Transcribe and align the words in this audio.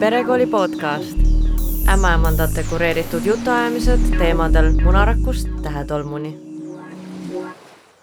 perekooli 0.00 0.46
podcast, 0.46 1.18
ämmaemandate 1.92 2.62
kureeritud 2.70 3.24
jutuajamised 3.24 4.06
teemadel 4.18 4.70
munarakust 4.84 5.48
tähetolmuni. 5.62 6.30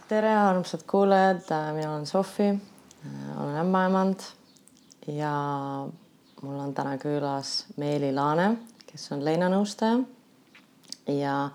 tere, 0.08 0.36
armsad 0.38 0.80
kuulajad, 0.88 1.42
mina 1.76 1.94
olen 1.94 2.06
Sofi, 2.06 2.60
olen 3.42 3.56
ämmaemand 3.56 4.20
ja 5.08 5.32
mul 6.42 6.60
on 6.60 6.74
täna 6.74 6.98
külas 6.98 7.66
Meeli 7.78 8.14
Laane, 8.14 8.58
kes 8.92 9.12
on 9.12 9.26
leinanõustaja 9.26 10.00
ja 11.08 11.50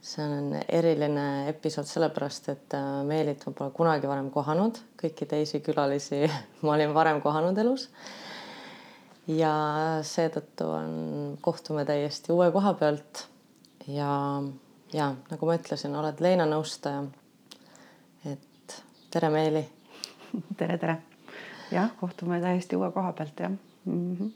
see 0.00 0.24
on 0.24 0.60
eriline 0.68 1.48
episood 1.48 1.84
sellepärast, 1.84 2.48
et 2.48 2.74
äh, 2.74 3.04
Meelit 3.04 3.44
ma 3.46 3.52
pole 3.52 3.70
kunagi 3.76 4.08
varem 4.08 4.30
kohanud, 4.30 4.80
kõiki 4.96 5.28
teisi 5.28 5.60
külalisi 5.60 6.24
ma 6.64 6.78
olin 6.78 6.96
varem 6.96 7.20
kohanud 7.20 7.58
elus. 7.58 7.90
Ja 9.28 9.54
seetõttu 10.04 10.68
on, 10.68 10.92
kohtume 11.40 11.84
täiesti 11.88 12.32
uue 12.32 12.50
koha 12.52 12.74
pealt 12.80 13.24
ja, 13.88 14.42
ja 14.92 15.10
nagu 15.30 15.48
ma 15.48 15.56
ütlesin, 15.58 15.96
oled 15.96 16.20
Leina 16.24 16.46
nõustaja. 16.48 17.04
et 18.28 18.78
tere, 19.10 19.30
Meeli. 19.30 19.64
tere, 20.60 20.78
tere. 20.78 20.98
jah, 21.72 21.92
kohtume 22.00 22.40
täiesti 22.40 22.76
uue 22.76 22.90
koha 22.92 23.12
pealt 23.12 23.40
jah 23.40 23.52
mm. 23.84 24.16
-hmm. 24.16 24.32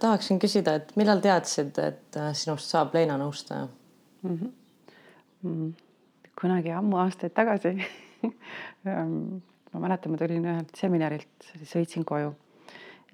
tahaksin 0.00 0.38
küsida, 0.38 0.74
et 0.74 0.96
millal 0.96 1.20
teadsid, 1.20 1.78
et 1.78 2.16
äh, 2.16 2.32
sinust 2.32 2.70
saab 2.70 2.94
Leina 2.94 3.18
nõustaja 3.18 3.68
mm? 4.22 4.38
-hmm 4.38 4.54
Mm. 5.44 5.74
kunagi 6.40 6.72
ammu 6.74 6.96
aastaid 6.96 7.34
tagasi 7.36 7.74
ähm, 8.88 9.42
ma 9.72 9.82
mäletan, 9.84 10.14
ma 10.14 10.18
tulin 10.20 10.46
ühelt 10.48 10.72
seminarilt, 10.80 11.50
sõitsin 11.68 12.06
koju 12.08 12.32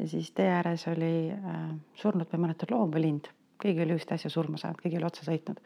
ja 0.02 0.09
siis 0.11 0.33
tee 0.34 0.51
ääres 0.51 0.87
oli 0.91 1.30
äh, 1.30 1.65
surnud, 1.95 2.27
ma 2.27 2.38
ei 2.38 2.45
mäleta, 2.47 2.69
loom 2.70 2.92
või 2.92 3.06
lind, 3.06 3.30
keegi 3.62 3.84
oli 3.84 3.97
just 3.97 4.12
äsja 4.12 4.31
surma 4.31 4.58
saanud, 4.58 4.81
keegi 4.83 4.98
oli 4.98 5.08
otsa 5.08 5.27
sõitnud. 5.28 5.61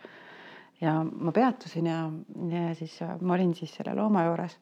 ja 0.80 0.98
ma 1.04 1.32
peatusin 1.32 1.86
ja, 1.88 2.00
ja 2.52 2.74
siis 2.74 2.98
äh, 3.02 3.16
ma 3.20 3.34
olin 3.34 3.54
siis 3.54 3.74
selle 3.74 3.94
looma 3.96 4.26
juures 4.28 4.58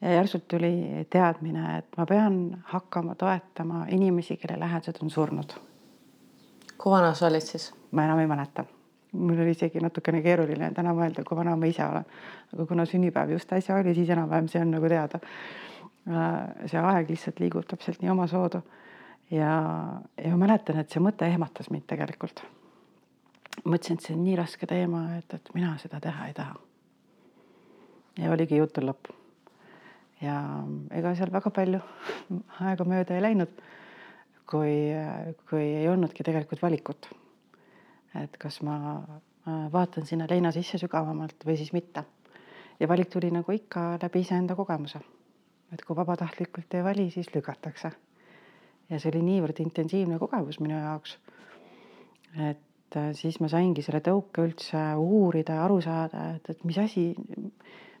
ja 0.00 0.16
järsult 0.18 0.48
tuli 0.48 1.06
teadmine, 1.10 1.78
et 1.78 1.96
ma 1.96 2.06
pean 2.06 2.40
hakkama 2.72 3.14
toetama 3.14 3.86
inimesi, 3.88 4.36
kelle 4.36 4.58
lähedased 4.60 5.02
on 5.02 5.10
surnud. 5.10 5.58
kui 6.76 6.92
vana 6.92 7.14
sa 7.14 7.30
olid 7.30 7.46
siis? 7.46 7.72
ma 7.90 8.04
enam 8.04 8.18
ei 8.18 8.26
mäleta 8.26 8.66
mul 9.16 9.40
oli 9.40 9.50
isegi 9.50 9.80
natukene 9.80 10.20
keeruline 10.22 10.70
täna 10.74 10.92
mõelda, 10.96 11.24
kui 11.24 11.36
vana 11.38 11.56
ma 11.56 11.68
ise 11.70 11.84
olen. 11.84 12.04
aga 12.52 12.66
kuna 12.66 12.84
sünnipäev 12.86 13.30
just 13.30 13.52
äsja 13.52 13.76
oli, 13.76 13.94
siis 13.94 14.10
enam-vähem 14.10 14.48
see 14.48 14.60
on 14.60 14.70
nagu 14.74 14.88
teada. 14.88 15.20
Äh, 16.06 16.66
see 16.70 16.80
aeg 16.80 17.10
lihtsalt 17.10 17.40
liigub 17.40 17.66
täpselt 17.68 18.02
nii 18.02 18.12
omasoodu. 18.12 18.62
Ja, 19.30 19.50
ja 20.24 20.30
ma 20.32 20.46
mäletan, 20.46 20.80
et 20.80 20.92
see 20.92 21.02
mõte 21.02 21.28
ehmatas 21.28 21.70
mind 21.70 21.86
tegelikult. 21.90 22.44
mõtlesin, 23.64 23.98
et 23.98 24.06
see 24.06 24.14
on 24.14 24.24
nii 24.24 24.36
raske 24.36 24.66
teema, 24.66 25.02
et, 25.18 25.34
et 25.34 25.52
mina 25.54 25.76
seda 25.82 26.00
teha 26.00 26.26
ei 26.28 26.34
taha. 26.34 26.56
ja 28.18 28.32
oligi 28.32 28.56
jutul 28.56 28.90
lõpp. 28.90 29.12
ja 30.20 30.40
ega 30.90 31.14
seal 31.14 31.32
väga 31.32 31.50
palju 31.50 31.80
aega 32.70 32.84
mööda 32.84 33.16
ei 33.16 33.22
läinud, 33.22 33.62
kui, 34.46 34.74
kui 35.50 35.62
ei 35.62 35.88
olnudki 35.88 36.24
tegelikult 36.24 36.62
valikut 36.62 37.10
et 38.22 38.36
kas 38.40 38.60
ma 38.66 38.76
vaatan 39.72 40.06
sinna 40.06 40.26
leina 40.30 40.52
sisse 40.54 40.78
sügavamalt 40.80 41.46
või 41.46 41.56
siis 41.60 41.72
mitte. 41.72 42.04
ja 42.80 42.88
valik 42.88 43.08
tuli 43.08 43.30
nagu 43.30 43.52
ikka 43.52 43.98
läbi 44.02 44.20
iseenda 44.20 44.54
kogemuse. 44.54 45.00
et 45.72 45.84
kui 45.84 45.96
vabatahtlikult 45.96 46.74
ei 46.74 46.84
vali, 46.84 47.10
siis 47.10 47.34
lükatakse. 47.34 47.90
Ja 48.90 49.00
see 49.00 49.10
oli 49.12 49.22
niivõrd 49.26 49.60
intensiivne 49.64 50.18
kogemus 50.22 50.60
minu 50.62 50.78
jaoks. 50.78 51.18
et 52.36 52.96
äh, 52.96 53.12
siis 53.18 53.40
ma 53.40 53.48
saingi 53.52 53.82
selle 53.82 54.00
tõuke 54.04 54.44
üldse 54.46 54.82
uurida 54.96 55.60
ja 55.60 55.64
aru 55.64 55.80
saada, 55.84 56.30
et, 56.36 56.50
et 56.50 56.64
mis 56.64 56.78
asi, 56.78 57.08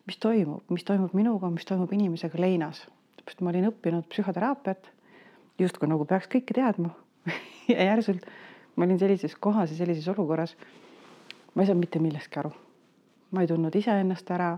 mis 0.06 0.20
toimub, 0.22 0.62
mis 0.70 0.84
toimub 0.84 1.14
minuga, 1.14 1.50
mis 1.50 1.64
toimub 1.64 1.92
inimesega 1.92 2.40
leinas. 2.40 2.86
sest 3.26 3.40
ma 3.42 3.50
olin 3.50 3.70
õppinud 3.72 4.06
psühhoteraapiat, 4.12 4.90
justkui 5.58 5.88
nagu 5.88 6.04
peaks 6.06 6.28
kõike 6.30 6.54
teadma 6.54 6.94
ja 7.72 7.90
järsult 7.90 8.26
ma 8.76 8.84
olin 8.84 8.98
sellises 8.98 9.34
kohas 9.40 9.70
ja 9.70 9.76
sellises 9.76 10.08
olukorras. 10.08 10.56
ma 11.54 11.62
ei 11.62 11.66
saanud 11.66 11.80
mitte 11.80 11.98
millestki 11.98 12.38
aru. 12.38 12.52
ma 13.30 13.42
ei 13.42 13.48
tundnud 13.48 13.74
iseennast 13.74 14.30
ära. 14.30 14.56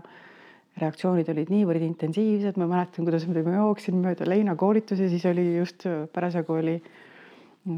Reaktsioonid 0.79 1.29
olid 1.33 1.49
niivõrd 1.51 1.83
intensiivsed, 1.83 2.57
ma 2.61 2.67
mäletan, 2.69 3.07
kuidas 3.07 3.25
ma 3.27 3.55
jooksin 3.57 3.97
mööda 3.99 4.27
leinakoolitusi, 4.29 5.09
siis 5.11 5.25
oli 5.27 5.45
just 5.57 5.83
parasjagu 6.13 6.55
oli, 6.59 6.75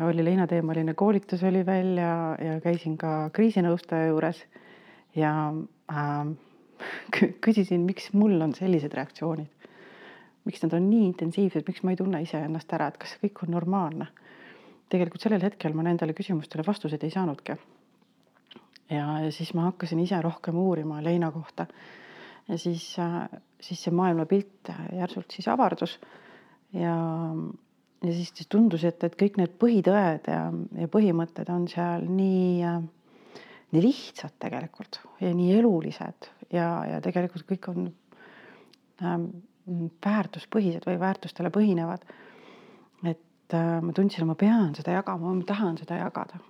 oli 0.07 0.25
leinateemaline 0.25 0.94
koolitus 0.94 1.44
oli 1.47 1.63
veel 1.66 1.96
ja, 1.97 2.13
ja 2.38 2.59
käisin 2.62 2.97
ka 3.02 3.29
kriisinõustaja 3.34 4.12
juures 4.12 4.44
ja 5.16 5.34
äh, 5.96 7.31
küsisin, 7.41 7.88
miks 7.88 8.12
mul 8.13 8.38
on 8.41 8.53
sellised 8.57 8.94
reaktsioonid 8.94 9.50
miks 10.46 10.63
nad 10.63 10.73
on 10.73 10.88
nii 10.90 11.03
intensiivsed, 11.06 11.68
miks 11.68 11.84
ma 11.85 11.94
ei 11.94 12.00
tunne 12.00 12.18
iseennast 12.23 12.72
ära, 12.73 12.88
et 12.90 12.96
kas 12.97 13.12
see 13.13 13.28
kõik 13.28 13.44
on 13.46 13.52
normaalne 13.53 14.08
tegelikult 14.91 15.23
sellel 15.23 15.44
hetkel 15.46 15.75
ma 15.75 15.85
nendele 15.88 16.16
küsimustele 16.18 16.66
vastuseid 16.68 17.03
ei 17.06 17.13
saanudki. 17.13 17.56
ja, 18.91 19.06
ja 19.25 19.31
siis 19.31 19.53
ma 19.56 19.69
hakkasin 19.69 20.00
ise 20.03 20.22
rohkem 20.22 20.58
uurima 20.59 21.02
leina 21.03 21.31
kohta. 21.31 21.68
Ja 22.50 22.57
siis, 22.59 22.85
siis 23.62 23.84
see 23.84 23.94
maailmapilt 23.96 24.72
järsult 24.97 25.34
siis 25.34 25.47
avardus. 25.52 25.97
Ja, 26.74 26.96
ja 28.02 28.16
siis, 28.16 28.34
tundus, 28.50 28.85
et, 28.88 29.03
et 29.03 29.18
kõik 29.19 29.38
need 29.40 29.56
põhitõed 29.62 30.29
ja, 30.31 30.41
ja 30.79 30.90
põhimõtted 30.91 31.52
on 31.53 31.68
seal 31.72 32.07
nii, 32.07 32.72
nii 33.72 33.84
lihtsad 33.84 34.38
tegelikult 34.41 35.02
ja 35.24 35.34
nii 35.35 35.57
elulised. 35.59 36.31
Ja, 36.52 36.69
ja 36.88 37.00
tegelikult 37.03 37.47
kõik 37.47 37.69
on 37.72 37.90
ähm, 39.03 39.28
väärtuspõhised 40.06 40.88
või 40.88 41.00
väärtustele 41.00 41.52
põhinevad. 41.53 42.08
Et 43.03 43.56
äh, 43.56 43.75
ma 43.84 43.94
tundsin, 43.96 44.23
et 44.23 44.31
ma 44.31 44.40
pean 44.40 44.73
seda 44.78 44.97
jagama, 45.00 45.35
ma 45.35 45.47
tahan 45.47 45.79
seda 45.79 46.00
jagada. 46.02 46.41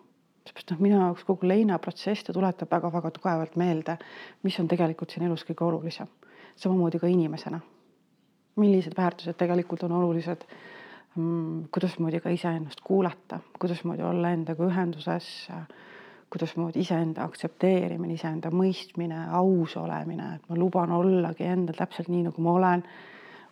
Seepärast 0.51 0.71
noh, 0.71 0.81
minu 0.83 0.99
jaoks 0.99 1.23
kogu 1.23 1.47
leinaprotsess 1.47 2.25
ta 2.27 2.33
tuletab 2.33 2.71
väga-väga 2.71 3.11
tugevalt 3.11 3.55
meelde, 3.55 3.97
mis 4.43 4.59
on 4.59 4.67
tegelikult 4.67 5.11
siin 5.11 5.25
elus 5.25 5.45
kõige 5.47 5.63
olulisem. 5.63 6.07
samamoodi 6.55 6.99
ka 6.99 7.07
inimesena. 7.07 7.59
millised 8.55 8.93
väärtused 8.97 9.37
tegelikult 9.37 9.83
on 9.83 9.91
olulised? 9.91 10.43
Mm,, 11.15 11.67
kuidasmoodi 11.71 12.19
ka 12.19 12.29
iseennast 12.29 12.81
kuulata, 12.83 13.39
kuidasmoodi 13.59 14.01
olla 14.01 14.29
endaga 14.31 14.63
ühenduses, 14.63 15.51
kuidasmoodi 16.29 16.79
iseenda 16.79 17.23
aktsepteerimine, 17.23 18.13
iseenda 18.13 18.49
mõistmine, 18.51 19.27
aus 19.29 19.75
olemine, 19.77 20.35
et 20.35 20.49
ma 20.49 20.55
luban 20.55 20.91
ollagi 20.91 21.43
endal 21.43 21.75
täpselt 21.75 22.07
nii, 22.07 22.23
nagu 22.29 22.41
ma 22.41 22.53
olen. 22.53 22.83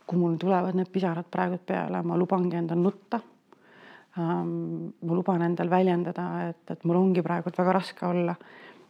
Kui 0.07 0.17
mul 0.17 0.37
tulevad 0.39 0.75
need 0.75 0.87
pisarad 0.91 1.27
praegu 1.31 1.59
peale, 1.65 2.01
ma 2.03 2.17
lubangi 2.17 2.55
endal 2.55 2.79
nutta 2.79 3.19
ma 4.19 5.15
luban 5.15 5.43
endal 5.45 5.69
väljendada, 5.71 6.25
et, 6.49 6.63
et 6.73 6.83
mul 6.87 6.99
ongi 6.99 7.23
praegult 7.25 7.57
väga 7.59 7.75
raske 7.79 8.05
olla. 8.07 8.35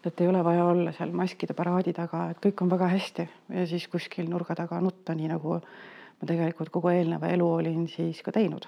et 0.06 0.22
ei 0.22 0.30
ole 0.32 0.40
vaja 0.44 0.64
olla 0.64 0.92
seal 0.96 1.10
maskide 1.12 1.52
paraadi 1.54 1.92
taga, 1.92 2.30
et 2.32 2.38
kõik 2.40 2.62
on 2.64 2.70
väga 2.72 2.88
hästi. 2.88 3.26
Ja 3.52 3.66
siis 3.68 3.88
kuskil 3.92 4.30
nurga 4.32 4.56
taga 4.56 4.80
nutta, 4.80 5.12
nii 5.16 5.28
nagu 5.28 5.58
ma 5.60 6.28
tegelikult 6.28 6.72
kogu 6.72 6.94
eelneva 6.94 7.28
elu 7.28 7.48
olin 7.58 7.88
siis 7.92 8.22
ka 8.24 8.32
teinud. 8.32 8.68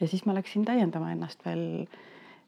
ja 0.00 0.08
siis 0.08 0.24
ma 0.26 0.34
läksin 0.34 0.64
täiendama 0.64 1.10
ennast 1.12 1.44
veel 1.46 1.86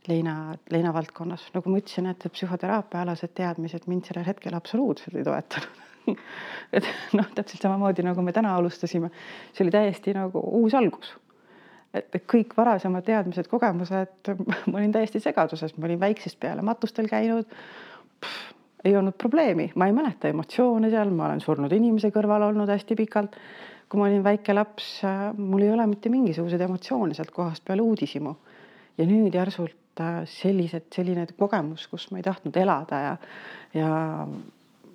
leina, 0.09 0.55
leina 0.71 0.93
valdkonnas, 0.95 1.49
nagu 1.55 1.71
ma 1.71 1.79
ütlesin, 1.83 2.07
et 2.11 2.27
psühhoteraapiaalased 2.33 3.35
teadmised 3.35 3.87
mind 3.91 4.07
sellel 4.07 4.27
hetkel 4.27 4.55
absoluutselt 4.55 5.19
ei 5.19 5.27
toetanud. 5.27 5.83
Et 6.77 6.85
noh, 7.17 7.29
täpselt 7.33 7.63
samamoodi 7.65 8.03
nagu 8.05 8.23
me 8.23 8.33
täna 8.37 8.51
alustasime, 8.59 9.09
see 9.55 9.65
oli 9.65 9.73
täiesti 9.73 10.13
nagu 10.13 10.43
uus 10.61 10.75
algus 10.77 11.15
et 11.95 12.25
kõik 12.31 12.55
varasemad 12.57 13.05
teadmised, 13.07 13.49
kogemused, 13.51 14.33
ma 14.71 14.81
olin 14.81 14.95
täiesti 14.95 15.23
segaduses, 15.23 15.77
ma 15.79 15.89
olin 15.89 16.01
väiksest 16.01 16.39
peale 16.41 16.65
matustel 16.67 17.09
käinud. 17.11 17.47
ei 18.85 18.97
olnud 18.97 19.17
probleemi, 19.17 19.71
ma 19.81 19.87
ei 19.89 19.95
mäleta 19.97 20.29
emotsioone 20.29 20.91
seal, 20.93 21.09
ma 21.11 21.31
olen 21.31 21.41
surnud 21.41 21.73
inimese 21.73 22.11
kõrval 22.13 22.51
olnud 22.51 22.69
hästi 22.69 22.97
pikalt. 22.99 23.39
kui 23.89 24.01
ma 24.01 24.09
olin 24.09 24.25
väike 24.25 24.55
laps, 24.55 25.01
mul 25.37 25.63
ei 25.63 25.71
ole 25.71 25.87
mitte 25.87 26.11
mingisuguseid 26.11 26.61
emotsioone 26.61 27.15
sealt 27.15 27.31
kohast 27.31 27.65
peale 27.65 27.83
uudishimu. 27.83 28.35
ja 28.99 29.07
nüüd 29.07 29.35
järsult 29.35 30.01
äh, 30.01 30.23
sellised, 30.27 30.91
selline 30.95 31.27
kogemus, 31.39 31.87
kus 31.89 32.11
ma 32.11 32.19
ei 32.19 32.27
tahtnud 32.27 32.57
elada 32.57 33.01
ja, 33.01 33.17
ja 33.75 33.91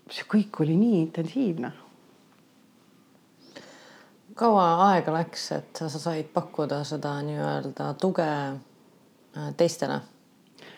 see 0.09 0.25
kõik 0.25 0.63
oli 0.63 0.75
nii 0.75 1.01
intensiivne 1.01 1.71
kaua 4.39 4.67
aega 4.89 5.13
läks, 5.13 5.49
et 5.57 5.81
sa 5.81 5.99
said 5.99 6.29
pakkuda 6.33 6.83
seda 6.87 7.17
nii-öelda 7.25 7.93
tuge 7.99 8.29
äh, 8.29 9.49
teistele? 9.57 9.99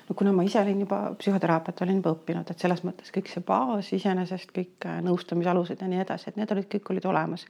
no 0.10 0.16
kuna 0.18 0.34
ma 0.36 0.44
ise 0.44 0.60
olin 0.62 0.82
juba 0.84 1.02
psühhoteraapiat 1.20 1.84
olin 1.86 2.02
juba 2.02 2.16
õppinud, 2.16 2.50
et 2.52 2.64
selles 2.64 2.82
mõttes 2.88 3.14
kõik 3.14 3.30
see 3.32 3.44
baas 3.46 3.92
iseenesest, 3.98 4.52
kõik 4.56 4.90
äh, 4.90 5.00
nõustamisalused 5.06 5.82
ja 5.82 5.90
nii 5.92 6.02
edasi, 6.04 6.32
et 6.32 6.42
need 6.42 6.52
olid, 6.56 6.68
kõik 6.74 6.94
olid 6.96 7.08
olemas 7.14 7.46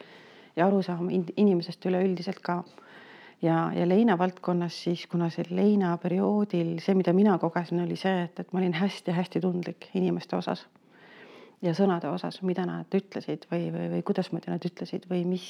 ja 0.56 0.68
arusaam 0.68 1.08
inimesest 1.12 1.88
üleüldiselt 1.88 2.44
ka. 2.44 2.62
ja, 3.42 3.72
ja 3.76 3.88
leina 3.88 4.18
valdkonnas 4.20 4.84
siis, 4.84 5.08
kuna 5.08 5.32
see 5.32 5.48
leinaperioodil, 5.50 6.76
see, 6.84 6.96
mida 7.00 7.16
mina 7.16 7.38
kogesin, 7.40 7.86
oli 7.86 7.96
see, 7.96 8.28
et, 8.28 8.40
et 8.40 8.52
ma 8.54 8.60
olin 8.60 8.76
hästi-hästi 8.84 9.42
tundlik 9.48 9.90
inimeste 9.96 10.36
osas 10.36 10.68
ja 11.62 11.74
sõnade 11.78 12.10
osas, 12.10 12.42
mida 12.46 12.66
nad 12.66 12.96
ütlesid 12.98 13.46
või, 13.52 13.68
või, 13.74 13.90
või 13.96 14.06
kuidasmoodi 14.06 14.50
nad 14.52 14.66
ütlesid 14.66 15.06
või 15.10 15.22
mis 15.30 15.46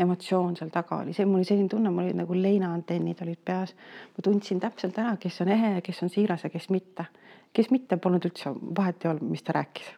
emotsioon 0.00 0.56
seal 0.56 0.72
taga 0.72 1.00
oli, 1.02 1.14
see 1.16 1.26
mul 1.28 1.40
oli 1.40 1.48
selline 1.48 1.70
tunne, 1.72 1.92
mul 1.92 2.06
olid 2.06 2.18
nagu 2.20 2.36
leinaantennid 2.36 3.22
olid 3.24 3.40
peas. 3.44 3.74
ma 4.16 4.24
tundsin 4.24 4.60
täpselt 4.60 4.98
ära, 4.98 5.16
kes 5.20 5.40
on 5.44 5.52
ehe 5.52 5.74
ja 5.76 5.84
kes 5.84 6.02
on 6.02 6.12
siiras 6.12 6.44
ja 6.44 6.50
kes 6.50 6.68
mitte. 6.70 7.06
kes 7.52 7.70
mitte, 7.70 7.96
polnud 7.96 8.24
üldse 8.24 8.52
vahet 8.76 9.04
ei 9.04 9.10
olnud, 9.10 9.30
mis 9.30 9.42
ta 9.42 9.56
rääkis. 9.56 9.88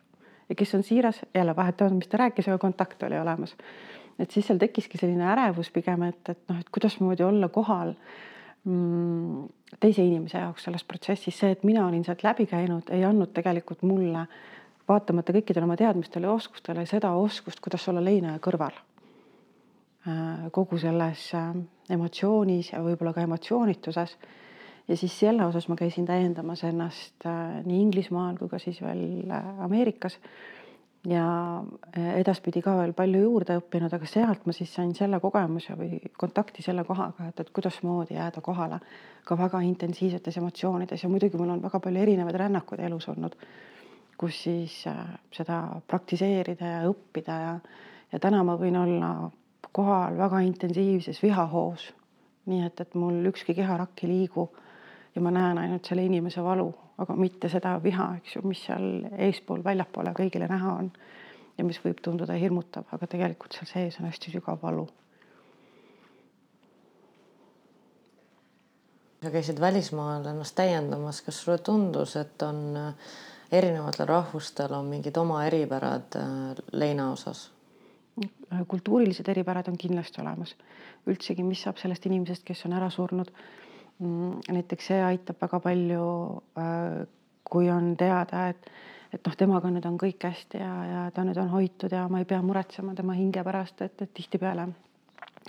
ja 0.48 0.54
kes 0.54 0.74
on 0.74 0.82
siiras, 0.82 1.24
jälle 1.34 1.56
vahet 1.56 1.80
ei 1.80 1.86
olnud, 1.86 2.02
mis 2.02 2.08
ta 2.08 2.22
rääkis, 2.22 2.48
aga 2.48 2.58
kontakt 2.58 3.02
oli 3.02 3.18
olemas. 3.18 3.56
et 4.18 4.30
siis 4.30 4.46
seal 4.46 4.58
tekkiski 4.58 4.98
selline 4.98 5.26
ärevus 5.32 5.70
pigem, 5.70 6.02
et, 6.02 6.28
et 6.28 6.48
noh, 6.48 6.60
et 6.60 6.70
kuidasmoodi 6.70 7.22
olla 7.22 7.48
kohal 7.48 7.94
mm, 8.64 9.46
teise 9.80 10.02
inimese 10.02 10.38
jaoks 10.38 10.64
selles 10.64 10.84
protsessis, 10.84 11.38
see, 11.38 11.50
et 11.50 11.64
mina 11.64 11.86
olin 11.86 12.04
sealt 12.04 12.22
läbi 12.22 12.46
käinud, 12.46 12.90
ei 12.90 13.04
andnud 13.04 13.34
tegelikult 13.34 13.82
mulle 13.82 14.26
vaatamata 14.88 15.32
kõikidele 15.32 15.64
oma 15.66 15.76
teadmistele 15.80 16.28
ja 16.28 16.34
oskustele 16.34 16.84
seda 16.86 17.12
oskust, 17.16 17.60
kuidas 17.64 17.86
olla 17.88 18.02
leinaja 18.04 18.40
kõrval. 18.42 18.76
Äh, 20.04 20.48
kogu 20.52 20.76
selles 20.78 21.30
äh, 21.34 21.52
emotsioonis 21.90 22.74
ja 22.74 22.82
võib-olla 22.84 23.14
ka 23.16 23.24
emotsioonituses. 23.24 24.18
ja 24.88 24.96
siis 25.00 25.14
selle 25.18 25.46
osas 25.46 25.68
ma 25.68 25.76
käisin 25.80 26.04
täiendamas 26.04 26.64
ennast 26.68 27.24
äh, 27.26 27.62
nii 27.64 27.80
Inglismaal 27.86 28.36
kui 28.36 28.48
ka 28.48 28.58
siis 28.58 28.82
veel 28.82 29.32
Ameerikas. 29.64 30.18
ja 31.08 31.24
edaspidi 32.16 32.62
ka 32.64 32.76
veel 32.76 32.92
palju 32.92 33.22
juurde 33.22 33.56
õppinud, 33.60 33.92
aga 33.92 34.06
sealt 34.06 34.46
ma 34.46 34.52
siis 34.52 34.74
sain 34.74 34.94
selle 34.94 35.20
kogemuse 35.20 35.72
või 35.76 35.98
kontakti 36.16 36.62
selle 36.62 36.84
kohaga, 36.84 37.28
et, 37.28 37.40
et 37.40 37.50
kuidasmoodi 37.50 38.14
jääda 38.14 38.40
kohale 38.40 38.80
ka 39.24 39.36
väga 39.38 39.60
intensiivsetes 39.60 40.36
emotsioonides 40.36 41.02
ja 41.02 41.08
muidugi 41.08 41.36
mul 41.36 41.56
on 41.56 41.62
väga 41.62 41.80
palju 41.80 42.00
erinevaid 42.00 42.36
rännakuid 42.40 42.80
elus 42.80 43.08
olnud 43.08 43.36
kus 44.18 44.42
siis 44.46 44.86
äh, 44.86 45.06
seda 45.32 45.60
praktiseerida 45.86 46.70
ja 46.76 46.82
õppida 46.90 47.38
ja, 47.40 47.54
ja 48.12 48.20
täna 48.22 48.42
ma 48.46 48.56
võin 48.60 48.76
olla 48.78 49.30
kohal 49.74 50.18
väga 50.18 50.40
intensiivses 50.46 51.22
vihahoos. 51.22 51.92
nii 52.46 52.66
et, 52.66 52.80
et 52.80 52.94
mul 52.94 53.24
ükski 53.30 53.54
keharakk 53.56 54.04
ei 54.04 54.08
liigu 54.10 54.50
ja 55.14 55.22
ma 55.24 55.30
näen 55.32 55.58
ainult 55.58 55.86
selle 55.88 56.04
inimese 56.04 56.42
valu, 56.44 56.68
aga 56.98 57.16
mitte 57.16 57.48
seda 57.48 57.78
viha, 57.82 58.10
eks 58.18 58.36
ju, 58.36 58.42
mis 58.44 58.64
seal 58.66 59.06
eespool, 59.26 59.64
väljapoole 59.64 60.12
kõigile 60.16 60.48
näha 60.50 60.74
on 60.82 60.90
ja 61.58 61.64
mis 61.64 61.80
võib 61.84 62.02
tunduda 62.04 62.36
hirmutav, 62.38 62.84
aga 62.92 63.06
tegelikult 63.06 63.56
seal 63.56 63.70
sees 63.70 63.98
on 64.00 64.10
hästi 64.10 64.36
sügav 64.36 64.60
valu. 64.62 64.86
sa 69.24 69.30
käisid 69.32 69.60
välismaal 69.60 70.26
ennast 70.28 70.52
täiendamas, 70.52 71.22
kas 71.24 71.38
sulle 71.40 71.56
tundus, 71.64 72.12
et 72.20 72.42
on 72.44 72.58
äh, 72.76 73.12
erinevatel 73.52 74.06
rahvustel 74.08 74.72
on 74.72 74.86
mingid 74.90 75.16
oma 75.16 75.44
eripärad 75.46 76.16
äh, 76.16 76.64
leina 76.72 77.10
osas? 77.12 77.50
kultuurilised 78.68 79.28
eripärad 79.28 79.68
on 79.68 79.78
kindlasti 79.78 80.20
olemas. 80.22 80.56
üldsegi, 81.06 81.42
mis 81.42 81.62
saab 81.62 81.76
sellest 81.76 82.06
inimesest, 82.06 82.44
kes 82.46 82.62
on 82.64 82.72
ära 82.72 82.86
surnud. 82.90 83.28
Mm, 83.98 84.38
näiteks 84.54 84.86
see 84.86 85.00
aitab 85.02 85.40
väga 85.42 85.60
palju, 85.60 86.04
äh, 86.58 87.02
kui 87.50 87.70
on 87.70 87.96
teada, 87.96 88.46
et, 88.48 88.70
et 89.12 89.26
noh, 89.26 89.34
temaga 89.36 89.70
nüüd 89.70 89.84
on 89.90 89.98
kõik 90.00 90.24
hästi 90.24 90.62
ja, 90.62 90.72
ja 90.90 91.02
ta 91.14 91.26
nüüd 91.26 91.38
on 91.42 91.50
hoitud 91.52 91.92
ja 91.92 92.06
ma 92.08 92.22
ei 92.22 92.30
pea 92.30 92.40
muretsema 92.42 92.94
tema 92.94 93.18
hinge 93.18 93.42
pärast, 93.44 93.82
et, 93.82 94.00
et 94.02 94.14
tihtipeale 94.14 94.68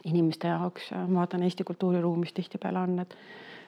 inimeste 0.03 0.49
jaoks, 0.51 0.89
ma 0.91 1.21
vaatan 1.21 1.45
Eesti 1.45 1.63
kultuuriruumis 1.63 2.33
tihtipeale 2.33 2.81
on, 2.81 2.99
et 3.05 3.15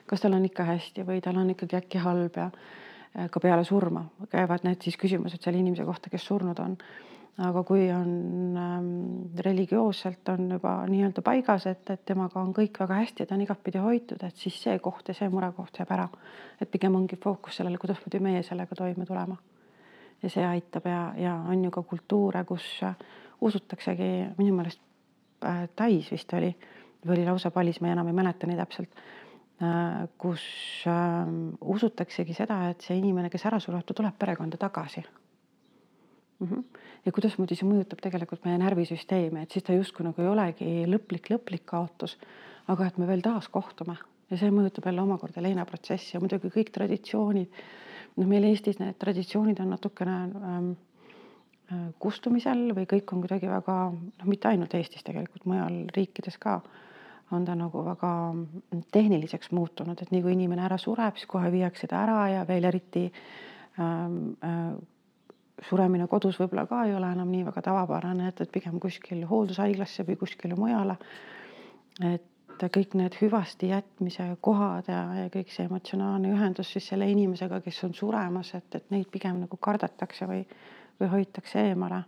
kas 0.06 0.20
tal 0.20 0.36
on 0.36 0.44
ikka 0.44 0.66
hästi 0.68 1.06
või 1.08 1.22
tal 1.24 1.40
on 1.40 1.54
ikkagi 1.54 1.78
äkki 1.80 2.02
halb 2.04 2.36
ja 2.36 2.50
Äh, 2.50 2.87
ka 3.30 3.40
peale 3.40 3.64
surma 3.64 4.04
käivad 4.30 4.64
need 4.66 4.82
siis 4.84 4.96
küsimused 5.00 5.42
selle 5.42 5.60
inimese 5.60 5.86
kohta, 5.88 6.10
kes 6.10 6.26
surnud 6.28 6.58
on. 6.62 6.76
aga 7.38 7.62
kui 7.62 7.84
on 7.94 8.56
ähm, 8.58 8.86
religioosselt 9.44 10.28
on 10.28 10.48
juba 10.50 10.72
nii-öelda 10.90 11.22
paigas, 11.22 11.68
et, 11.70 11.90
et 11.90 12.00
temaga 12.04 12.40
on 12.40 12.50
kõik 12.54 12.80
väga 12.80 12.96
hästi 12.98 13.26
ta 13.26 13.36
on 13.36 13.44
igatpidi 13.44 13.78
hoitud, 13.78 14.24
et 14.26 14.36
siis 14.36 14.56
see 14.62 14.78
koht 14.82 15.08
ja 15.08 15.14
see 15.14 15.28
murekoht 15.30 15.78
jääb 15.78 15.92
ära. 15.94 16.08
et 16.60 16.70
pigem 16.70 16.96
ongi 16.98 17.16
fookus 17.16 17.60
sellele, 17.60 17.78
kuidasmoodi 17.78 18.20
meie 18.20 18.42
sellega 18.42 18.74
toime 18.74 19.06
tulema. 19.06 19.36
ja 20.22 20.30
see 20.30 20.46
aitab 20.46 20.86
ja, 20.86 21.12
ja 21.16 21.36
on 21.48 21.64
ju 21.64 21.70
ka 21.70 21.82
kultuure, 21.82 22.44
kus 22.44 22.80
usutaksegi 23.40 24.34
minu 24.38 24.56
meelest 24.56 24.82
äh, 25.44 25.68
Tais 25.76 26.10
vist 26.10 26.32
oli 26.34 26.56
või 27.06 27.14
oli 27.14 27.24
lausa 27.24 27.50
Palis, 27.50 27.80
ma 27.80 27.94
enam 27.94 28.10
ei 28.10 28.18
mäleta 28.18 28.46
nii 28.46 28.58
täpselt 28.58 28.90
Äh, 28.98 29.17
kus 30.18 30.42
ähm, 30.86 31.48
usutaksegi 31.60 32.34
seda, 32.34 32.60
et 32.70 32.84
see 32.84 32.94
inimene, 32.98 33.30
kes 33.30 33.46
ära 33.50 33.58
sureb, 33.58 33.82
ta 33.86 33.94
tuleb 33.94 34.14
perekonda 34.18 34.56
tagasi 34.56 35.02
mm. 36.38 36.46
-hmm. 36.46 36.64
ja 37.06 37.12
kuidasmoodi 37.12 37.58
see 37.58 37.66
mõjutab 37.66 37.98
tegelikult 38.02 38.44
meie 38.44 38.58
närvisüsteemi, 38.62 39.42
et 39.42 39.50
siis 39.50 39.64
ta 39.64 39.74
justkui 39.74 40.06
nagu 40.06 40.22
ei 40.22 40.28
olegi 40.28 40.70
lõplik, 40.86 41.30
lõplik 41.34 41.66
kaotus, 41.66 42.18
aga 42.68 42.86
et 42.86 42.98
me 42.98 43.06
veel 43.06 43.20
taas 43.20 43.48
kohtume 43.48 43.96
ja 44.30 44.38
see 44.38 44.50
mõjutab 44.52 44.88
jälle 44.88 45.02
omakorda 45.02 45.42
leinaprotsessi 45.42 46.16
ja 46.16 46.20
muidugi 46.20 46.50
kõik 46.52 46.72
traditsioonid. 46.72 47.62
noh, 48.16 48.26
meil 48.26 48.44
Eestis 48.44 48.78
need 48.78 48.98
traditsioonid 48.98 49.60
on 49.60 49.70
natukene 49.70 50.16
ähm, 50.50 50.70
äh, 51.72 51.88
kustumisel 51.98 52.74
või 52.74 52.86
kõik 52.86 53.12
on 53.12 53.24
kuidagi 53.24 53.48
väga, 53.48 53.78
noh, 53.92 54.26
mitte 54.26 54.48
ainult 54.48 54.74
Eestis 54.74 55.02
tegelikult, 55.02 55.46
mujal 55.46 55.86
riikides 55.96 56.38
ka 56.38 56.60
on 57.32 57.44
ta 57.44 57.54
nagu 57.58 57.84
väga 57.84 58.12
tehniliseks 58.92 59.50
muutunud, 59.52 59.98
et 60.02 60.12
nii 60.12 60.22
kui 60.24 60.32
inimene 60.32 60.64
ära 60.64 60.78
sureb, 60.80 61.16
siis 61.16 61.28
kohe 61.28 61.50
viiakse 61.52 61.88
ta 61.90 62.02
ära 62.06 62.22
ja 62.32 62.46
veel 62.48 62.64
eriti 62.70 63.04
ähm, 63.80 64.32
äh, 64.44 64.72
suremine 65.68 66.06
kodus 66.08 66.38
võib-olla 66.40 66.66
ka 66.70 66.84
ei 66.86 66.94
ole 66.94 67.10
enam 67.12 67.30
nii 67.32 67.44
väga 67.48 67.62
tavapärane, 67.68 68.30
et, 68.30 68.40
et 68.40 68.52
pigem 68.52 68.78
kuskil 68.80 69.24
hooldushaiglasse 69.28 70.06
või 70.08 70.18
kuskile 70.20 70.58
mujale. 70.58 70.98
et 72.14 72.26
kõik 72.58 72.94
need 72.98 73.14
hüvasti 73.20 73.70
jätmise 73.70 74.24
kohad 74.42 74.88
ja, 74.90 75.02
ja 75.14 75.30
kõik 75.30 75.52
see 75.54 75.68
emotsionaalne 75.68 76.32
ühendus 76.34 76.72
siis 76.72 76.88
selle 76.90 77.06
inimesega, 77.10 77.60
kes 77.62 77.84
on 77.86 77.94
suremas, 77.94 78.50
et, 78.54 78.74
et 78.74 78.90
neid 78.90 79.06
pigem 79.12 79.38
nagu 79.44 79.58
kardetakse 79.60 80.26
või, 80.26 80.42
või 81.00 81.10
hoitakse 81.12 81.68
eemale. 81.70 82.02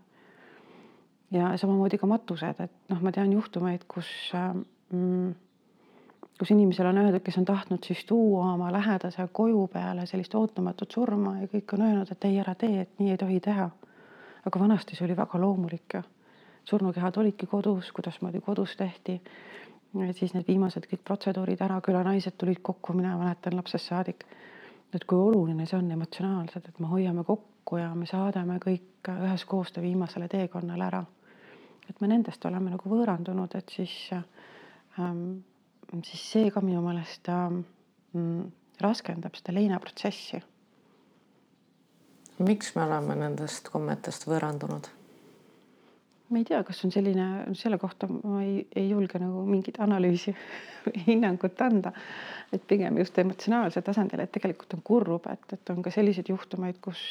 ja 1.31 1.53
samamoodi 1.57 1.99
ka 1.99 2.07
matused, 2.11 2.61
et 2.61 2.73
noh, 2.91 3.03
ma 3.03 3.13
tean 3.13 3.33
juhtumeid, 3.33 3.87
kus 3.87 4.11
äh. 4.35 4.55
Kus 6.41 6.51
inimesel 6.51 6.87
on 6.87 6.99
öeldud, 6.99 7.21
kes 7.21 7.37
on 7.39 7.45
tahtnud 7.45 7.85
siis 7.85 8.05
tuua 8.05 8.53
oma 8.53 8.73
lähedase 8.73 9.29
koju 9.33 9.67
peale 9.73 10.07
sellist 10.07 10.35
ootamatut 10.35 10.91
surma 10.91 11.35
ja 11.37 11.49
kõik 11.53 11.75
on 11.77 11.83
öelnud, 11.85 12.13
et 12.13 12.25
ei, 12.25 12.39
ära 12.41 12.55
tee, 12.55 12.81
et 12.81 12.95
nii 12.99 13.11
ei 13.13 13.19
tohi 13.21 13.41
teha. 13.45 13.69
aga 14.49 14.61
vanasti 14.61 14.97
see 14.97 15.05
oli 15.05 15.17
väga 15.17 15.41
loomulik 15.41 15.95
ju. 15.95 16.01
surnukehad 16.65 17.17
olidki 17.17 17.47
kodus, 17.47 17.93
kuidasmoodi 17.93 18.41
kodus 18.41 18.77
tehti. 18.77 19.21
siis 20.13 20.35
need 20.35 20.49
viimased 20.49 20.89
kõik 20.89 21.05
protseduurid 21.05 21.61
ära, 21.61 21.81
külanaised 21.81 22.39
tulid 22.39 22.63
kokku, 22.63 22.93
mina 22.93 23.19
mäletan 23.19 23.57
lapsest 23.57 23.93
saadik. 23.93 24.25
et 24.95 25.05
kui 25.05 25.19
oluline 25.19 25.67
see 25.67 25.79
on 25.79 25.91
emotsionaalselt, 25.91 26.69
et 26.69 26.79
me 26.81 26.87
hoiame 26.87 27.25
kokku 27.25 27.77
ja 27.77 27.95
me 27.95 28.07
saadame 28.07 28.59
kõik 28.59 29.13
üheskoos 29.13 29.73
ta 29.73 29.81
viimasele 29.81 30.29
teekonnale 30.29 30.85
ära. 30.85 31.05
et 31.91 32.01
me 32.01 32.09
nendest 32.09 32.45
oleme 32.45 32.71
nagu 32.71 32.89
võõrandunud, 32.89 33.55
et 33.55 33.69
siis 33.69 34.11
siis 36.07 36.23
see 36.33 36.51
ka 36.55 36.63
minu 36.65 36.83
meelest 36.85 37.29
ähm, 37.33 37.61
raskendab 38.81 39.37
seda 39.39 39.55
leinaprotsessi. 39.57 40.41
miks 42.41 42.73
me 42.77 42.87
oleme 42.87 43.19
nendest 43.21 43.69
kommetest 43.73 44.27
võõrandunud? 44.29 44.89
ma 46.31 46.39
ei 46.39 46.47
tea, 46.47 46.63
kas 46.65 46.85
on 46.87 46.93
selline, 46.95 47.27
selle 47.59 47.79
kohta 47.83 48.07
ma 48.11 48.41
ei, 48.45 48.63
ei 48.77 48.89
julge 48.93 49.19
nagu 49.19 49.43
mingit 49.49 49.81
analüüsi 49.83 50.35
hinnangut 51.09 51.61
anda. 51.67 51.93
et 52.53 52.67
pigem 52.67 52.99
just 53.03 53.19
emotsionaalsel 53.19 53.83
tasandil, 53.87 54.23
et 54.23 54.33
tegelikult 54.33 54.79
on 54.79 54.85
kurb, 54.85 55.27
et, 55.31 55.57
et 55.59 55.75
on 55.75 55.83
ka 55.83 55.91
selliseid 55.95 56.31
juhtumeid, 56.31 56.79
kus, 56.83 57.03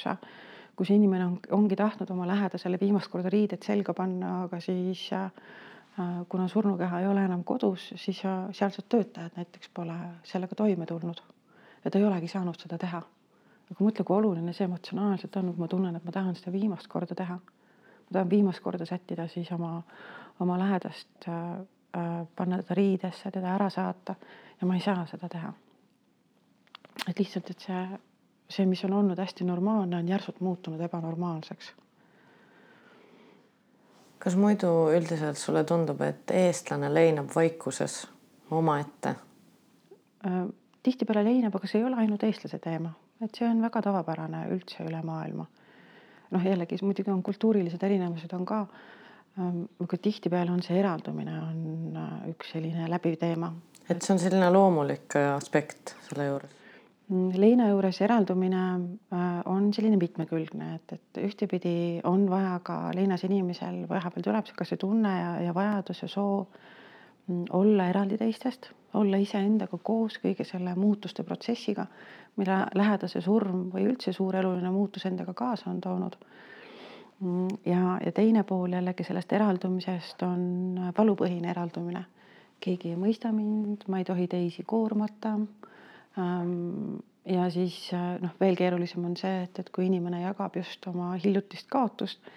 kus 0.80 0.92
inimene 0.96 1.26
on, 1.26 1.40
ongi 1.60 1.76
tahtnud 1.80 2.12
oma 2.16 2.28
lähedasele 2.28 2.80
viimast 2.82 3.12
korda 3.12 3.32
riided 3.32 3.64
selga 3.64 3.94
panna, 3.96 4.46
aga 4.48 4.60
siis 4.64 5.10
Äh, 5.12 5.69
kuna 6.30 6.48
surnukeha 6.48 7.00
ei 7.00 7.08
ole 7.08 7.26
enam 7.26 7.44
kodus, 7.44 7.94
siis 7.96 8.22
sealsed 8.52 8.88
töötajad 8.90 9.36
näiteks 9.36 9.70
pole 9.74 9.96
sellega 10.24 10.56
toime 10.56 10.86
tulnud. 10.86 11.22
ja 11.86 11.92
ta 11.92 11.98
ei 11.98 12.06
olegi 12.06 12.28
saanud 12.28 12.60
seda 12.60 12.78
teha. 12.78 13.02
aga 13.72 13.86
mõtle, 13.86 14.04
kui 14.04 14.16
oluline 14.16 14.54
see 14.54 14.66
emotsionaalselt 14.66 15.36
on, 15.36 15.54
kui 15.54 15.64
ma 15.64 15.68
tunnen, 15.68 15.96
et 15.96 16.06
ma 16.06 16.12
tahan 16.12 16.36
seda 16.36 16.52
viimast 16.52 16.88
korda 16.88 17.16
teha. 17.16 17.36
ma 17.36 18.14
tahan 18.14 18.30
viimast 18.30 18.60
korda 18.60 18.86
sättida 18.86 19.28
siis 19.28 19.52
oma, 19.52 19.82
oma 20.40 20.60
lähedast 20.60 21.28
äh,, 21.28 21.60
äh, 21.98 22.28
panna 22.36 22.62
teda 22.62 22.76
riidesse, 22.76 23.32
teda 23.32 23.56
ära 23.56 23.70
saata 23.70 24.16
ja 24.62 24.68
ma 24.68 24.76
ei 24.76 24.82
saa 24.82 25.06
seda 25.06 25.30
teha. 25.30 25.54
et 27.10 27.20
lihtsalt, 27.20 27.50
et 27.50 27.60
see, 27.60 27.86
see, 28.50 28.66
mis 28.66 28.84
on 28.86 28.94
olnud 28.94 29.20
hästi 29.20 29.44
normaalne, 29.44 29.98
on 29.98 30.08
järsult 30.08 30.40
muutunud 30.40 30.82
ebanormaalseks 30.82 31.74
kas 34.20 34.36
muidu 34.36 34.70
üldiselt 34.96 35.38
sulle 35.40 35.64
tundub, 35.64 36.02
et 36.02 36.32
eestlane 36.36 36.92
leinab 36.94 37.32
vaikuses 37.36 38.02
omaette? 38.52 39.16
Äh, 40.28 40.42
tihtipeale 40.84 41.24
leinab, 41.24 41.56
aga 41.56 41.70
see 41.72 41.80
ei 41.80 41.88
ole 41.88 42.00
ainult 42.02 42.24
eestlase 42.28 42.60
teema, 42.64 42.92
et 43.24 43.36
see 43.36 43.48
on 43.48 43.62
väga 43.64 43.82
tavapärane 43.88 44.46
üldse 44.56 44.84
üle 44.88 45.02
maailma. 45.06 45.48
noh, 46.30 46.44
jällegi 46.46 46.78
muidugi 46.86 47.10
on 47.10 47.24
kultuurilised 47.26 47.84
erinevused 47.84 48.34
on 48.38 48.44
ka, 48.46 48.60
ähm, 49.40 49.64
aga 49.82 49.98
tihtipeale 49.98 50.52
on 50.52 50.62
see 50.62 50.78
eraldumine 50.78 51.40
on 51.42 51.98
äh, 51.98 52.30
üks 52.36 52.54
selline 52.54 52.90
läbiv 52.92 53.18
teema. 53.18 53.54
et 53.90 54.02
see 54.02 54.14
on 54.14 54.20
selline 54.22 54.52
loomulik 54.54 55.16
aspekt 55.36 55.96
selle 56.10 56.28
juures? 56.30 56.59
Mm, 57.10 57.30
leina 57.42 57.68
juures 57.72 58.02
eraldumine 58.06 58.64
on 59.50 59.72
selline 59.74 59.98
mitmekülgne, 59.98 60.76
et, 60.76 60.92
et 60.94 61.22
ühtepidi 61.26 62.02
on 62.06 62.28
vaja 62.30 62.60
ka 62.64 62.92
leinas 62.94 63.24
inimesel 63.26 63.88
vahepeal 63.90 64.28
tuleb 64.28 64.52
see 64.62 64.78
tunne 64.78 65.16
ja, 65.16 65.32
ja 65.48 65.56
vajadus 65.58 66.04
ja 66.06 66.12
soov 66.12 66.46
mm, 67.28 67.48
olla 67.58 67.90
eraldi 67.90 68.20
teistest 68.22 68.70
olla 68.94 69.18
iseendaga 69.22 69.78
koos 69.84 70.18
kõige 70.22 70.46
selle 70.48 70.74
muutuste 70.76 71.24
protsessiga, 71.24 71.86
mille 72.38 72.60
lähedase 72.76 73.22
surm 73.22 73.68
või 73.74 73.86
üldse 73.90 74.14
suur 74.16 74.36
eluline 74.40 74.72
muutus 74.74 75.06
endaga 75.06 75.34
kaasa 75.34 75.70
on 75.70 75.82
toonud. 75.82 76.16
ja, 77.66 78.00
ja 78.06 78.12
teine 78.12 78.44
pool 78.44 78.74
jällegi 78.74 79.04
sellest 79.04 79.34
eraldumisest 79.34 80.24
on 80.24 80.92
valupõhine 80.98 81.50
eraldumine. 81.52 82.06
keegi 82.60 82.90
ei 82.90 82.96
mõista 82.96 83.32
mind, 83.32 83.84
ma 83.88 84.00
ei 84.00 84.06
tohi 84.06 84.28
teisi 84.28 84.64
koormata. 84.64 85.38
Ja 86.18 87.50
siis 87.54 87.76
noh, 87.94 88.36
veel 88.40 88.58
keerulisem 88.58 89.06
on 89.06 89.18
see, 89.18 89.44
et, 89.46 89.60
et 89.60 89.70
kui 89.76 89.86
inimene 89.86 90.22
jagab 90.24 90.56
just 90.58 90.88
oma 90.90 91.12
hiljutist 91.22 91.70
kaotust 91.70 92.32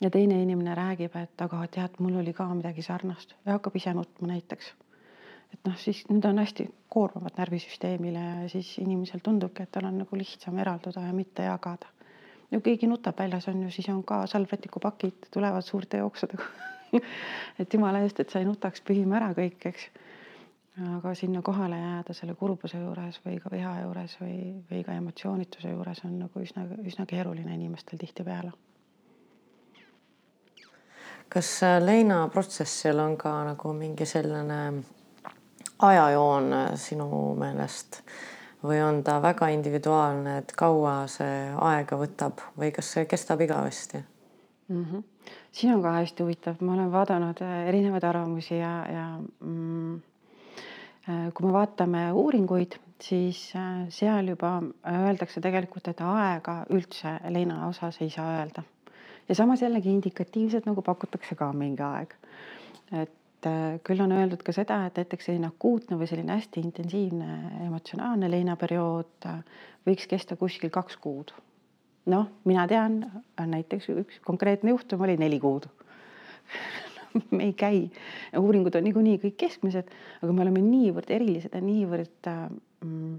ja 0.00 0.10
teine 0.10 0.40
inimene 0.42 0.74
räägib, 0.74 1.14
et 1.16 1.44
aga 1.46 1.62
tead, 1.70 2.00
mul 2.02 2.18
oli 2.22 2.34
ka 2.36 2.48
midagi 2.54 2.82
sarnast 2.82 3.36
ja 3.46 3.58
hakkab 3.58 3.76
ise 3.78 3.94
nutma 3.94 4.32
näiteks 4.34 4.74
et 5.54 5.68
noh, 5.68 5.76
siis 5.78 6.02
need 6.10 6.24
on 6.26 6.40
hästi 6.42 6.66
koormavad 6.90 7.38
närvisüsteemile 7.38 8.22
ja 8.42 8.48
siis 8.50 8.74
inimesel 8.82 9.22
tundubki, 9.22 9.62
et 9.62 9.72
tal 9.74 9.86
on 9.88 10.00
nagu 10.02 10.18
lihtsam 10.18 10.58
eralduda 10.58 11.06
ja 11.06 11.12
mitte 11.14 11.46
jagada. 11.46 11.90
no 12.50 12.60
keegi 12.60 12.90
nutab 12.90 13.18
väljas 13.18 13.48
on 13.48 13.62
ju, 13.62 13.70
siis 13.70 13.88
on 13.88 14.02
ka 14.04 14.24
salvrätikupakid 14.30 15.28
tulevad 15.30 15.62
suurte 15.62 16.02
jooksudega 16.02 16.48
et 17.60 17.74
jumala 17.74 18.02
eest, 18.04 18.20
et 18.20 18.30
sa 18.30 18.42
ei 18.42 18.48
nutaks, 18.48 18.82
pühime 18.86 19.18
ära 19.18 19.32
kõik, 19.36 19.68
eks. 19.70 19.86
Aga 20.74 21.14
sinna 21.14 21.42
kohale 21.42 21.78
jääda 21.78 22.14
selle 22.14 22.34
kurbuse 22.34 22.78
juures 22.78 23.20
või 23.26 23.38
ka 23.38 23.50
viha 23.50 23.74
juures 23.84 24.16
või, 24.20 24.38
või 24.70 24.84
ka 24.84 24.96
emotsioonituse 24.98 25.70
juures 25.70 26.00
on 26.04 26.18
nagu 26.18 26.40
üsna, 26.42 26.66
üsna 26.82 27.06
keeruline 27.06 27.54
inimestel 27.54 27.98
tihtipeale 27.98 28.50
kas 31.28 31.62
äh, 31.62 31.78
leinaprotsessil 31.82 32.98
on 32.98 33.16
ka 33.16 33.32
nagu 33.44 33.72
mingi 33.72 34.06
selline 34.06 34.82
ajajoon 35.82 36.54
sinu 36.78 37.08
meelest 37.38 38.02
või 38.64 38.80
on 38.80 39.02
ta 39.04 39.18
väga 39.22 39.48
individuaalne, 39.52 40.38
et 40.40 40.52
kaua 40.56 41.04
see 41.10 41.50
aega 41.52 41.98
võtab 42.00 42.40
või 42.58 42.70
kas 42.72 42.92
see 42.94 43.06
kestab 43.10 43.42
igavesti 43.44 43.98
mm? 44.68 44.84
-hmm. 44.84 45.04
siin 45.52 45.74
on 45.74 45.82
ka 45.82 45.92
hästi 45.98 46.22
huvitav, 46.22 46.60
ma 46.60 46.72
olen 46.72 46.92
vaadanud 46.92 47.42
erinevaid 47.66 48.04
arvamusi 48.04 48.58
ja, 48.58 48.74
ja 48.92 49.06
mm, 49.40 50.00
kui 51.06 51.46
me 51.46 51.52
vaatame 51.52 52.06
uuringuid, 52.16 52.78
siis 53.02 53.40
seal 53.92 54.30
juba 54.32 54.54
öeldakse 54.88 55.42
tegelikult, 55.44 55.90
et 55.90 56.00
aega 56.04 56.62
üldse 56.72 57.18
leina 57.34 57.66
osas 57.68 58.00
ei 58.00 58.10
saa 58.10 58.38
öelda. 58.38 58.64
ja 59.28 59.34
samas 59.34 59.62
jällegi 59.62 59.90
indikatiivselt 59.90 60.66
nagu 60.66 60.82
pakutakse 60.82 61.34
ka 61.34 61.52
mingi 61.52 61.82
aeg. 61.82 62.14
et 62.92 63.46
äh, 63.46 63.80
küll 63.84 64.00
on 64.00 64.12
öeldud 64.12 64.42
ka 64.42 64.52
seda, 64.52 64.86
et 64.86 64.96
näiteks 64.96 65.28
selline 65.28 65.50
akuutne 65.52 65.98
või 66.00 66.08
selline 66.08 66.38
hästi 66.38 66.60
intensiivne 66.60 67.66
emotsionaalne 67.66 68.30
leinaperiood 68.30 69.28
äh, 69.28 69.42
võiks 69.86 70.08
kesta 70.08 70.36
kuskil 70.36 70.70
kaks 70.70 70.96
kuud. 70.96 71.34
noh, 72.06 72.28
mina 72.44 72.66
tean 72.68 73.02
näiteks 73.36 73.88
üks 73.92 74.20
konkreetne 74.24 74.70
juhtum 74.70 75.04
oli 75.04 75.16
neli 75.20 75.40
kuud 75.40 75.68
me 77.36 77.50
ei 77.50 77.54
käi, 77.58 77.84
uuringud 78.38 78.74
on 78.74 78.84
niikuinii 78.88 79.20
kõik 79.22 79.38
keskmised, 79.44 79.92
aga 80.22 80.32
me 80.32 80.44
oleme 80.46 80.64
niivõrd 80.64 81.12
erilised 81.14 81.54
ja 81.54 81.62
niivõrd 81.64 82.30
mm, 82.30 83.14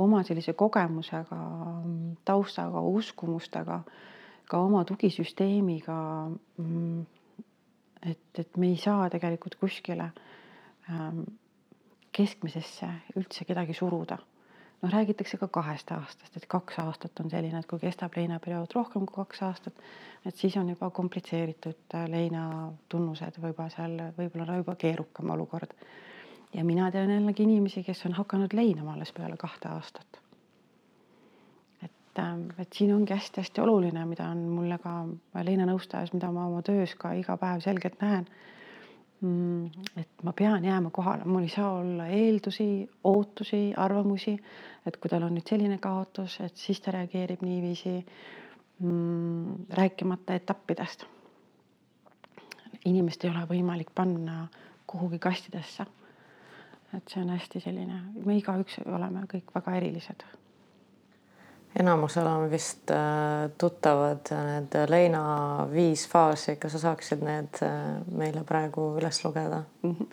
oma 0.00 0.22
sellise 0.26 0.54
kogemusega, 0.56 1.40
taustaga, 2.24 2.80
uskumustega, 2.80 3.80
ka 4.50 4.60
oma 4.66 4.84
tugisüsteemiga 4.88 5.96
mm, 6.58 7.02
et, 8.02 8.38
et 8.38 8.56
me 8.56 8.70
ei 8.72 8.78
saa 8.80 9.08
tegelikult 9.12 9.56
kuskile 9.60 10.10
ähm, 10.90 11.22
keskmisesse 12.16 12.88
üldse 13.16 13.46
kedagi 13.48 13.76
suruda. 13.76 14.18
Noh, 14.82 14.92
räägitakse 14.92 15.36
ka 15.40 15.48
kahest 15.48 15.90
aastast, 15.92 16.36
et 16.36 16.46
kaks 16.48 16.78
aastat 16.82 17.20
on 17.20 17.30
selline, 17.30 17.58
et 17.58 17.68
kui 17.70 17.78
kestab 17.82 18.16
leinaperiood 18.16 18.74
rohkem 18.74 19.06
kui 19.06 19.20
kaks 19.22 19.42
aastat, 19.48 19.82
et 20.26 20.36
siis 20.36 20.56
on 20.56 20.68
juba 20.68 20.90
komplitseeritud 20.90 21.98
äh, 21.98 22.08
leina 22.08 22.46
tunnused 22.88 23.42
võib-olla 23.42 23.70
seal, 23.74 23.98
võib-olla 24.18 24.62
juba 24.62 24.76
keerukam 24.76 25.36
olukord. 25.36 25.76
ja 26.54 26.64
mina 26.64 26.90
tean 26.90 27.10
jällegi 27.10 27.42
inimesi, 27.42 27.84
kes 27.86 28.06
on 28.06 28.18
hakanud 28.18 28.52
leinama 28.52 28.96
alles 28.96 29.12
peale 29.12 29.36
kahte 29.36 29.68
aastat 29.68 30.20
Ähm, 32.18 32.48
et 32.58 32.72
siin 32.72 32.94
ongi 32.94 33.14
hästi-hästi 33.14 33.60
oluline, 33.60 34.04
mida 34.06 34.26
on 34.32 34.40
mulle 34.50 34.78
ka 34.82 34.92
leinanõustajas, 35.46 36.10
mida 36.14 36.30
ma 36.34 36.48
oma 36.48 36.62
töös 36.66 36.96
ka 36.98 37.12
iga 37.14 37.36
päev 37.38 37.62
selgelt 37.64 38.00
näen. 38.02 38.26
Mm, 39.20 39.66
et 40.00 40.22
ma 40.24 40.32
pean 40.32 40.64
jääma 40.64 40.90
kohale, 40.90 41.24
mul 41.28 41.44
ei 41.44 41.52
saa 41.52 41.72
olla 41.76 42.06
eeldusi, 42.06 42.88
ootusi, 43.04 43.74
arvamusi, 43.76 44.32
et 44.86 44.96
kui 44.96 45.12
tal 45.12 45.26
on 45.26 45.34
nüüd 45.36 45.48
selline 45.50 45.76
kaotus, 45.78 46.38
et 46.40 46.56
siis 46.56 46.80
ta 46.80 46.94
reageerib 46.96 47.44
niiviisi. 47.44 47.98
Mm, 48.80 49.66
rääkimata 49.76 50.34
etappidest. 50.40 51.04
inimest 52.88 53.24
ei 53.24 53.30
ole 53.30 53.42
võimalik 53.48 53.90
panna 53.94 54.46
kuhugi 54.86 55.18
kastidesse. 55.18 55.84
et 56.96 57.08
see 57.08 57.20
on 57.22 57.28
hästi 57.30 57.60
selline, 57.60 58.00
me 58.24 58.38
igaüks 58.38 58.80
oleme 58.86 59.26
kõik 59.30 59.52
väga 59.54 59.76
erilised 59.76 60.24
enamusel 61.78 62.26
on 62.26 62.50
vist 62.50 62.90
äh, 62.90 63.50
tuttavad 63.58 64.30
need 64.46 64.74
leina 64.90 65.22
viis 65.70 66.06
faasi, 66.10 66.56
kas 66.58 66.74
sa 66.74 66.82
saaksid 66.86 67.22
need 67.24 67.60
äh, 67.62 68.00
meile 68.10 68.42
praegu 68.44 68.90
üles 68.98 69.22
lugeda? 69.24 69.62
-hmm. 69.82 70.08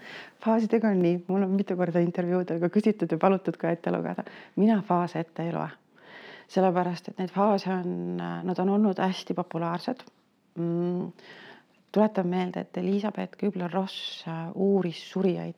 faasidega 0.46 0.88
on 0.88 1.02
nii, 1.02 1.24
mul 1.28 1.44
on 1.44 1.56
mitu 1.58 1.78
korda 1.78 2.00
intervjuudega 2.00 2.70
küsitud 2.70 3.12
ja 3.12 3.18
palutud 3.18 3.58
ka 3.58 3.70
ette 3.70 3.92
lugeda. 3.92 4.24
mina 4.56 4.82
faase 4.82 5.20
ette 5.20 5.44
ei 5.44 5.54
loe. 5.54 5.70
sellepärast, 6.48 7.08
et 7.10 7.18
neid 7.18 7.32
faase 7.32 7.70
on, 7.70 8.18
nad 8.18 8.60
on 8.60 8.70
olnud 8.70 9.00
hästi 9.00 9.34
populaarsed 9.34 10.04
mm,. 10.56 11.12
tuletan 11.92 12.28
meelde, 12.28 12.60
et 12.60 12.78
Elizabeth 12.78 13.38
Kübler-Ross 13.38 14.28
äh, 14.28 14.52
uuris 14.56 15.12
surijaid. 15.12 15.58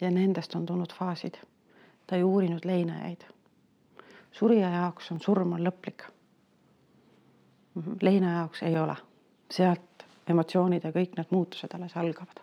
ja 0.00 0.10
nendest 0.10 0.54
on 0.54 0.66
tulnud 0.66 0.92
faasid. 0.98 1.34
ta 2.06 2.16
ei 2.16 2.22
uurinud 2.22 2.64
leinajaid 2.64 3.33
surija 4.34 4.70
jaoks 4.70 5.12
on 5.14 5.20
surm 5.22 5.52
on 5.56 5.64
lõplik. 5.64 6.08
Mhm. 7.74 7.98
leina 8.02 8.32
jaoks 8.38 8.62
ei 8.62 8.78
ole, 8.78 8.94
sealt 9.50 10.04
emotsioonid 10.30 10.84
ja 10.84 10.92
kõik 10.94 11.16
need 11.18 11.30
muutused 11.30 11.72
alles 11.74 11.96
algavad. 11.96 12.42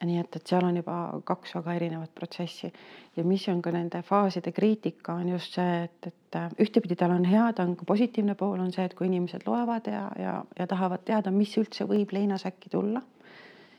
nii 0.00 0.16
et, 0.16 0.36
et 0.36 0.46
seal 0.46 0.64
on 0.64 0.76
juba 0.78 0.94
kaks 1.28 1.54
väga 1.58 1.74
erinevat 1.76 2.14
protsessi 2.14 2.70
ja 3.16 3.24
mis 3.24 3.42
on 3.52 3.60
ka 3.60 3.70
nende 3.74 4.00
faaside 4.02 4.52
kriitika, 4.56 5.12
on 5.12 5.28
just 5.28 5.58
see, 5.58 5.82
et, 5.84 6.06
et 6.06 6.38
äh, 6.38 6.46
ühtepidi 6.64 6.96
tal 6.96 7.12
on 7.12 7.26
hea, 7.28 7.50
ta 7.52 7.66
on 7.68 7.74
ka 7.76 7.84
positiivne 7.84 8.34
pool 8.34 8.62
on 8.62 8.72
see, 8.72 8.86
et 8.88 8.94
kui 8.94 9.10
inimesed 9.10 9.44
loevad 9.46 9.92
ja, 9.92 10.06
ja, 10.16 10.38
ja 10.58 10.66
tahavad 10.66 11.04
teada, 11.04 11.30
mis 11.30 11.52
üldse 11.60 11.84
võib 11.90 12.14
leinas 12.16 12.46
äkki 12.48 12.72
tulla, 12.72 13.02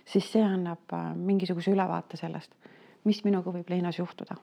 siis 0.05 0.29
see 0.35 0.45
annab 0.45 0.93
äh, 0.93 1.09
mingisuguse 1.15 1.73
ülevaate 1.73 2.21
sellest, 2.21 2.53
mis 3.09 3.23
minuga 3.25 3.55
võib 3.55 3.73
leinas 3.73 3.97
juhtuda 3.97 4.37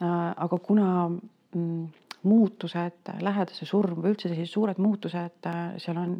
aga 0.00 0.58
kuna 0.62 0.88
mm, 1.08 1.86
muutused, 2.22 3.10
lähedase 3.22 3.66
surm 3.66 4.02
või 4.02 4.14
üldse 4.14 4.28
sellised 4.28 4.52
suured 4.52 4.78
muutused, 4.82 5.40
äh, 5.46 5.74
seal 5.82 5.98
on 6.00 6.14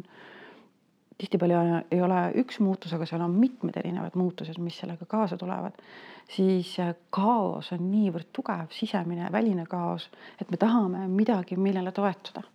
tihtipeale 1.19 1.81
ei 1.91 1.99
ole 2.01 2.19
üks 2.39 2.61
muutus, 2.63 2.93
aga 2.95 3.07
seal 3.09 3.23
on 3.25 3.33
mitmed 3.35 3.75
erinevad 3.81 4.15
muutused, 4.19 4.59
mis 4.63 4.77
sellega 4.79 5.07
kaasa 5.09 5.37
tulevad, 5.37 5.75
siis 6.31 6.71
äh, 6.79 6.93
kaos 7.15 7.73
on 7.75 7.89
niivõrd 7.91 8.31
tugev, 8.35 8.71
sisemine 8.75 9.27
ja 9.27 9.33
väline 9.33 9.67
kaos, 9.69 10.07
et 10.39 10.51
me 10.51 10.59
tahame 10.61 11.07
midagi, 11.11 11.59
millele 11.59 11.91
toetuda 11.91 12.45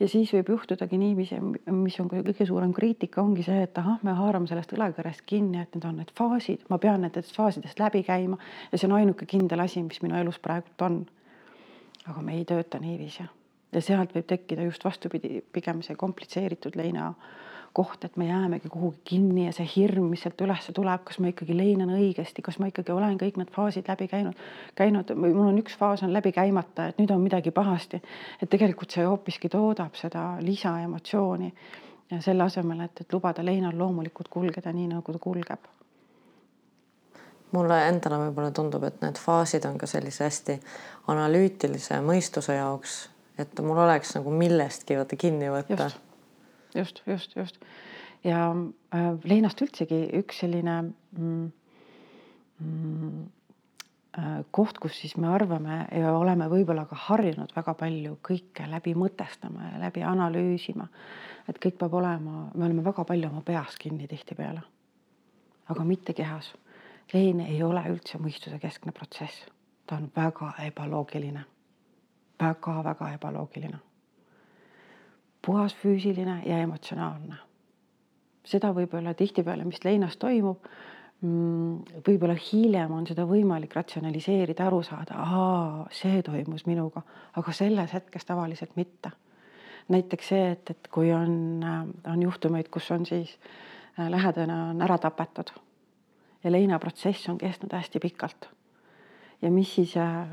ja 0.00 0.08
siis 0.08 0.32
võib 0.32 0.48
juhtudagi 0.54 0.98
niiviisi, 0.98 1.38
mis 1.74 1.98
on 2.00 2.08
kõige 2.10 2.46
suurem 2.48 2.72
kriitika, 2.76 3.22
ongi 3.22 3.44
see, 3.46 3.64
et 3.66 3.78
ahah, 3.78 3.98
me 4.06 4.14
haarame 4.16 4.48
sellest 4.48 4.72
õlekõrrest 4.76 5.26
kinni, 5.28 5.60
et 5.60 5.74
need 5.76 5.84
on 5.88 6.00
need 6.00 6.12
faasid, 6.16 6.64
ma 6.72 6.78
pean 6.82 7.04
nendest 7.04 7.36
faasidest 7.36 7.82
läbi 7.82 8.02
käima 8.06 8.38
ja 8.70 8.78
see 8.78 8.88
on 8.88 8.96
ainuke 8.98 9.28
kindel 9.28 9.60
asi, 9.66 9.82
mis 9.84 10.00
minu 10.04 10.16
elus 10.20 10.40
praegult 10.40 10.86
on. 10.88 11.02
aga 12.08 12.22
me 12.24 12.34
ei 12.38 12.44
tööta 12.48 12.78
niiviisi 12.80 13.28
ja 13.72 13.82
sealt 13.84 14.14
võib 14.16 14.26
tekkida 14.26 14.64
just 14.66 14.84
vastupidi, 14.84 15.42
pigem 15.52 15.82
see 15.86 15.96
komplitseeritud 15.98 16.76
leina 16.76 17.12
koht, 17.72 18.04
et 18.04 18.16
me 18.16 18.26
jäämegi 18.26 18.68
kuhugi 18.68 18.98
kinni 19.04 19.46
ja 19.46 19.52
see 19.54 19.66
hirm, 19.76 20.08
mis 20.10 20.24
sealt 20.24 20.40
üles 20.42 20.66
tuleb, 20.74 21.04
kas 21.06 21.20
ma 21.22 21.30
ikkagi 21.30 21.54
leinan 21.56 21.92
õigesti, 21.94 22.42
kas 22.42 22.58
ma 22.58 22.70
ikkagi 22.70 22.92
olen 22.92 23.18
kõik 23.20 23.38
need 23.38 23.52
faasid 23.54 23.90
läbi 23.90 24.08
käinud, 24.10 24.38
käinud 24.78 25.12
või 25.14 25.34
mul 25.36 25.52
on 25.52 25.60
üks 25.62 25.76
faas 25.78 26.02
on 26.02 26.12
läbi 26.12 26.32
käimata, 26.34 26.88
et 26.90 26.98
nüüd 26.98 27.12
on 27.14 27.22
midagi 27.22 27.54
pahasti. 27.54 28.02
et 28.42 28.50
tegelikult 28.50 28.90
see 28.90 29.06
hoopiski 29.06 29.48
toodab 29.48 29.94
seda 29.94 30.36
lisaemotsiooni 30.42 31.52
ja 32.10 32.20
selle 32.20 32.42
asemel, 32.42 32.80
et, 32.86 33.00
et 33.00 33.12
lubada 33.12 33.44
leinal 33.44 33.78
loomulikult 33.78 34.28
kulgeda 34.28 34.72
nii, 34.72 34.88
nagu 34.90 35.12
ta 35.12 35.22
kulgeb 35.22 35.70
mulle 37.50 37.80
endale 37.88 38.18
võib-olla 38.26 38.50
tundub, 38.54 38.84
et 38.86 39.00
need 39.02 39.18
faasid 39.18 39.64
on 39.66 39.78
ka 39.78 39.86
sellise 39.90 40.24
hästi 40.26 40.60
analüütilise 41.10 41.98
mõistuse 42.06 42.54
jaoks, 42.54 43.00
et 43.38 43.62
mul 43.64 43.78
oleks 43.86 44.14
nagu 44.18 44.30
millestki 44.30 44.98
vaata 44.98 45.18
kinni 45.18 45.50
võtta. 45.50 45.88
just, 45.88 46.09
just, 47.06 47.36
just 47.36 47.60
ja 48.24 48.50
äh, 48.94 49.10
leinast 49.24 49.60
üldsegi 49.62 50.00
üks 50.20 50.42
selline 50.42 50.76
mm, 51.16 51.44
mm, 52.60 53.20
äh, 54.18 54.40
koht, 54.50 54.80
kus 54.82 54.98
siis 55.00 55.16
me 55.16 55.30
arvame 55.32 55.82
ja 55.96 56.14
oleme 56.16 56.48
võib-olla 56.52 56.86
ka 56.90 56.98
harjunud 57.08 57.54
väga 57.56 57.74
palju 57.74 58.18
kõike 58.26 58.68
läbi 58.70 58.94
mõtestama 58.98 59.72
ja 59.72 59.84
läbi 59.86 60.04
analüüsima. 60.06 60.88
et 61.48 61.58
kõik 61.58 61.78
peab 61.78 61.94
olema, 61.94 62.50
me 62.54 62.64
oleme 62.64 62.84
väga 62.84 63.04
palju 63.04 63.28
oma 63.28 63.40
peas 63.42 63.76
kinni 63.80 64.06
tihtipeale, 64.08 64.62
aga 65.68 65.84
mitte 65.84 66.12
kehas 66.14 66.52
lein 67.12 67.40
ei 67.40 67.62
ole 67.62 67.82
üldse 67.90 68.18
mõistuse 68.18 68.58
keskne 68.58 68.92
protsess, 68.92 69.46
ta 69.86 69.96
on 69.96 70.10
väga 70.16 70.52
ebaloogiline 70.66 71.44
väga,, 72.40 72.74
väga-väga 72.84 73.12
ebaloogiline. 73.14 73.78
Puhas 75.46 75.74
füüsiline 75.74 76.42
ja 76.46 76.58
emotsionaalne. 76.58 77.36
seda 78.50 78.72
võib-olla 78.74 79.12
tihtipeale, 79.14 79.64
mis 79.68 79.84
leinas 79.84 80.16
toimub, 80.18 80.64
mm, 81.20 82.00
võib-olla 82.06 82.34
hiljem 82.34 82.92
on 82.96 83.06
seda 83.06 83.26
võimalik 83.28 83.76
ratsionaliseerida, 83.76 84.66
aru 84.66 84.80
saada, 84.82 85.20
aa, 85.22 85.86
see 85.94 86.22
toimus 86.26 86.64
minuga, 86.66 87.02
aga 87.36 87.52
selles 87.52 87.92
hetkes 87.94 88.24
tavaliselt 88.24 88.76
mitte. 88.76 89.12
näiteks 89.88 90.28
see, 90.28 90.50
et, 90.52 90.70
et 90.70 90.88
kui 90.90 91.12
on, 91.12 91.64
on 92.06 92.22
juhtumeid, 92.22 92.68
kus 92.70 92.90
on 92.90 93.06
siis 93.06 93.38
äh, 93.98 94.10
lähedane 94.10 94.54
on 94.70 94.82
ära 94.82 94.98
tapetud 94.98 95.50
ja 96.44 96.52
leinaprotsess 96.52 97.28
on 97.28 97.38
kestnud 97.38 97.72
hästi 97.72 98.00
pikalt. 98.00 98.48
ja 99.42 99.50
mis 99.50 99.74
siis 99.74 99.96
äh, 99.96 100.28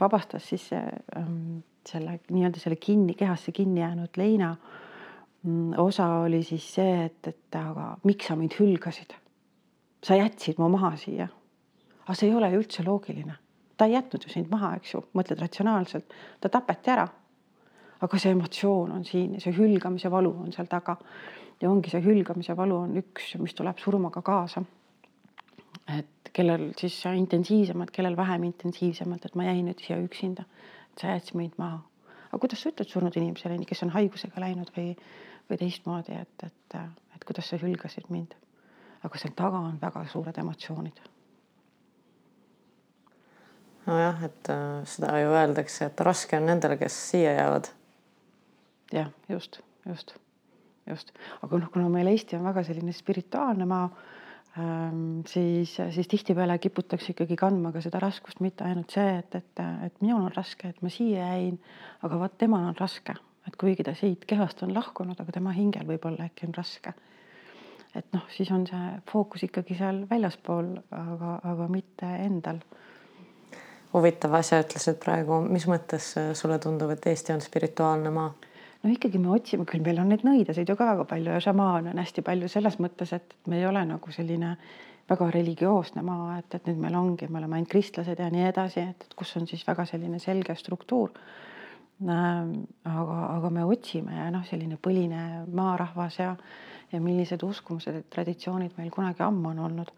vabastas 0.00 0.48
siis 0.48 0.72
äh, 0.72 0.82
selle 1.88 2.18
nii-öelda 2.30 2.60
selle 2.62 2.76
kinni, 2.80 3.14
kehasse 3.14 3.52
kinni 3.52 3.80
jäänud 3.80 4.16
leina 4.16 4.56
mm, 5.42 5.72
osa 5.78 6.08
oli 6.24 6.42
siis 6.42 6.66
see, 6.74 7.04
et, 7.06 7.28
et 7.28 7.58
aga 7.60 7.96
miks 8.04 8.30
sa 8.30 8.36
mind 8.36 8.58
hülgasid? 8.60 9.14
sa 10.06 10.14
jätsid 10.14 10.60
mu 10.62 10.68
maha 10.70 10.94
siia. 11.00 11.28
aga 12.04 12.14
see 12.14 12.30
ei 12.30 12.34
ole 12.34 12.50
ju 12.52 12.62
üldse 12.62 12.84
loogiline. 12.86 13.36
ta 13.76 13.86
ei 13.86 13.96
jätnud 13.96 14.26
ju 14.26 14.32
sind 14.32 14.50
maha, 14.50 14.74
eks 14.76 14.94
ju, 14.94 15.04
mõtled 15.14 15.40
ratsionaalselt, 15.40 16.14
ta 16.40 16.48
tapeti 16.48 16.90
ära. 16.90 17.08
aga 18.00 18.18
see 18.18 18.34
emotsioon 18.36 18.92
on 18.92 19.04
siin 19.04 19.34
ja 19.34 19.40
see 19.40 19.56
hülgamise 19.56 20.10
valu 20.10 20.34
on 20.46 20.52
seal 20.52 20.70
taga. 20.70 20.96
ja 21.60 21.70
ongi 21.70 21.90
see 21.90 22.02
hülgamise 22.04 22.56
valu 22.56 22.82
on 22.86 22.96
üks, 23.02 23.34
mis 23.38 23.54
tuleb 23.54 23.78
surmaga 23.78 24.22
kaasa 24.22 24.64
et 25.88 26.30
kellel 26.34 26.70
siis 26.78 26.98
intensiivsemalt, 27.14 27.92
kellel 27.94 28.16
vähem 28.16 28.44
intensiivsemalt, 28.50 29.24
et 29.26 29.36
ma 29.38 29.46
jäin 29.46 29.66
nüüd 29.68 29.82
siia 29.82 29.98
üksinda, 30.02 30.46
sa 31.00 31.12
jätsid 31.12 31.36
mind 31.36 31.58
maha. 31.58 31.80
aga 32.26 32.40
kuidas 32.42 32.62
sa 32.62 32.70
ütled 32.72 32.90
surnud 32.90 33.16
inimesele, 33.16 33.58
kes 33.68 33.82
on 33.86 33.92
haigusega 33.94 34.40
läinud 34.42 34.70
või, 34.76 34.94
või 35.50 35.58
teistmoodi, 35.60 36.16
et, 36.22 36.46
et, 36.46 36.78
et 37.14 37.26
kuidas 37.28 37.50
sa 37.50 37.60
hülgasid 37.60 38.10
mind. 38.10 38.34
aga 39.04 39.20
seal 39.20 39.36
taga 39.36 39.60
on 39.68 39.78
väga 39.82 40.04
suured 40.12 40.38
emotsioonid. 40.42 41.00
nojah, 43.86 44.22
et 44.26 44.50
äh, 44.50 44.82
seda 44.84 45.18
ju 45.22 45.32
öeldakse, 45.32 45.90
et 45.90 46.00
raske 46.00 46.38
on 46.38 46.46
nendele, 46.50 46.78
kes 46.80 47.00
siia 47.10 47.36
jäävad. 47.38 47.72
jah, 48.92 49.10
just, 49.28 49.60
just, 49.86 50.16
just, 50.86 51.12
aga 51.42 51.58
noh, 51.62 51.72
kuna 51.72 51.88
meil 51.88 52.10
Eesti 52.10 52.36
on 52.36 52.44
väga 52.48 52.64
selline 52.66 52.92
spirituaalne 52.92 53.66
maa 53.66 53.88
siis, 55.26 55.76
siis 55.90 56.08
tihtipeale 56.08 56.58
kiputakse 56.58 57.12
ikkagi 57.12 57.36
kandma 57.36 57.72
ka 57.74 57.82
seda 57.84 58.00
raskust, 58.00 58.40
mitte 58.40 58.64
ainult 58.64 58.94
see, 58.94 59.18
et, 59.18 59.34
et, 59.36 59.64
et 59.84 59.98
minul 60.00 60.24
on 60.24 60.32
raske, 60.32 60.70
et 60.70 60.80
ma 60.84 60.92
siia 60.92 61.26
jäin, 61.34 61.58
aga 62.06 62.20
vot 62.20 62.38
temal 62.40 62.64
on 62.70 62.78
raske, 62.78 63.16
et 63.46 63.58
kuigi 63.60 63.84
ta 63.84 63.92
siit 63.98 64.24
kehast 64.28 64.62
on 64.64 64.72
lahkunud, 64.74 65.18
aga 65.20 65.36
tema 65.36 65.52
hingel 65.56 65.84
võib-olla 65.88 66.30
äkki 66.30 66.48
on 66.48 66.56
raske. 66.56 66.94
et 67.96 68.08
noh, 68.12 68.24
siis 68.32 68.50
on 68.52 68.66
see 68.68 68.88
fookus 69.12 69.44
ikkagi 69.46 69.76
seal 69.76 70.02
väljaspool, 70.10 70.74
aga, 70.92 71.36
aga 71.52 71.68
mitte 71.68 72.08
endal. 72.24 72.60
huvitav 73.92 74.34
asja 74.40 74.60
ütlesid 74.64 75.00
praegu, 75.04 75.40
mis 75.44 75.68
mõttes 75.68 76.14
sulle 76.32 76.58
tundub, 76.58 76.90
et 76.96 77.06
Eesti 77.12 77.36
on 77.36 77.44
spirituaalne 77.44 78.10
maa? 78.10 78.32
No 78.86 78.94
ikkagi 78.94 79.20
me 79.20 79.32
otsime, 79.34 79.66
küll 79.68 79.82
meil 79.84 79.98
on 80.02 80.12
neid 80.12 80.22
nõidasid 80.26 80.68
ju 80.70 80.76
ka 80.78 80.92
väga 80.92 81.06
palju 81.10 81.32
ja 81.34 81.42
šamaane 81.42 81.92
on 81.92 82.02
hästi 82.02 82.22
palju 82.26 82.50
selles 82.52 82.78
mõttes, 82.82 83.12
et 83.16 83.34
me 83.50 83.58
ei 83.60 83.66
ole 83.66 83.82
nagu 83.88 84.14
selline 84.14 84.54
väga 85.10 85.28
religioosne 85.34 86.02
maa, 86.06 86.38
et, 86.40 86.54
et 86.54 86.70
nüüd 86.70 86.80
meil 86.82 86.96
ongi, 86.98 87.28
me 87.30 87.40
oleme 87.40 87.58
ainult 87.58 87.70
kristlased 87.72 88.22
ja 88.22 88.30
nii 88.32 88.46
edasi, 88.48 88.86
et, 88.94 89.06
kus 89.18 89.36
on 89.38 89.46
siis 89.50 89.62
väga 89.66 89.86
selline 89.88 90.18
selge 90.22 90.56
struktuur 90.58 91.12
ähm,. 92.06 92.56
aga, 92.84 93.20
aga 93.36 93.52
me 93.54 93.66
otsime 93.66 94.18
ja 94.18 94.30
noh, 94.34 94.44
selline 94.46 94.78
põline 94.82 95.44
maarahvas 95.46 96.18
ja, 96.20 96.34
ja 96.92 97.00
millised 97.02 97.42
uskumused 97.46 98.10
traditsioonid 98.14 98.78
meil 98.78 98.90
kunagi 98.94 99.24
ammu 99.26 99.54
on 99.54 99.64
olnud. 99.70 99.94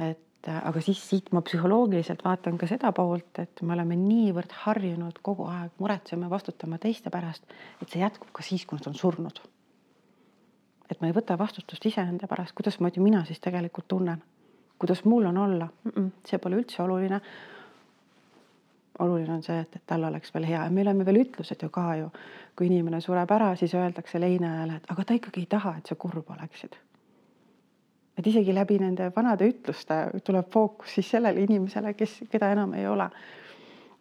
et 0.00 0.26
et 0.40 0.48
äh, 0.48 0.60
aga 0.68 0.80
siis 0.80 1.00
siit 1.04 1.28
ma 1.36 1.42
psühholoogiliselt 1.44 2.24
vaatan 2.24 2.56
ka 2.58 2.66
seda 2.66 2.92
poolt, 2.96 3.38
et 3.42 3.60
me 3.62 3.74
oleme 3.76 3.96
niivõrd 4.00 4.52
harjunud 4.64 5.20
kogu 5.22 5.44
aeg 5.52 5.76
muretsema, 5.78 6.30
vastutama 6.32 6.78
teiste 6.80 7.12
pärast, 7.12 7.44
et 7.82 7.88
see 7.88 8.00
jätkub 8.00 8.32
ka 8.32 8.44
siis, 8.44 8.64
kui 8.66 8.80
nad 8.80 8.88
on 8.88 8.96
surnud. 8.96 9.40
et 10.90 11.00
ma 11.00 11.06
ei 11.06 11.14
võta 11.14 11.36
vastutust 11.38 11.84
iseenda 11.86 12.26
pärast, 12.26 12.54
kuidasmoodi 12.58 13.00
mina 13.00 13.24
siis 13.24 13.38
tegelikult 13.40 13.86
tunnen, 13.88 14.22
kuidas 14.78 15.04
mul 15.04 15.28
on 15.28 15.36
olla? 15.38 15.68
Mm, 15.84 15.92
-mm, 15.96 16.10
see 16.26 16.38
pole 16.38 16.56
üldse 16.56 16.82
oluline. 16.82 17.20
oluline 18.98 19.32
on 19.32 19.42
see, 19.42 19.60
et, 19.60 19.76
et 19.76 19.82
tal 19.86 20.04
oleks 20.04 20.34
veel 20.34 20.46
hea. 20.46 20.64
Ja 20.64 20.70
me 20.70 20.82
oleme 20.82 21.06
veel 21.06 21.22
ütlused 21.22 21.62
ju 21.62 21.68
ka 21.68 21.94
ju, 21.96 22.10
kui 22.56 22.66
inimene 22.66 23.00
sureb 23.00 23.30
ära, 23.30 23.56
siis 23.56 23.74
öeldakse 23.74 24.20
leina 24.20 24.54
ajal, 24.56 24.76
et 24.76 24.90
aga 24.90 25.04
ta 25.04 25.14
ikkagi 25.14 25.40
ei 25.40 25.46
taha, 25.46 25.76
et 25.78 25.86
sa 25.86 25.94
kurb 25.94 26.30
oleksid 26.30 26.76
et 28.20 28.26
isegi 28.28 28.54
läbi 28.54 28.76
nende 28.80 29.08
vanade 29.16 29.48
ütluste 29.48 29.96
tuleb 30.24 30.48
fookus 30.52 30.96
siis 30.98 31.08
sellele 31.14 31.40
inimesele, 31.46 31.94
kes, 31.96 32.20
keda 32.30 32.52
enam 32.56 32.74
ei 32.76 32.86
ole. 32.88 33.08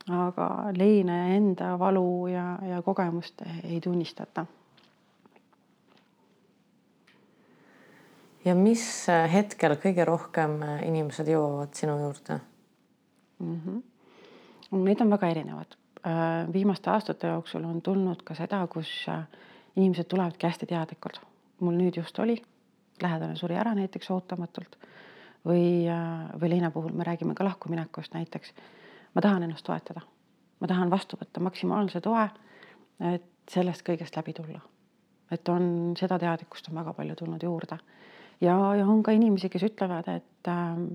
aga 0.10 0.46
leina 0.74 1.16
ja 1.18 1.34
enda 1.36 1.74
valu 1.80 2.28
ja, 2.32 2.58
ja 2.66 2.82
kogemust 2.82 3.44
ei 3.64 3.80
tunnistata. 3.82 4.46
ja 8.46 8.56
mis 8.56 8.84
hetkel 9.34 9.76
kõige 9.84 10.06
rohkem 10.08 10.60
inimesed 10.88 11.28
jõuavad 11.28 11.76
sinu 11.76 11.98
juurde 12.00 12.40
mm? 13.40 13.62
-hmm. 13.66 13.82
Need 14.72 15.02
on 15.02 15.10
väga 15.10 15.28
erinevad. 15.28 15.76
viimaste 16.54 16.90
aastate 16.90 17.28
jooksul 17.28 17.64
on 17.64 17.82
tulnud 17.82 18.22
ka 18.24 18.36
seda, 18.36 18.68
kus 18.68 19.06
inimesed 19.76 20.06
tulevadki 20.08 20.48
hästi 20.48 20.66
teadlikult. 20.66 21.22
mul 21.60 21.74
nüüd 21.74 21.96
just 21.98 22.20
oli 22.20 22.42
lähedane 23.04 23.36
suri 23.36 23.58
ära 23.60 23.74
näiteks 23.78 24.12
ootamatult. 24.12 24.78
Või, 25.46 25.88
äh, 25.88 26.30
või 26.42 26.50
Leina 26.50 26.72
puhul 26.72 26.94
me 26.94 27.06
räägime 27.08 27.34
ka 27.36 27.46
lahkuminekust 27.48 28.14
näiteks. 28.14 28.54
ma 29.16 29.22
tahan 29.22 29.44
ennast 29.44 29.66
toetada, 29.66 30.02
ma 30.60 30.68
tahan 30.68 30.90
vastu 30.90 31.18
võtta 31.18 31.42
maksimaalse 31.42 32.02
toe, 32.02 32.30
et 33.00 33.24
sellest 33.50 33.82
kõigest 33.88 34.16
läbi 34.16 34.34
tulla. 34.34 34.60
et 35.32 35.50
on 35.50 35.94
seda 35.98 36.20
teadlikkust 36.20 36.70
on 36.70 36.76
väga 36.76 36.94
palju 36.94 37.16
tulnud 37.16 37.44
juurde. 37.44 37.78
Ja, 38.42 38.76
ja 38.76 38.88
on 38.88 39.04
ka 39.04 39.12
inimesi, 39.12 39.50
kes 39.50 39.64
ütlevad, 39.64 40.08
et 40.08 40.48
ähm, 40.48 40.86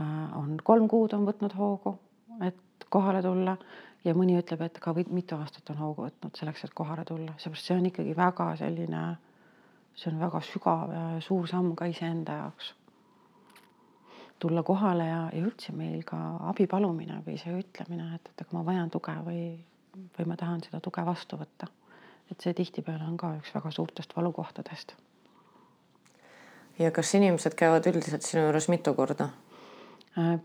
äh, 0.00 0.38
on 0.38 0.58
kolm 0.64 0.88
kuud 0.88 1.12
on 1.12 1.26
võtnud 1.26 1.54
hoogu, 1.56 1.98
et 2.40 2.86
kohale 2.88 3.22
tulla. 3.22 3.56
Ja 4.04 4.14
mõni 4.14 4.34
ütleb, 4.34 4.60
et 4.62 4.78
ka 4.82 4.94
mitu 4.94 5.36
aastat 5.36 5.70
on 5.70 5.76
hoogu 5.76 6.02
võtnud 6.02 6.34
selleks, 6.34 6.64
et 6.64 6.74
kohale 6.74 7.04
tulla, 7.04 7.36
seepärast 7.38 7.68
see 7.68 7.76
on 7.76 7.86
ikkagi 7.86 8.16
väga 8.16 8.48
selline 8.58 9.02
äh, 9.02 9.31
see 9.94 10.12
on 10.12 10.20
väga 10.20 10.40
sügav 10.46 10.92
ja 10.92 11.02
suur 11.24 11.48
samm 11.48 11.74
ka 11.76 11.86
iseenda 11.90 12.38
jaoks. 12.44 12.74
tulla 14.42 14.62
kohale 14.66 15.04
ja, 15.06 15.20
ja 15.30 15.42
üldse 15.44 15.72
meil 15.72 16.00
ka 16.02 16.18
abi 16.50 16.66
palumine 16.66 17.20
või 17.26 17.36
see 17.38 17.52
ütlemine, 17.54 18.08
et, 18.16 18.32
et 18.32 18.42
aga 18.42 18.56
ma 18.56 18.64
vajan 18.66 18.90
tuge 18.90 19.14
või, 19.22 19.44
või 20.16 20.26
ma 20.26 20.36
tahan 20.36 20.64
seda 20.64 20.80
tuge 20.82 21.04
vastu 21.06 21.38
võtta. 21.38 21.68
et 22.30 22.40
see 22.40 22.54
tihtipeale 22.54 23.04
on 23.04 23.16
ka 23.16 23.34
üks 23.38 23.54
väga 23.54 23.70
suurtest 23.70 24.16
valukohtadest. 24.16 24.96
ja 26.78 26.90
kas 26.90 27.14
inimesed 27.14 27.54
käivad 27.54 27.86
üldiselt 27.86 28.26
sinu 28.26 28.48
juures 28.48 28.68
mitu 28.68 28.94
korda? 28.94 29.28
Äh, 30.18 30.40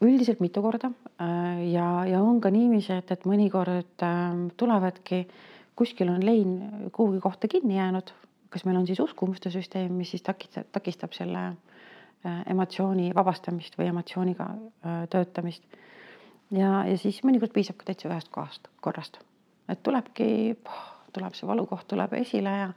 üldiselt 0.00 0.40
mitu 0.40 0.62
korda 0.62 0.92
äh, 1.20 1.72
ja, 1.72 2.04
ja 2.06 2.22
on 2.22 2.40
ka 2.40 2.50
niiviisi, 2.50 2.92
et, 2.92 3.10
et 3.10 3.24
mõnikord 3.24 4.04
äh, 4.04 4.46
tulevadki, 4.56 5.26
kuskil 5.74 6.12
on 6.12 6.22
lein 6.24 6.90
kuhugi 6.92 7.20
kohta 7.20 7.48
kinni 7.48 7.80
jäänud 7.80 8.12
kas 8.50 8.64
meil 8.66 8.80
on 8.80 8.86
siis 8.88 9.00
uskumuste 9.00 9.50
süsteem, 9.50 9.92
mis 9.98 10.10
siis 10.14 10.24
takistab, 10.26 10.68
takistab 10.74 11.14
selle 11.16 11.44
äh, 11.50 12.40
emotsiooni 12.50 13.10
vabastamist 13.14 13.78
või 13.78 13.90
emotsiooniga 13.92 14.48
äh, 14.50 15.00
töötamist. 15.10 15.64
ja, 16.50 16.84
ja 16.86 16.98
siis 16.98 17.22
mõnikord 17.26 17.54
piisab 17.54 17.78
ka 17.80 17.90
täitsa 17.90 18.10
ühest 18.10 18.32
kohast, 18.34 18.68
korrast, 18.80 19.20
et 19.68 19.82
tulebki, 19.82 20.58
tuleb 21.14 21.34
see 21.38 21.48
valukoht 21.48 21.88
tuleb 21.88 22.18
esile 22.20 22.58
ja 22.58 22.68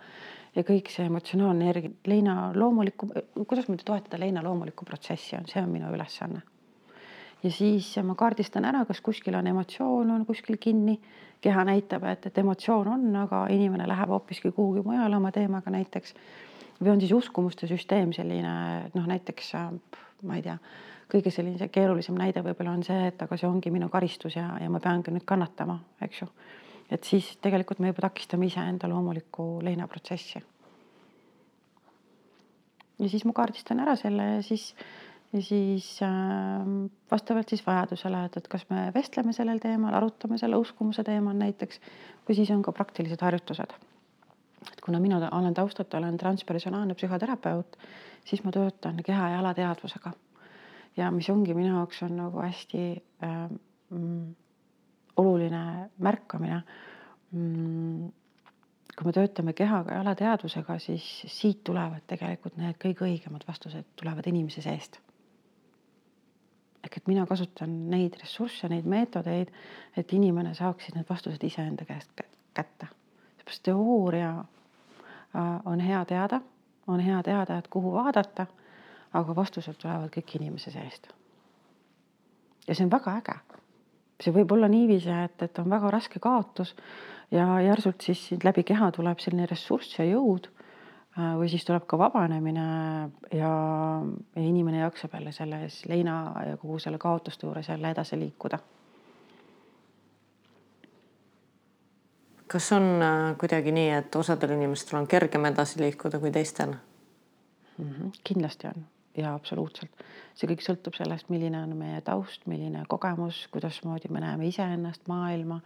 ja 0.53 0.61
kõik 0.61 0.91
see 0.93 1.07
emotsionaalne 1.09 1.65
energia, 1.65 1.89
leina 2.05 2.51
loomulikku, 2.53 3.07
kuidas 3.49 3.65
muidu 3.71 3.87
toetada 3.87 4.19
leina 4.21 4.43
loomulikku 4.45 4.85
protsessi 4.85 5.33
on, 5.33 5.47
see 5.49 5.63
on 5.63 5.71
minu 5.73 5.89
ülesanne 5.89 6.43
ja 7.43 7.51
siis 7.51 7.89
ma 8.03 8.15
kaardistan 8.15 8.65
ära, 8.65 8.85
kas 8.87 9.01
kuskil 9.01 9.35
on 9.35 9.47
emotsioon, 9.47 10.11
on 10.11 10.25
kuskil 10.25 10.57
kinni, 10.61 10.99
keha 11.43 11.65
näitab, 11.67 12.05
et, 12.07 12.29
et 12.29 12.37
emotsioon 12.39 12.87
on, 12.95 13.05
aga 13.19 13.43
inimene 13.51 13.87
läheb 13.89 14.13
hoopiski 14.15 14.53
kuhugi 14.55 14.83
mujale 14.85 15.17
oma 15.17 15.31
teemaga 15.31 15.71
näiteks. 15.73 16.15
või 16.83 16.95
on 16.95 17.01
siis 17.01 17.11
uskumuste 17.11 17.67
süsteem 17.67 18.13
selline 18.13 18.53
noh, 18.93 19.05
näiteks 19.07 19.53
ma 20.23 20.39
ei 20.39 20.43
tea, 20.43 20.57
kõige 21.11 21.31
selline 21.31 21.67
keerulisem 21.71 22.15
näide 22.17 22.43
võib-olla 22.43 22.73
on 22.77 22.83
see, 22.83 23.07
et 23.11 23.21
aga 23.21 23.37
see 23.37 23.47
ongi 23.47 23.71
minu 23.71 23.89
karistus 23.91 24.37
ja, 24.37 24.47
ja 24.61 24.69
ma 24.71 24.79
peangi 24.83 25.13
nüüd 25.13 25.25
kannatama, 25.27 25.77
eks 26.01 26.23
ju. 26.23 26.27
et 26.91 27.03
siis 27.03 27.35
tegelikult 27.43 27.79
me 27.79 27.91
juba 27.91 28.07
takistame 28.07 28.47
iseenda 28.47 28.89
loomulikku 28.89 29.61
leinaprotsessi. 29.67 30.43
ja 32.99 33.09
siis 33.09 33.25
ma 33.25 33.35
kaardistan 33.35 33.83
ära 33.83 33.95
selle 33.99 34.29
ja 34.37 34.41
siis 34.41 34.71
ja 35.33 35.41
siis 35.41 35.99
äh, 36.03 36.09
vastavalt 37.11 37.49
siis 37.49 37.65
vajadusele, 37.67 38.25
et, 38.25 38.37
et 38.37 38.47
kas 38.47 38.65
me 38.69 38.85
vestleme 38.93 39.33
sellel 39.33 39.59
teemal, 39.61 39.95
arutame 39.97 40.37
selle 40.37 40.59
uskumuse 40.61 41.03
teemal 41.03 41.37
näiteks 41.39 41.81
või 42.27 42.37
siis 42.37 42.51
on 42.53 42.61
ka 42.65 42.71
praktilised 42.71 43.21
harjutused. 43.21 43.73
et 44.71 44.81
kuna 44.81 44.99
mina 44.99 45.19
olen 45.31 45.53
taustalt, 45.53 45.93
olen 45.93 46.17
transpersonaalne 46.17 46.93
psühhoterapeut, 46.93 47.77
siis 48.25 48.43
ma 48.43 48.51
töötan 48.51 49.01
keha 49.03 49.29
ja 49.29 49.39
alateadvusega. 49.39 50.13
ja 50.97 51.11
mis 51.11 51.29
ongi 51.29 51.53
minu 51.53 51.75
jaoks 51.75 52.03
on 52.03 52.17
nagu 52.17 52.41
hästi 52.41 53.03
äh, 53.23 53.49
mm, 53.89 54.35
oluline 55.17 55.89
märkamine 55.97 56.61
mm, 57.31 58.11
kui 58.97 59.05
me 59.09 59.13
töötame 59.13 59.53
kehaga 59.53 59.95
ja 59.95 60.01
alateadvusega, 60.01 60.77
siis 60.79 61.25
siit 61.25 61.63
tulevad 61.63 62.05
tegelikult 62.07 62.57
need 62.57 62.77
kõige 62.77 63.07
õigemad 63.09 63.47
vastused 63.47 63.89
tulevad 63.97 64.29
inimese 64.29 64.61
seest 64.61 65.01
ehk 66.83 66.97
et 66.97 67.07
mina 67.07 67.25
kasutan 67.25 67.75
neid 67.89 68.17
ressursse, 68.19 68.67
neid 68.69 68.87
meetodeid, 68.89 69.51
et 69.97 70.13
inimene 70.13 70.53
saaks 70.57 70.87
siis 70.87 70.97
need 70.97 71.09
vastused 71.09 71.43
iseenda 71.43 71.85
käest 71.85 72.11
kätte. 72.53 72.87
seepärast 73.37 73.63
teooria 73.63 74.33
äh, 74.39 75.59
on 75.65 75.79
hea 75.79 76.05
teada, 76.05 76.41
on 76.87 76.99
hea 76.99 77.23
teada, 77.23 77.57
et 77.57 77.67
kuhu 77.67 77.93
vaadata, 77.93 78.47
aga 79.13 79.35
vastused 79.35 79.77
tulevad 79.81 80.11
kõik 80.13 80.35
inimese 80.39 80.71
seest. 80.71 81.07
ja 82.67 82.75
see 82.75 82.85
on 82.85 82.91
väga 82.91 83.17
äge. 83.21 83.39
see 84.23 84.33
võib 84.33 84.51
olla 84.51 84.67
niiviisi, 84.67 85.09
et, 85.09 85.41
et 85.41 85.59
on 85.59 85.69
väga 85.69 85.91
raske 85.91 86.19
kaotus 86.19 86.75
ja 87.31 87.61
järsult 87.61 88.01
siis 88.01 88.31
läbi 88.43 88.63
keha 88.63 88.91
tuleb 88.91 89.19
selline 89.19 89.45
ressurss 89.49 89.99
ja 89.99 90.05
jõud 90.05 90.49
või 91.17 91.49
siis 91.49 91.65
tuleb 91.65 91.85
ka 91.87 91.97
vabanemine 91.97 92.63
ja, 93.31 93.49
ja 94.35 94.41
inimene 94.41 94.79
jaksab 94.79 95.13
jälle 95.13 95.31
selles 95.31 95.83
leina 95.85 96.15
ja 96.47 96.57
kogu 96.57 96.79
selle 96.79 96.97
kaotuste 96.97 97.45
juures 97.45 97.69
jälle 97.69 97.91
edasi 97.91 98.19
liikuda. 98.19 98.59
kas 102.53 102.71
on 102.71 102.83
äh, 103.01 103.37
kuidagi 103.37 103.71
nii, 103.73 103.89
et 103.89 104.15
osadel 104.15 104.51
inimestel 104.53 104.99
on 104.99 105.07
kergem 105.07 105.45
edasi 105.49 105.79
liikuda 105.79 106.19
kui 106.19 106.31
teistel 106.31 106.75
mm? 107.77 107.89
-hmm, 107.89 108.11
kindlasti 108.23 108.67
on 108.67 108.85
ja 109.17 109.33
absoluutselt, 109.33 110.03
see 110.37 110.49
kõik 110.49 110.63
sõltub 110.65 110.97
sellest, 110.97 111.29
milline 111.33 111.59
on 111.61 111.75
meie 111.77 112.01
taust, 112.05 112.45
milline 112.49 112.83
kogemus, 112.89 113.45
kuidasmoodi 113.53 114.09
me 114.13 114.23
näeme 114.23 114.47
iseennast, 114.49 115.07
maailma. 115.07 115.59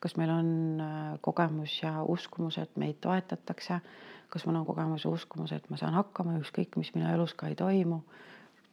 Kas 0.00 0.16
meil 0.20 0.30
on 0.30 0.50
äh, 0.80 1.16
kogemus 1.20 1.80
ja 1.82 2.02
uskumus, 2.02 2.58
et 2.58 2.76
meid 2.76 3.00
toetatakse 3.00 3.80
kas 4.28 4.46
mul 4.46 4.58
on 4.60 4.66
kogemus 4.66 5.04
ja 5.04 5.10
uskumus, 5.10 5.52
et 5.52 5.68
ma 5.70 5.78
saan 5.80 5.94
hakkama, 5.96 6.36
ükskõik 6.40 6.76
mis 6.80 6.92
minu 6.96 7.08
elus 7.12 7.34
ka 7.34 7.50
ei 7.50 7.58
toimu. 7.58 8.02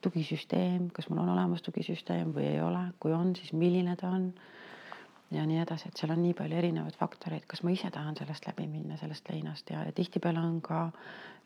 tugisüsteem, 0.04 0.90
kas 0.92 1.06
mul 1.08 1.22
on 1.22 1.30
olemas 1.32 1.62
tugisüsteem 1.64 2.34
või 2.36 2.44
ei 2.50 2.58
ole, 2.60 2.82
kui 3.00 3.14
on, 3.16 3.30
siis 3.40 3.54
milline 3.56 3.96
ta 3.96 4.10
on. 4.12 4.34
ja 5.32 5.46
nii 5.48 5.62
edasi, 5.64 5.88
et 5.88 5.98
seal 5.98 6.12
on 6.14 6.20
nii 6.22 6.34
palju 6.38 6.58
erinevaid 6.58 6.98
faktoreid, 7.00 7.46
kas 7.50 7.64
ma 7.64 7.72
ise 7.72 7.90
tahan 7.92 8.18
sellest 8.20 8.46
läbi 8.46 8.68
minna, 8.68 8.98
sellest 8.98 9.30
leinast 9.32 9.70
ja, 9.72 9.86
ja 9.88 9.92
tihtipeale 9.96 10.40
on 10.40 10.60
ka 10.62 10.82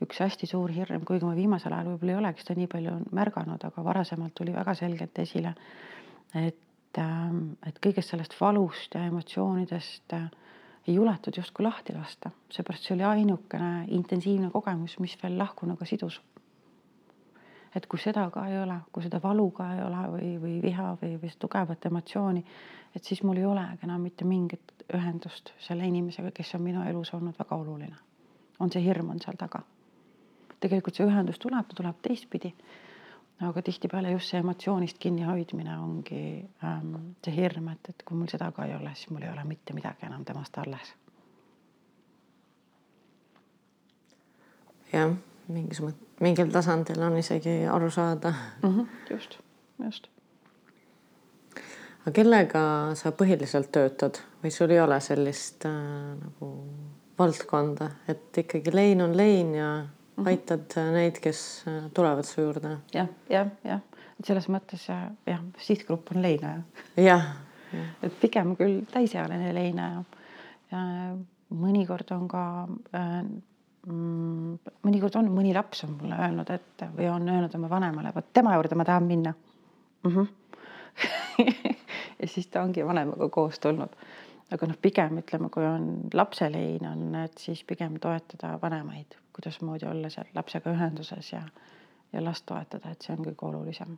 üks 0.03 0.19
hästi 0.19 0.49
suur 0.49 0.73
hirm, 0.73 1.05
kuigi 1.05 1.25
ma 1.25 1.35
viimasel 1.37 1.73
ajal 1.73 1.93
võib-olla 1.93 2.15
ei 2.15 2.19
olegi 2.23 2.43
seda 2.43 2.57
nii 2.57 2.67
palju 2.73 2.95
märganud, 3.15 3.63
aga 3.63 3.83
varasemalt 3.85 4.35
tuli 4.35 4.55
väga 4.55 4.73
selgelt 4.75 5.21
esile, 5.23 5.53
et, 6.35 6.57
ähm, 6.97 7.57
et 7.67 7.79
kõigest 7.83 8.13
sellest 8.13 8.35
valust 8.39 8.95
ja 8.95 9.03
emotsioonidest 9.07 10.13
äh, 10.13 10.29
ei 10.87 10.95
juletud 10.95 11.35
justkui 11.37 11.65
lahti 11.65 11.93
lasta, 11.93 12.31
seepärast 12.49 12.87
see 12.87 12.95
oli 12.95 13.03
ainukene 13.03 13.85
intensiivne 13.91 14.49
kogemus, 14.53 14.99
mis 15.03 15.17
veel 15.23 15.37
lahkunuga 15.37 15.85
sidus. 15.85 16.21
et 17.75 17.85
kui 17.85 17.99
seda 17.99 18.23
ka 18.33 18.47
ei 18.47 18.55
ole, 18.57 18.79
kui 18.91 19.03
seda 19.03 19.19
valu 19.21 19.51
ka 19.51 19.65
ei 19.75 19.81
ole 19.85 20.03
või, 20.13 20.29
või 20.41 20.53
viha 20.63 20.95
või, 21.01 21.17
või 21.21 21.29
tugevat 21.39 21.85
emotsiooni, 21.85 22.41
et 22.95 23.03
siis 23.03 23.21
mul 23.23 23.37
ei 23.37 23.45
olegi 23.45 23.85
enam 23.85 24.01
mitte 24.01 24.25
mingit 24.25 24.71
ühendust 24.95 25.51
selle 25.59 25.85
inimesega, 25.85 26.31
kes 26.31 26.55
on 26.55 26.63
minu 26.65 26.81
elus 26.89 27.13
olnud 27.13 27.37
väga 27.37 27.55
oluline. 27.55 27.95
on 28.59 28.71
see 28.71 28.81
hirm 28.81 29.09
on 29.09 29.19
seal 29.21 29.35
taga. 29.37 29.59
tegelikult 30.59 30.95
see 30.95 31.05
ühendus 31.05 31.39
tuleb, 31.39 31.67
ta 31.67 31.75
tuleb 31.75 32.01
teistpidi 32.01 32.55
aga 33.41 33.61
tihtipeale 33.61 34.11
just 34.11 34.31
see 34.31 34.39
emotsioonist 34.39 34.97
kinnihoidmine 34.99 35.77
ongi 35.77 36.21
ähm, 36.63 36.95
see 37.25 37.35
hirm, 37.35 37.67
et, 37.73 37.89
et 37.89 38.03
kui 38.05 38.17
mul 38.17 38.29
seda 38.31 38.51
ka 38.51 38.65
ei 38.65 38.75
ole, 38.75 38.93
siis 38.95 39.11
mul 39.13 39.27
ei 39.27 39.29
ole 39.29 39.43
mitte 39.45 39.75
midagi 39.77 40.07
enam 40.09 40.25
temast 40.25 40.57
alles. 40.57 40.93
jah, 44.93 45.13
mingis 45.51 45.81
mõttes, 45.83 46.11
mingil 46.23 46.51
tasandil 46.51 47.01
on 47.03 47.17
isegi 47.19 47.59
aru 47.71 47.89
saada 47.91 48.33
mm. 48.63 48.69
-hmm, 48.69 48.87
just, 49.09 49.39
just. 49.83 50.07
aga 52.01 52.11
kellega 52.11 52.61
sa 52.95 53.11
põhiliselt 53.11 53.71
töötad 53.71 54.21
või 54.43 54.51
sul 54.51 54.71
ei 54.71 54.81
ole 54.81 54.99
sellist 55.03 55.65
äh, 55.65 55.73
nagu 56.21 56.53
valdkonda, 57.19 57.89
et 58.07 58.37
ikkagi 58.37 58.73
lein 58.73 59.01
on 59.01 59.17
lein 59.17 59.55
ja. 59.55 59.69
Aitad 60.25 60.77
neid, 60.93 61.19
kes 61.21 61.41
äh, 61.67 61.89
tulevad 61.93 62.25
su 62.25 62.41
juurde 62.41 62.71
ja,. 62.71 62.79
jah, 62.93 63.09
jah, 63.29 63.51
jah, 63.63 64.05
et 64.19 64.29
selles 64.29 64.47
mõttes 64.49 64.87
jah, 64.89 65.43
sihtgrupp 65.61 66.13
on 66.15 66.21
leinaja. 66.25 66.63
jah 66.97 67.27
ja.. 67.73 67.83
et 68.03 68.15
pigem 68.21 68.55
küll 68.59 68.81
täisealine 68.91 69.51
leinaja 69.55 70.03
ja 70.71 70.83
mõnikord 71.57 72.11
on 72.15 72.27
ka 72.31 72.43
äh, 72.97 73.21
mm, 73.87 74.57
mõnikord 74.87 75.19
on 75.21 75.31
mõni 75.33 75.53
laps 75.55 75.85
on 75.87 75.97
mulle 76.01 76.19
öelnud, 76.19 76.51
et 76.53 76.87
või 76.97 77.09
on 77.11 77.29
öelnud 77.29 77.55
oma 77.59 77.71
vanemale, 77.71 78.13
vot 78.15 78.33
tema 78.33 78.55
juurde 78.57 78.79
ma 78.79 78.87
tahan 78.87 79.09
minna 79.09 79.33
mm. 79.33 80.15
-hmm. 80.15 80.27
ja 82.21 82.27
siis 82.27 82.47
ta 82.47 82.63
ongi 82.65 82.85
vanemaga 82.85 83.29
koos 83.29 83.59
tulnud 83.59 83.93
aga 84.51 84.69
noh, 84.69 84.77
pigem 84.81 85.21
ütleme, 85.21 85.49
kui 85.53 85.65
on 85.67 85.87
lapselein 86.13 86.85
on, 86.87 87.07
et 87.23 87.37
siis 87.41 87.63
pigem 87.67 87.97
toetada 88.03 88.55
vanemaid, 88.61 89.17
kuidasmoodi 89.37 89.85
olla 89.85 90.09
seal 90.13 90.29
lapsega 90.35 90.73
ühenduses 90.73 91.33
ja 91.33 91.45
ja 92.13 92.23
last 92.23 92.45
toetada, 92.45 92.91
et 92.91 93.01
see 93.03 93.15
on 93.15 93.25
kõige 93.25 93.45
olulisem. 93.49 93.97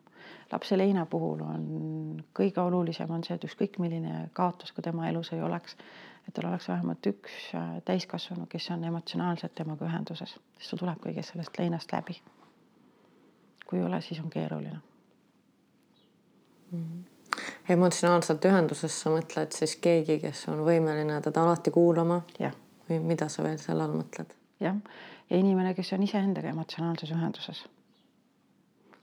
lapseleina 0.51 1.05
puhul 1.05 1.41
on 1.45 2.23
kõige 2.39 2.61
olulisem 2.61 3.11
on 3.11 3.23
see, 3.23 3.35
et 3.35 3.45
ükskõik 3.45 3.77
milline 3.79 4.29
kaotus 4.33 4.71
ka 4.71 4.81
tema 4.81 5.09
elus 5.09 5.29
ei 5.33 5.41
oleks, 5.45 5.77
et 6.27 6.33
tal 6.33 6.49
oleks 6.49 6.67
vähemalt 6.67 7.05
üks 7.11 7.37
äh, 7.55 7.77
täiskasvanu, 7.85 8.47
kes 8.49 8.71
on 8.73 8.83
emotsionaalselt 8.83 9.55
temaga 9.55 9.85
ühenduses, 9.85 10.35
sest 10.57 10.73
ta 10.73 10.81
tuleb 10.81 11.05
kõigest 11.05 11.35
sellest 11.35 11.61
leinast 11.61 11.93
läbi. 11.93 12.17
kui 13.69 13.79
ei 13.79 13.85
ole, 13.85 14.01
siis 14.01 14.19
on 14.19 14.29
keeruline 14.29 14.79
mm. 16.71 16.83
-hmm 16.83 17.19
emotsionaalselt 17.69 18.45
ühenduses 18.45 19.01
sa 19.01 19.11
mõtled 19.13 19.53
siis 19.55 19.75
keegi, 19.75 20.19
kes 20.19 20.47
on 20.47 20.63
võimeline 20.65 21.21
teda 21.21 21.43
alati 21.43 21.71
kuulama? 21.71 22.21
või 22.89 22.99
mida 22.99 23.29
sa 23.29 23.43
veel 23.43 23.57
selle 23.57 23.83
all 23.83 23.93
mõtled? 23.93 24.38
Jah, 24.59 24.77
ja 25.29 25.39
inimene, 25.39 25.73
kes 25.77 25.93
on 25.97 26.05
iseendaga 26.05 26.53
emotsionaalses 26.53 27.11
ühenduses. 27.15 27.65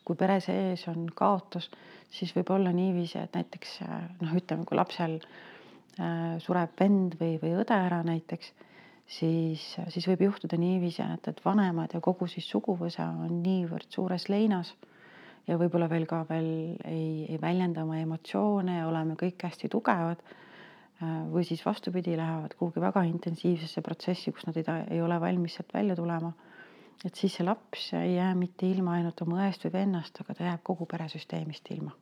kui 0.06 0.14
pere 0.14 0.38
sees 0.38 0.84
on 0.86 1.08
kaotus, 1.18 1.66
siis 2.14 2.30
võib 2.36 2.52
olla 2.54 2.70
niiviisi, 2.72 3.18
et 3.18 3.34
näiteks 3.34 3.80
noh, 4.20 4.36
ütleme, 4.38 4.62
kui 4.64 4.78
lapsel 4.78 5.16
äh, 5.18 6.36
sureb 6.38 6.76
vend 6.78 7.16
või, 7.18 7.40
või 7.42 7.56
õde 7.58 7.74
ära 7.74 8.04
näiteks, 8.06 8.52
siis, 9.18 9.64
siis 9.90 10.06
võib 10.06 10.22
juhtuda 10.28 10.58
niiviisi, 10.62 11.02
et, 11.02 11.26
et 11.32 11.42
vanemad 11.44 11.94
ja 11.94 12.00
kogu 12.00 12.28
siis 12.30 12.46
suguvõsa 12.50 13.08
on 13.26 13.40
niivõrd 13.42 13.90
suures 13.90 14.28
leinas 14.30 14.74
ja 15.46 15.58
võib-olla 15.58 15.88
veel 15.90 16.06
ka 16.10 16.22
veel 16.28 16.48
ei, 16.84 17.26
ei 17.30 17.38
väljenda 17.42 17.84
oma 17.86 18.00
emotsioone 18.02 18.80
ja 18.80 18.88
oleme 18.88 19.16
kõik 19.18 19.46
hästi 19.46 19.70
tugevad. 19.72 20.22
Või 21.02 21.44
siis 21.44 21.60
vastupidi, 21.66 22.16
lähevad 22.16 22.54
kuhugi 22.56 22.80
väga 22.80 23.02
intensiivsesse 23.04 23.82
protsessi, 23.84 24.32
kus 24.32 24.46
nad 24.48 24.56
ei, 24.56 24.64
ei 24.96 25.02
ole 25.04 25.20
valmis 25.20 25.58
sealt 25.58 25.74
välja 25.74 25.96
tulema. 25.96 26.32
et 27.04 27.14
siis 27.14 27.34
see 27.36 27.44
laps 27.44 27.92
ei 27.92 28.14
jää 28.14 28.34
mitte 28.34 28.66
ilma 28.66 28.96
ainult 28.96 29.20
oma 29.20 29.44
õest 29.44 29.68
või 29.68 29.72
vennast, 29.72 30.20
aga 30.20 30.34
ta 30.34 30.44
jääb 30.44 30.62
kogu 30.64 30.86
peresüsteemist 30.88 31.68
ilma 31.70 31.92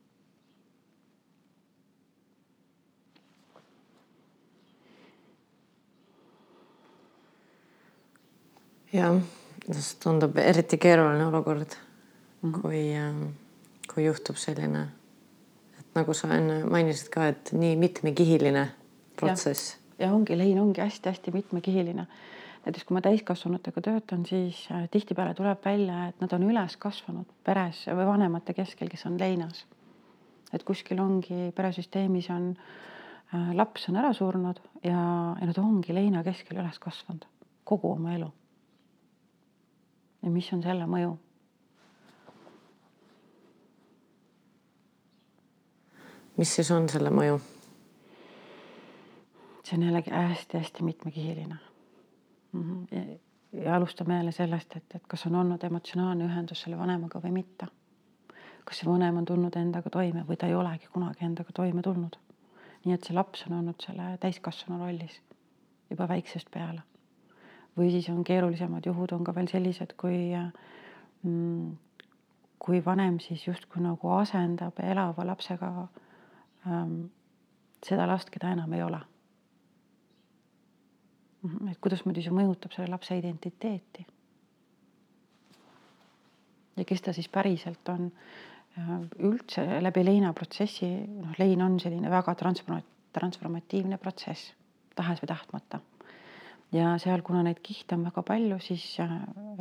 jah, 8.95 9.19
see 9.67 9.99
tundub 10.03 10.37
eriti 10.39 10.77
keeruline 10.81 11.25
olukord 11.25 11.75
mm, 11.75 12.53
-hmm. 12.53 12.61
kui, 12.61 12.95
ähm, 12.95 13.23
kui 13.93 14.05
juhtub 14.05 14.35
selline, 14.35 14.87
et 15.79 15.95
nagu 15.95 16.13
sa 16.13 16.31
enne 16.37 16.63
mainisid 16.63 17.09
ka, 17.09 17.27
et 17.27 17.51
nii 17.51 17.75
mitmekihiline 17.75 18.67
protsess. 19.19 19.75
ja 19.99 20.11
ongi, 20.13 20.37
lein 20.37 20.59
ongi 20.59 20.81
hästi-hästi 20.81 21.31
mitmekihiline. 21.31 22.07
näiteks 22.65 22.83
kui 22.85 22.95
ma 22.95 23.01
täiskasvanutega 23.05 23.81
töötan, 23.81 24.25
siis 24.25 24.67
äh, 24.71 24.87
tihtipeale 24.91 25.33
tuleb 25.33 25.65
välja, 25.65 26.07
et 26.07 26.21
nad 26.21 26.33
on 26.33 26.47
üles 26.49 26.77
kasvanud 26.77 27.29
peres 27.43 27.85
või 27.87 28.07
vanemate 28.07 28.53
keskel, 28.53 28.89
kes 28.89 29.05
on 29.05 29.19
leinas. 29.19 29.65
et 30.53 30.63
kuskil 30.63 30.99
ongi 30.99 31.51
peresüsteemis 31.55 32.29
on 32.29 32.55
äh, 32.55 33.53
laps 33.53 33.89
on 33.89 34.01
ära 34.01 34.13
surnud 34.13 34.61
ja, 34.83 35.35
ja 35.39 35.51
nad 35.51 35.57
ongi 35.59 35.93
leina 35.93 36.23
keskel 36.23 36.57
üles 36.57 36.79
kasvanud 36.79 37.27
kogu 37.63 37.91
oma 37.91 38.13
elu 38.13 38.31
ja 40.25 40.31
mis 40.33 40.49
on 40.53 40.63
selle 40.65 40.87
mõju? 40.89 41.13
mis 46.35 46.55
siis 46.57 46.71
on 46.73 46.89
selle 46.91 47.13
mõju? 47.13 47.37
See 49.65 49.77
on 49.77 49.83
jällegi 49.83 50.11
hästi-hästi 50.11 50.83
mitmekihiline 50.83 51.57
mm. 52.51 52.85
-hmm. 52.91 53.19
Ja, 53.63 53.75
alustame 53.75 54.17
jälle 54.17 54.31
sellest, 54.31 54.75
et, 54.75 54.95
et 54.95 55.03
kas 55.07 55.25
on 55.25 55.35
olnud 55.35 55.63
emotsionaalne 55.63 56.25
ühendus 56.25 56.61
selle 56.61 56.77
vanemaga 56.77 57.19
või 57.23 57.31
mitte. 57.31 57.67
kas 58.65 58.79
see 58.79 58.89
vanem 58.89 59.17
on 59.17 59.25
tulnud 59.25 59.55
endaga 59.55 59.89
toime 59.89 60.25
või 60.27 60.37
ta 60.37 60.47
ei 60.47 60.55
olegi 60.55 60.87
kunagi 60.93 61.25
endaga 61.25 61.53
toime 61.53 61.81
tulnud. 61.81 62.17
nii 62.85 62.93
et 62.93 63.03
see 63.03 63.15
laps 63.15 63.45
on 63.47 63.57
olnud 63.59 63.81
selle 63.85 64.17
täiskasvanu 64.17 64.79
rollis 64.79 65.21
juba 65.89 66.07
väiksest 66.07 66.51
peale 66.51 66.81
või 67.77 67.91
siis 67.91 68.09
on 68.09 68.23
keerulisemad 68.23 68.85
juhud 68.85 69.11
on 69.11 69.23
ka 69.23 69.35
veel 69.35 69.47
sellised, 69.47 69.93
kui 69.97 70.31
mm, 71.23 71.75
kui 72.59 72.85
vanem 72.85 73.19
siis 73.19 73.47
justkui 73.47 73.83
nagu 73.83 74.09
asendab 74.15 74.79
elava 74.83 75.25
lapsega 75.27 75.71
ähm, 76.67 76.95
seda 77.85 78.07
last, 78.07 78.31
keda 78.33 78.55
enam 78.55 78.73
ei 78.73 78.83
ole. 78.83 78.99
Mhm, 81.45 81.69
et 81.69 81.79
kuidasmoodi 81.83 82.23
see 82.25 82.33
mõjutab 82.33 82.73
selle 82.73 82.89
lapse 82.89 83.17
identiteeti. 83.17 84.05
ja 86.75 86.83
kes 86.83 87.01
ta 87.01 87.13
siis 87.15 87.29
päriselt 87.31 87.87
on 87.89 88.09
äh, 88.09 88.87
üldse 89.23 89.63
läbi 89.79 90.03
leina 90.03 90.33
protsessi, 90.35 90.89
noh, 91.07 91.35
lein 91.39 91.61
on 91.61 91.77
selline 91.79 92.09
väga 92.11 92.33
transforma-, 92.35 92.81
transformatiivne 93.15 93.97
protsess, 94.01 94.51
tahes 94.95 95.21
või 95.21 95.29
tahtmata 95.31 95.79
ja 96.75 96.95
seal, 96.99 97.21
kuna 97.23 97.43
neid 97.45 97.61
kihte 97.63 97.95
on 97.95 98.03
väga 98.09 98.25
palju, 98.27 98.57
siis 98.59 98.83
äh, 99.03 99.13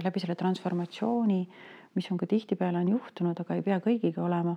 läbi 0.03 0.23
selle 0.25 0.35
transformatsiooni, 0.41 1.39
mis 1.95 2.11
on 2.11 2.19
ka 2.19 2.27
tihtipeale 2.27 2.81
on 2.81 2.91
juhtunud, 2.97 3.45
aga 3.45 3.59
ei 3.59 3.67
pea 3.67 3.79
kõigiga 3.85 4.25
olema, 4.25 4.57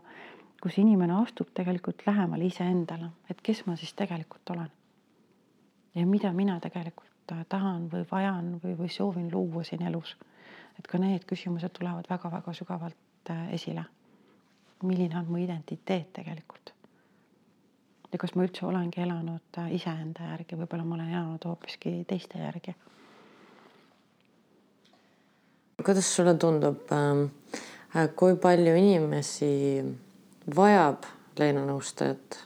kus 0.63 0.79
inimene 0.81 1.19
astub 1.19 1.51
tegelikult 1.53 2.07
lähemale 2.07 2.47
iseendale, 2.47 3.11
et 3.29 3.43
kes 3.43 3.65
ma 3.67 3.75
siis 3.75 3.93
tegelikult 3.93 4.55
olen. 4.55 4.71
ja 5.97 6.05
mida 6.05 6.31
mina 6.33 6.59
tegelikult 6.63 7.16
tahan 7.49 7.89
või 7.91 8.05
vajan 8.11 8.59
või, 8.63 8.77
või 8.77 8.89
soovin 8.89 9.31
luua 9.31 9.63
siin 9.63 9.81
elus. 9.81 10.15
et 10.79 10.87
ka 10.87 10.97
need 10.97 11.25
küsimused 11.25 11.73
tulevad 11.73 12.05
väga-väga 12.09 12.53
sügavalt 12.53 13.29
äh, 13.29 13.53
esile. 13.53 13.85
milline 14.83 15.17
on 15.19 15.25
mu 15.25 15.37
identiteet 15.37 16.13
tegelikult 16.13 16.73
ja 18.11 18.19
kas 18.21 18.35
ma 18.35 18.45
üldse 18.47 18.65
olengi 18.67 19.01
elanud 19.03 19.59
äh, 19.59 19.71
iseenda 19.75 20.31
järgi, 20.31 20.57
võib-olla 20.59 20.85
ma 20.87 20.95
olen 20.95 21.13
elanud 21.13 21.47
hoopiski 21.49 22.03
teiste 22.07 22.39
järgi. 22.39 22.75
kuidas 25.85 26.15
sulle 26.15 26.33
tundub, 26.33 26.91
ähm, 26.91 27.27
äh, 27.95 28.09
kui 28.15 28.35
palju 28.35 28.75
inimesi 28.75 29.51
vajab 30.55 31.05
Leena 31.37 31.65
nõustajat? 31.67 32.39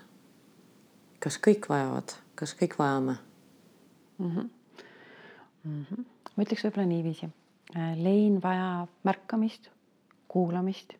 kas 1.21 1.37
kõik 1.37 1.69
vajavad, 1.69 2.15
kas 2.35 2.55
kõik 2.57 2.77
vajame 2.79 3.15
mm? 4.17 4.31
-hmm. 4.31 4.49
Mm 5.63 5.85
-hmm. 5.85 6.05
ma 6.35 6.43
ütleks 6.43 6.63
võib-olla 6.65 6.87
niiviisi. 6.87 7.29
Äh, 7.75 7.95
lein 7.97 8.41
vajab 8.41 8.89
märkamist, 9.03 9.69
kuulamist, 10.27 10.93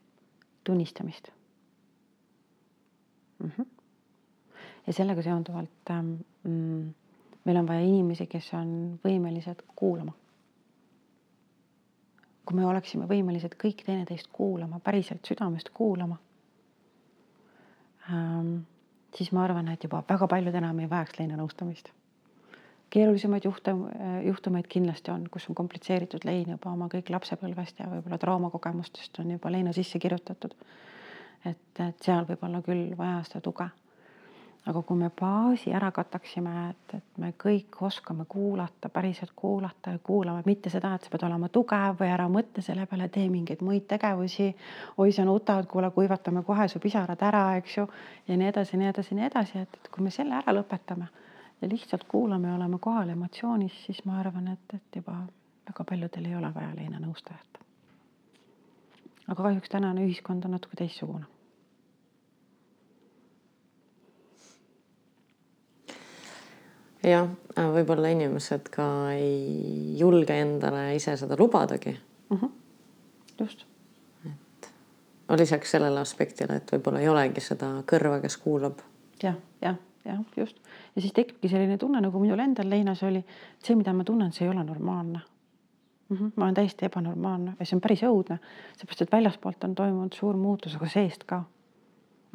tunnistamist 0.63 1.31
mm. 3.39 3.51
-hmm 3.57 3.81
ja 4.87 4.93
sellega 4.93 5.21
seonduvalt 5.21 5.89
ähm, 5.89 6.13
mm, 6.43 6.93
meil 7.45 7.57
on 7.57 7.67
vaja 7.67 7.85
inimesi, 7.85 8.27
kes 8.27 8.51
on 8.57 8.73
võimelised 9.05 9.63
kuulama. 9.75 10.13
kui 12.45 12.57
me 12.57 12.65
oleksime 12.65 13.05
võimelised 13.07 13.53
kõik 13.61 13.83
teineteist 13.85 14.27
kuulama, 14.33 14.79
päriselt 14.83 15.25
südamest 15.25 15.69
kuulama 15.73 16.17
ähm,, 18.09 18.55
siis 19.15 19.31
ma 19.31 19.43
arvan, 19.43 19.69
et 19.69 19.83
juba 19.83 20.03
väga 20.09 20.27
paljud 20.27 20.55
enam 20.55 20.79
ei 20.79 20.89
vajaks 20.89 21.19
leinanõustamist. 21.19 21.91
Keerulisemaid 22.91 23.45
juhtum, 23.47 23.85
juhtumeid 24.27 24.67
kindlasti 24.69 25.11
on, 25.13 25.27
kus 25.31 25.49
on 25.49 25.55
komplitseeritud 25.55 26.25
lein 26.27 26.53
juba 26.55 26.73
oma 26.73 26.89
kõik 26.91 27.11
lapsepõlvest 27.13 27.79
ja 27.79 27.89
võib-olla 27.91 28.19
traumakogemustest 28.21 29.21
on 29.23 29.35
juba 29.37 29.51
leina 29.51 29.73
sisse 29.75 29.99
kirjutatud. 29.99 30.55
et, 31.45 31.79
et 31.79 32.03
seal 32.03 32.27
võib 32.27 32.43
olla 32.47 32.61
küll 32.65 32.91
vaja 32.97 33.23
seda 33.27 33.41
tuge 33.47 33.69
aga 34.69 34.81
kui 34.85 34.97
me 34.97 35.09
baasi 35.21 35.71
ära 35.73 35.89
kataksime, 35.91 36.51
et, 36.69 36.95
et 36.99 37.21
me 37.21 37.31
kõik 37.43 37.79
oskame 37.81 38.27
kuulata, 38.29 38.91
päriselt 38.93 39.33
kuulata 39.35 39.95
ja 39.95 40.01
kuulame, 40.03 40.43
mitte 40.45 40.69
seda, 40.69 40.93
et 40.95 41.07
sa 41.07 41.13
pead 41.13 41.25
olema 41.25 41.49
tugev 41.49 41.97
või 42.01 42.11
ära 42.13 42.27
mõtle 42.29 42.61
selle 42.65 42.85
peale, 42.89 43.09
tee 43.09 43.25
mingeid 43.29 43.63
muid 43.65 43.87
tegevusi. 43.89 44.51
oi, 44.97 45.11
sa 45.11 45.25
nutad, 45.25 45.65
kuule, 45.71 45.89
kuivatame 45.95 46.43
kohe 46.45 46.67
su 46.69 46.79
pisarad 46.79 47.25
ära, 47.25 47.45
eks 47.57 47.77
ju, 47.77 47.87
ja 48.27 48.37
nii 48.37 48.51
edasi, 48.53 48.77
nii 48.77 48.91
edasi, 48.93 49.17
nii 49.17 49.29
edasi, 49.31 49.65
et, 49.65 49.81
et 49.81 49.91
kui 49.91 50.05
me 50.05 50.13
selle 50.13 50.37
ära 50.37 50.53
lõpetame 50.53 51.09
ja 51.61 51.69
lihtsalt 51.69 52.03
kuulame 52.03 52.47
ja 52.47 52.55
oleme 52.55 52.79
kohal 52.79 53.09
emotsioonis, 53.09 53.83
siis 53.85 54.05
ma 54.05 54.19
arvan, 54.19 54.47
et, 54.47 54.73
et 54.73 54.95
juba 54.95 55.17
väga 55.69 55.83
paljudel 55.89 56.25
ei 56.25 56.35
ole 56.35 56.53
vaja 56.53 56.75
leina 56.75 56.99
nõustajat. 56.99 57.61
aga 59.27 59.43
kahjuks 59.43 59.69
tänane 59.69 60.07
ühiskond 60.07 60.45
on 60.45 60.51
natuke 60.57 60.75
teistsugune 60.77 61.25
jah, 67.09 67.29
võib-olla 67.57 68.11
inimesed 68.13 68.69
ka 68.73 68.85
ei 69.15 69.97
julge 69.99 70.37
endale 70.41 70.91
ise 70.95 71.15
seda 71.17 71.37
lubadagi 71.39 71.93
mm. 71.93 72.37
-hmm. 72.37 72.49
just. 73.39 73.65
et 74.25 75.39
lisaks 75.39 75.71
sellele 75.71 75.99
aspektile, 75.99 76.55
et 76.55 76.71
võib-olla 76.71 76.99
ei 76.99 77.09
olegi 77.09 77.41
seda 77.41 77.71
kõrva, 77.87 78.21
kes 78.21 78.37
kuulab 78.37 78.81
ja,. 79.23 79.31
jah, 79.31 79.35
jah, 79.61 79.75
jah, 80.05 80.21
just. 80.37 80.57
ja 80.95 81.01
siis 81.01 81.13
tekibki 81.13 81.49
selline 81.49 81.77
tunne, 81.77 82.01
nagu 82.01 82.19
minul 82.19 82.39
endal 82.39 82.69
leinas 82.69 83.03
oli, 83.03 83.21
et 83.21 83.67
see, 83.67 83.75
mida 83.75 83.93
ma 83.93 84.03
tunnen, 84.03 84.31
see 84.31 84.45
ei 84.45 84.53
ole 84.53 84.63
normaalne 84.63 85.21
mm. 86.09 86.17
-hmm. 86.17 86.31
ma 86.35 86.45
olen 86.45 86.55
täiesti 86.55 86.85
ebanormaalne 86.85 87.55
ja 87.59 87.65
see 87.65 87.75
on 87.75 87.81
päris 87.81 88.03
õudne, 88.03 88.37
seepärast 88.77 89.01
et 89.01 89.11
väljaspoolt 89.11 89.63
on 89.63 89.75
toimunud 89.75 90.13
suur 90.13 90.37
muutus, 90.37 90.75
aga 90.75 90.87
seest 90.89 91.23
ka. 91.23 91.43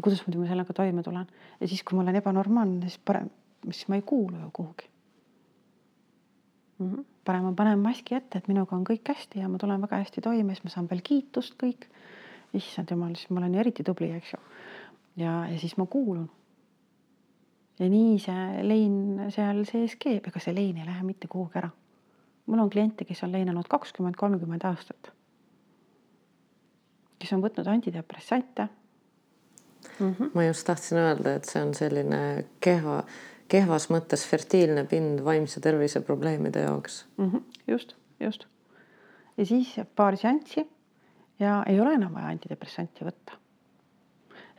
kuidasmoodi 0.03 0.39
ma 0.39 0.47
sellega 0.47 0.73
toime 0.73 1.03
tulen 1.03 1.27
ja 1.61 1.69
siis, 1.69 1.83
kui 1.83 1.97
ma 1.97 2.03
olen 2.03 2.17
ebanormaalne, 2.17 2.81
siis 2.89 3.01
parem 3.05 3.31
siis 3.71 3.89
ma 3.89 3.95
ei 3.95 4.03
kuulu 4.03 4.37
ju 4.37 4.51
kuhugi 4.53 4.89
mm. 6.79 6.93
-hmm. 6.93 7.05
parem 7.25 7.43
ma 7.43 7.53
panen 7.53 7.79
maski 7.79 8.15
ette, 8.15 8.39
et 8.39 8.49
minuga 8.49 8.77
on 8.77 8.85
kõik 8.85 9.09
hästi 9.09 9.41
ja 9.41 9.49
ma 9.49 9.59
tulen 9.59 9.83
väga 9.83 9.97
hästi 9.97 10.21
toime, 10.21 10.55
siis 10.55 10.65
ma 10.65 10.71
saan 10.71 10.91
veel 10.91 11.01
kiitust 11.03 11.55
kõik. 11.63 11.87
issand 12.55 12.91
jumal, 12.91 13.15
siis 13.15 13.31
ma 13.31 13.41
olen 13.41 13.55
ju 13.55 13.61
eriti 13.61 13.85
tubli, 13.85 14.11
eks 14.13 14.33
ju. 14.33 14.39
ja, 15.17 15.47
ja 15.49 15.59
siis 15.59 15.77
ma 15.77 15.87
kuulun. 15.87 16.31
Ja 17.79 17.89
nii 17.91 18.17
see 18.23 18.63
lein 18.65 18.97
seal 19.35 19.65
sees 19.69 19.97
keeb, 20.01 20.27
ega 20.29 20.41
see 20.43 20.55
lein 20.55 20.79
ei 20.81 20.87
lähe 20.87 21.05
mitte 21.05 21.29
kuhugi 21.29 21.61
ära. 21.61 21.71
mul 22.47 22.63
on 22.63 22.71
kliente, 22.71 23.05
kes 23.05 23.23
on 23.27 23.33
leinanud 23.33 23.69
kakskümmend, 23.69 24.17
kolmkümmend 24.17 24.65
aastat. 24.65 25.13
kes 27.19 27.33
on 27.33 27.43
võtnud 27.43 27.69
antidepressante 27.69 28.69
mm. 30.01 30.15
-hmm. 30.15 30.31
ma 30.35 30.45
just 30.45 30.67
tahtsin 30.67 30.99
öelda, 30.99 31.35
et 31.35 31.45
see 31.45 31.63
on 31.63 31.75
selline 31.75 32.45
kehva 32.61 33.05
kehvas 33.49 33.91
mõttes 33.91 34.25
fertiilne 34.27 34.85
pind 34.91 35.23
vaimse 35.25 35.61
tervise 35.63 36.01
probleemide 36.01 36.65
jaoks 36.67 37.05
mm. 37.17 37.31
-hmm, 37.31 37.43
just, 37.67 37.95
just. 38.21 38.47
ja 39.37 39.47
siis 39.47 39.75
paar 39.97 40.17
seanssi 40.17 40.67
ja 41.39 41.63
ei 41.67 41.81
ole 41.81 41.95
enam 41.95 42.15
vaja 42.15 42.33
antidepressanti 42.33 43.05
võtta. 43.05 43.37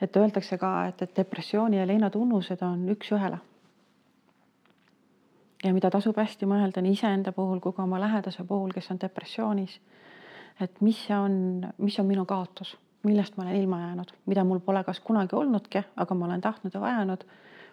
Et 0.01 0.17
öeldakse 0.17 0.57
ka, 0.57 0.71
et, 0.87 1.01
et 1.01 1.15
depressiooni 1.17 1.77
ja 1.77 1.85
leina 1.87 2.09
tunnused 2.09 2.61
on 2.61 2.87
üks-ühele. 2.93 3.37
ja 5.63 5.73
mida 5.73 5.89
tasub 5.89 6.17
hästi 6.17 6.45
mõelda 6.45 6.81
nii 6.81 6.93
iseenda 6.93 7.31
puhul 7.33 7.59
kui 7.59 7.73
ka 7.73 7.83
oma 7.83 7.99
lähedase 7.99 8.43
puhul, 8.43 8.71
kes 8.73 8.91
on 8.91 8.99
depressioonis. 9.01 9.79
et 10.61 10.81
mis 10.81 11.05
see 11.07 11.17
on, 11.17 11.65
mis 11.77 11.99
on 11.99 12.05
minu 12.05 12.25
kaotus, 12.25 12.77
millest 13.03 13.37
ma 13.37 13.43
olen 13.43 13.55
ilma 13.55 13.79
jäänud, 13.79 14.13
mida 14.25 14.43
mul 14.43 14.59
pole 14.59 14.83
kas 14.83 14.99
kunagi 14.99 15.35
olnudki, 15.35 15.83
aga 15.95 16.15
ma 16.15 16.25
olen 16.25 16.41
tahtnud 16.41 16.73
ja 16.73 16.81
vajanud 16.81 17.25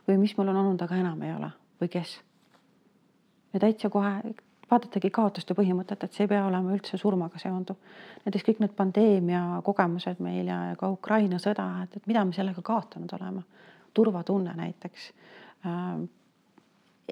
või 0.09 0.19
mis 0.19 0.37
mul 0.37 0.49
on 0.49 0.57
olnud, 0.57 0.83
aga 0.83 0.97
enam 0.97 1.23
ei 1.23 1.35
ole 1.35 1.51
või 1.81 1.89
kes. 1.89 2.21
ja 3.53 3.61
täitsa 3.61 3.91
kohe 3.91 4.35
vaadatagi 4.71 5.11
kaotuste 5.11 5.55
põhimõtet, 5.55 6.05
et 6.05 6.17
see 6.17 6.25
ei 6.25 6.33
pea 6.33 6.45
olema 6.47 6.73
üldse 6.75 6.99
surmaga 7.01 7.39
seonduv. 7.39 7.77
näiteks 8.25 8.45
kõik 8.49 8.61
need 8.65 8.75
pandeemia 8.77 9.61
kogemused 9.65 10.21
meil 10.25 10.49
ja 10.49 10.59
ka 10.81 10.91
Ukraina 10.91 11.39
sõda, 11.39 11.69
et, 11.85 11.97
et 11.97 12.07
mida 12.07 12.25
me 12.25 12.33
sellega 12.33 12.63
kaotanud 12.63 13.13
oleme. 13.19 13.43
turvatunne 13.95 14.55
näiteks 14.57 15.13
äh, 15.67 15.99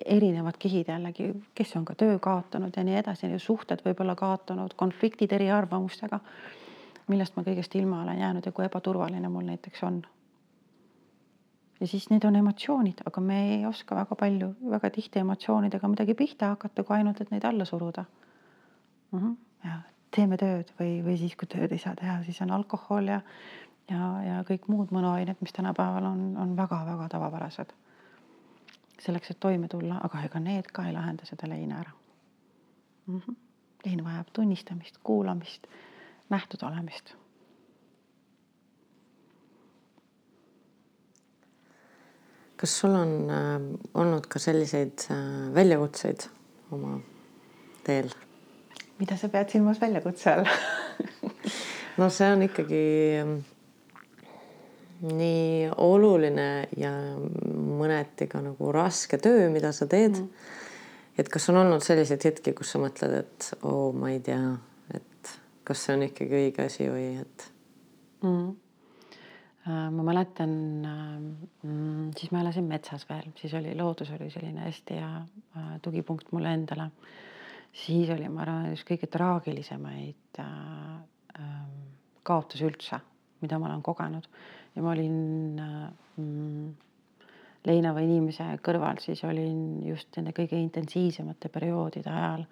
erinevad 0.07 0.57
kihid 0.59 0.89
jällegi, 0.89 1.33
kes 1.55 1.77
on 1.77 1.85
ka 1.85 1.95
töö 1.95 2.19
kaotanud 2.19 2.73
ja 2.77 2.85
nii 2.85 2.97
edasi, 2.97 3.29
suhted 3.39 3.85
võib-olla 3.85 4.15
kaotanud, 4.17 4.75
konfliktid 4.77 5.33
eriarvamustega, 5.33 6.19
millest 7.13 7.37
ma 7.37 7.45
kõigest 7.47 7.77
ilma 7.77 8.03
olen 8.03 8.19
jäänud 8.19 8.47
ja 8.47 8.53
kui 8.53 8.65
ebaturvaline 8.65 9.29
mul 9.29 9.47
näiteks 9.53 9.83
on. 9.83 10.03
Ja 11.83 11.87
siis 11.91 12.05
need 12.11 12.25
on 12.25 12.37
emotsioonid, 12.39 13.03
aga 13.07 13.21
me 13.21 13.39
ei 13.55 13.63
oska 13.67 13.97
väga 13.99 14.17
palju, 14.19 14.53
väga 14.71 14.91
tihti 14.95 15.19
emotsioonidega 15.19 15.89
midagi 15.91 16.15
pihta 16.15 16.53
hakata, 16.55 16.85
kui 16.87 16.97
ainult, 16.97 17.21
et 17.21 17.33
neid 17.35 17.45
alla 17.49 17.65
suruda 17.67 18.05
mm. 18.05 19.19
-hmm. 19.19 19.35
ja 19.65 19.81
teeme 20.15 20.37
tööd 20.39 20.71
või, 20.79 21.01
või 21.05 21.17
siis, 21.19 21.35
kui 21.37 21.49
tööd 21.51 21.73
ei 21.73 21.83
saa 21.83 21.95
teha, 21.99 22.23
siis 22.23 22.41
on 22.45 22.51
alkohol 22.51 23.11
ja 23.11 23.21
ja, 23.91 24.09
ja 24.27 24.43
kõik 24.49 24.69
muud 24.71 24.93
mõnuained, 24.95 25.41
mis 25.41 25.53
tänapäeval 25.53 26.05
on, 26.07 26.21
on 26.39 26.57
väga-väga 26.57 27.09
tavapärased 27.09 27.73
selleks, 29.03 29.31
et 29.31 29.41
toime 29.41 29.69
tulla, 29.69 29.99
aga 30.07 30.23
ega 30.29 30.41
need 30.41 30.71
ka 30.73 30.87
ei 30.87 30.95
lahenda 30.95 31.27
seda 31.27 31.49
leina 31.51 31.81
ära 31.81 31.91
mm. 33.07 33.19
-hmm. 33.19 33.35
lein 33.85 34.05
vajab 34.05 34.31
tunnistamist, 34.33 34.99
kuulamist, 35.03 35.67
nähtud 36.31 36.63
olemist. 36.63 37.17
Kas 42.63 42.77
sul 42.79 42.95
on 42.95 43.15
äh, 43.35 43.55
olnud 43.99 44.29
ka 44.31 44.39
selliseid 44.39 45.09
äh, 45.11 45.55
väljakutseid 45.55 46.29
oma 46.71 47.01
teel? 47.83 48.13
mida 49.01 49.17
sa 49.19 49.29
pead 49.33 49.51
silmas 49.51 49.81
väljakutse 49.83 50.31
all 50.31 50.47
no 51.99 52.07
see 52.15 52.29
on 52.31 52.47
ikkagi 52.47 52.85
nii 55.03 55.71
oluline 55.83 56.49
ja 56.79 56.93
mõneti 57.19 58.29
ka 58.31 58.39
nagu 58.45 58.71
raske 58.75 59.19
töö, 59.19 59.49
mida 59.51 59.73
sa 59.75 59.89
teed 59.91 60.15
mm. 60.15 60.23
-hmm. 60.23 61.19
et 61.19 61.29
kas 61.29 61.49
on 61.51 61.59
olnud 61.65 61.83
selliseid 61.83 62.31
hetki, 62.31 62.55
kus 62.55 62.77
sa 62.77 62.79
mõtled, 62.79 63.19
et 63.25 63.51
oo 63.63 63.89
oh,, 63.89 63.95
ma 63.95 64.15
ei 64.15 64.21
tea, 64.23 64.55
et 64.95 65.35
kas 65.65 65.83
see 65.83 65.97
on 65.99 66.07
ikkagi 66.07 66.45
õige 66.45 66.71
asi 66.71 66.87
või 66.87 67.09
et 67.27 67.49
mm. 68.23 68.29
-hmm 68.29 68.62
ma 69.67 70.03
mäletan, 70.03 70.53
mm, 71.63 72.09
siis 72.19 72.33
ma 72.35 72.41
elasin 72.43 72.67
metsas 72.67 73.05
veel, 73.09 73.29
siis 73.39 73.53
oli 73.55 73.77
loodus 73.79 74.11
oli 74.17 74.27
selline 74.31 74.65
hästi 74.67 74.97
hea 74.99 75.11
äh, 75.21 75.69
tugipunkt 75.83 76.33
mulle 76.33 76.55
endale. 76.55 76.91
siis 77.73 78.11
oli, 78.11 78.29
ma 78.29 78.43
arvan, 78.43 78.73
üks 78.75 78.83
kõige 78.89 79.07
traagilisemaid 79.09 80.41
äh, 80.43 80.97
ähm, 81.39 81.77
kaotusi 82.23 82.67
üldse, 82.67 82.99
mida 83.41 83.59
ma 83.59 83.71
olen 83.71 83.85
kogenud 83.87 84.27
ja 84.75 84.83
ma 84.83 84.91
olin 84.97 85.15
mm, 86.17 86.75
leinava 87.69 88.03
inimese 88.03 88.49
kõrval, 88.65 88.99
siis 89.03 89.23
olin 89.29 89.83
just 89.87 90.11
nende 90.19 90.35
kõige 90.37 90.59
intensiivsemate 90.59 91.51
perioodide 91.53 92.11
ajal. 92.11 92.47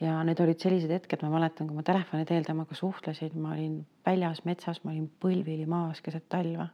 Ja 0.00 0.18
need 0.26 0.40
olid 0.42 0.60
sellised 0.62 0.90
hetked, 0.90 1.22
ma 1.24 1.30
mäletan, 1.36 1.68
kui 1.68 1.76
ma 1.76 1.84
telefoni 1.86 2.26
teel 2.28 2.46
temaga 2.46 2.76
suhtlesin, 2.78 3.34
ma 3.42 3.54
olin 3.56 3.80
väljas 4.06 4.44
metsas, 4.48 4.82
ma 4.84 4.92
olin 4.94 5.08
põlvili 5.22 5.66
maas 5.68 6.02
keset 6.04 6.28
talve. 6.28 6.68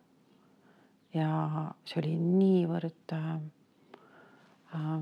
ja 1.15 1.29
see 1.89 2.01
oli 2.03 2.15
niivõrd 2.21 3.15
äh, 3.17 3.29
äh, 4.77 4.97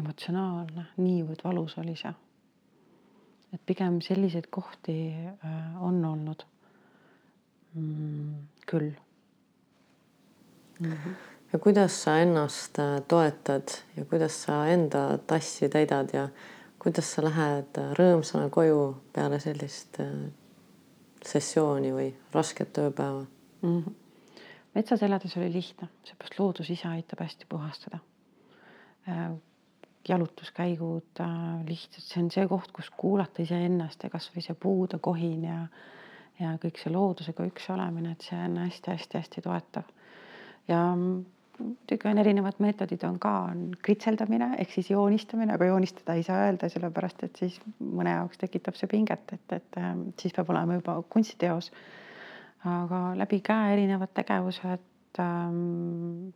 emotsionaalne, 0.00 0.88
niivõrd 0.98 1.44
valus 1.44 1.78
oli 1.78 1.94
see. 1.96 2.14
et 3.54 3.62
pigem 3.66 4.00
selliseid 4.02 4.50
kohti 4.50 4.96
äh, 5.14 5.82
on 5.82 6.04
olnud 6.04 6.42
mm, 7.74 8.34
küll 8.66 8.90
mm. 10.80 10.92
-hmm 10.92 11.14
ja 11.54 11.58
kuidas 11.58 12.02
sa 12.02 12.18
ennast 12.18 12.78
äh, 12.78 13.00
toetad 13.08 13.68
ja 13.96 14.04
kuidas 14.04 14.42
sa 14.42 14.66
enda 14.66 15.18
tassi 15.26 15.68
täidad 15.68 16.10
ja 16.12 16.28
kuidas 16.84 17.14
sa 17.14 17.24
lähed 17.24 17.78
äh, 17.80 17.92
rõõmsana 17.96 18.50
koju 18.52 18.80
peale 19.14 19.38
sellist 19.40 19.96
äh, 20.04 20.10
sessiooni 21.24 21.92
või 21.94 22.10
rasket 22.34 22.74
tööpäeva 22.76 23.22
mm? 23.24 23.78
-hmm. 23.78 24.42
metsas 24.74 25.02
elades 25.02 25.36
oli 25.40 25.48
lihtne, 25.52 25.88
seepärast 26.04 26.38
loodus 26.38 26.70
ise 26.70 26.88
aitab 26.88 27.24
hästi 27.24 27.46
puhastada. 27.48 27.98
jalutuskäigud 30.08 31.20
lihtsalt, 31.68 32.04
see 32.04 32.22
on 32.22 32.30
see 32.30 32.46
koht, 32.48 32.72
kus 32.72 32.90
kuulata 32.90 33.42
iseennast 33.42 34.04
ja 34.04 34.10
kasvõi 34.10 34.42
see 34.44 34.54
puude 34.54 34.98
kohin 34.98 35.44
ja 35.44 35.66
ja 36.40 36.56
kõik 36.58 36.80
see 36.82 36.92
loodusega 36.92 37.44
üks 37.46 37.68
olemine, 37.70 38.12
et 38.12 38.24
see 38.26 38.38
on 38.38 38.56
hästi-hästi-hästi 38.58 39.42
toetav 39.44 39.84
ja 40.68 40.80
muidugi 41.58 42.08
on 42.08 42.18
erinevad 42.18 42.58
meetodid, 42.62 43.02
on 43.06 43.18
ka, 43.22 43.32
on 43.50 43.66
kritseldamine 43.82 44.50
ehk 44.62 44.72
siis 44.74 44.90
joonistamine, 44.90 45.54
aga 45.54 45.68
joonistada 45.70 46.16
ei 46.18 46.24
saa 46.26 46.46
öelda, 46.46 46.70
sellepärast 46.72 47.26
et 47.26 47.42
siis 47.42 47.58
mõne 47.80 48.16
jaoks 48.16 48.40
tekitab 48.40 48.78
see 48.78 48.90
pinget, 48.90 49.36
et, 49.36 49.58
et 49.58 49.78
ähm, 49.80 50.08
siis 50.20 50.34
peab 50.36 50.50
olema 50.54 50.78
juba 50.80 50.98
kunstiteos. 51.10 51.70
aga 52.64 52.98
läbi 53.20 53.42
käe 53.44 53.74
erinevad 53.74 54.14
tegevused 54.16 55.20
ähm,, 55.20 56.32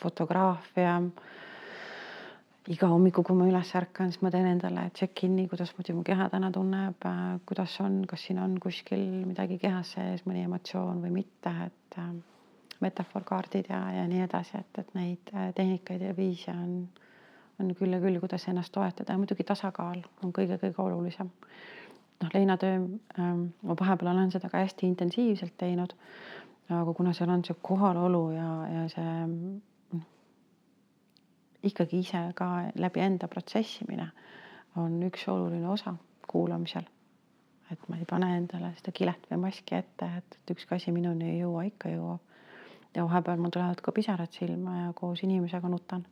fotograafia. 0.00 1.00
iga 2.68 2.88
hommiku, 2.88 3.22
kui 3.22 3.36
ma 3.36 3.44
üles 3.44 3.70
ärkan, 3.76 4.08
siis 4.10 4.22
ma 4.24 4.30
teen 4.32 4.46
endale 4.48 4.86
check-in'i, 4.96 5.44
kuidasmoodi 5.48 5.92
mu 5.92 6.02
keha 6.02 6.30
täna 6.32 6.50
tunneb 6.52 7.04
äh,, 7.06 7.24
kuidas 7.46 7.80
on, 7.84 8.02
kas 8.08 8.24
siin 8.26 8.40
on 8.40 8.58
kuskil 8.60 9.04
midagi 9.28 9.58
kehas 9.60 9.96
sees, 9.96 10.24
mõni 10.28 10.46
emotsioon 10.48 11.02
või 11.04 11.12
mitte, 11.22 11.52
et 11.68 11.98
äh, 12.00 12.14
metafoorkaardid 12.80 13.68
ja, 13.68 13.80
ja 13.92 14.04
nii 14.08 14.22
edasi, 14.24 14.58
et, 14.58 14.78
et 14.78 14.94
neid 14.94 15.32
äh, 15.34 15.50
tehnikaid 15.54 16.02
ja 16.02 16.14
viise 16.16 16.52
on, 16.52 16.88
on 17.60 17.74
küll 17.78 17.94
ja 17.94 18.00
küll, 18.02 18.18
kuidas 18.22 18.48
ennast 18.50 18.72
toetada 18.74 19.14
ja 19.14 19.20
muidugi 19.20 19.46
tasakaal 19.46 20.02
on 20.22 20.32
kõige-kõige 20.36 20.82
olulisem. 20.82 21.30
noh, 22.22 22.30
leinatöö 22.34 22.74
ähm,, 23.18 23.44
ma 23.62 23.76
vahepeal 23.80 24.12
olen 24.14 24.30
seda 24.32 24.48
ka 24.48 24.62
hästi 24.62 24.86
intensiivselt 24.86 25.56
teinud. 25.58 25.94
aga 26.70 26.94
kuna 26.94 27.12
seal 27.12 27.30
on 27.30 27.44
see 27.44 27.56
kohalolu 27.62 28.30
ja, 28.32 28.50
ja 28.72 28.88
see 28.88 29.14
noh, 29.92 30.06
ikkagi 31.62 31.98
ise 31.98 32.26
ka 32.34 32.70
läbi 32.74 33.00
enda 33.00 33.28
protsessimine 33.28 34.10
on 34.76 35.02
üks 35.02 35.28
oluline 35.28 35.68
osa 35.68 35.94
kuulamisel 36.26 36.88
et 37.72 37.88
ma 37.88 37.96
ei 37.96 38.04
pane 38.08 38.28
endale 38.36 38.72
seda 38.78 38.92
kilet 38.92 39.26
või 39.30 39.46
maski 39.46 39.76
ette, 39.78 40.08
et, 40.18 40.38
et 40.40 40.54
ükski 40.54 40.76
asi 40.76 40.92
minuni 40.92 41.30
ei 41.32 41.38
jõua, 41.40 41.64
ikka 41.68 41.92
jõuab 41.92 42.33
ja 42.94 43.04
vahepeal 43.04 43.40
mul 43.40 43.50
tulevad 43.50 43.80
ka 43.82 43.92
pisarad 43.92 44.32
silma 44.32 44.76
ja 44.80 44.92
koos 44.92 45.22
inimesega 45.22 45.68
nutan. 45.68 46.06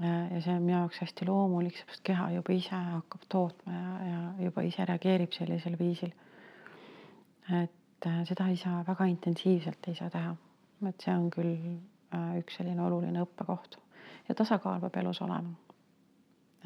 ja 0.00 0.40
see 0.40 0.54
on 0.54 0.62
minu 0.62 0.78
jaoks 0.78 1.00
hästi 1.02 1.26
loomulik, 1.28 1.76
seepärast 1.76 2.02
keha 2.08 2.30
juba 2.32 2.54
ise 2.56 2.76
hakkab 2.76 3.24
tootma 3.28 3.72
ja, 3.72 3.88
ja 4.10 4.20
juba 4.46 4.62
ise 4.64 4.84
reageerib 4.88 5.32
sellisel 5.36 5.76
viisil. 5.78 6.12
et 7.62 8.06
äh, 8.06 8.22
seda 8.24 8.46
ei 8.48 8.56
saa 8.56 8.84
väga 8.86 9.04
intensiivselt 9.04 9.88
ei 9.88 9.94
saa 9.94 10.10
teha, 10.10 10.34
et 10.88 11.04
see 11.04 11.14
on 11.14 11.26
küll 11.30 11.56
äh, 12.14 12.38
üks 12.40 12.56
selline 12.56 12.82
oluline 12.82 13.26
õppekoht 13.26 13.76
ja 14.28 14.34
tasakaal 14.34 14.80
peab 14.80 14.96
elus 15.02 15.20
olema. 15.26 15.52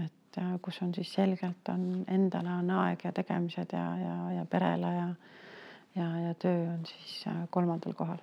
et 0.05 0.39
äh, 0.39 0.53
kus 0.63 0.83
on 0.83 0.95
siis 0.95 1.13
selgelt 1.13 1.73
on 1.75 2.05
endale 2.07 2.55
on 2.61 2.71
aeg 2.71 3.03
ja 3.05 3.13
tegemised 3.13 3.73
ja, 3.73 3.89
ja, 3.99 4.21
ja 4.39 4.45
perele 4.45 4.95
ja 4.95 5.09
ja, 5.97 6.07
ja 6.29 6.35
töö 6.35 6.71
on 6.75 6.87
siis 6.87 7.25
kolmandal 7.51 7.93
kohal 7.93 8.23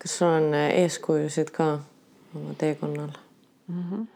kas 0.00 0.18
sul 0.18 0.32
on 0.32 0.54
äh, 0.56 0.70
eeskujusid 0.82 1.52
ka 1.54 1.66
oma 2.34 2.54
teekonnal 2.58 3.12
mm? 3.68 3.82
-hmm. 3.90 4.06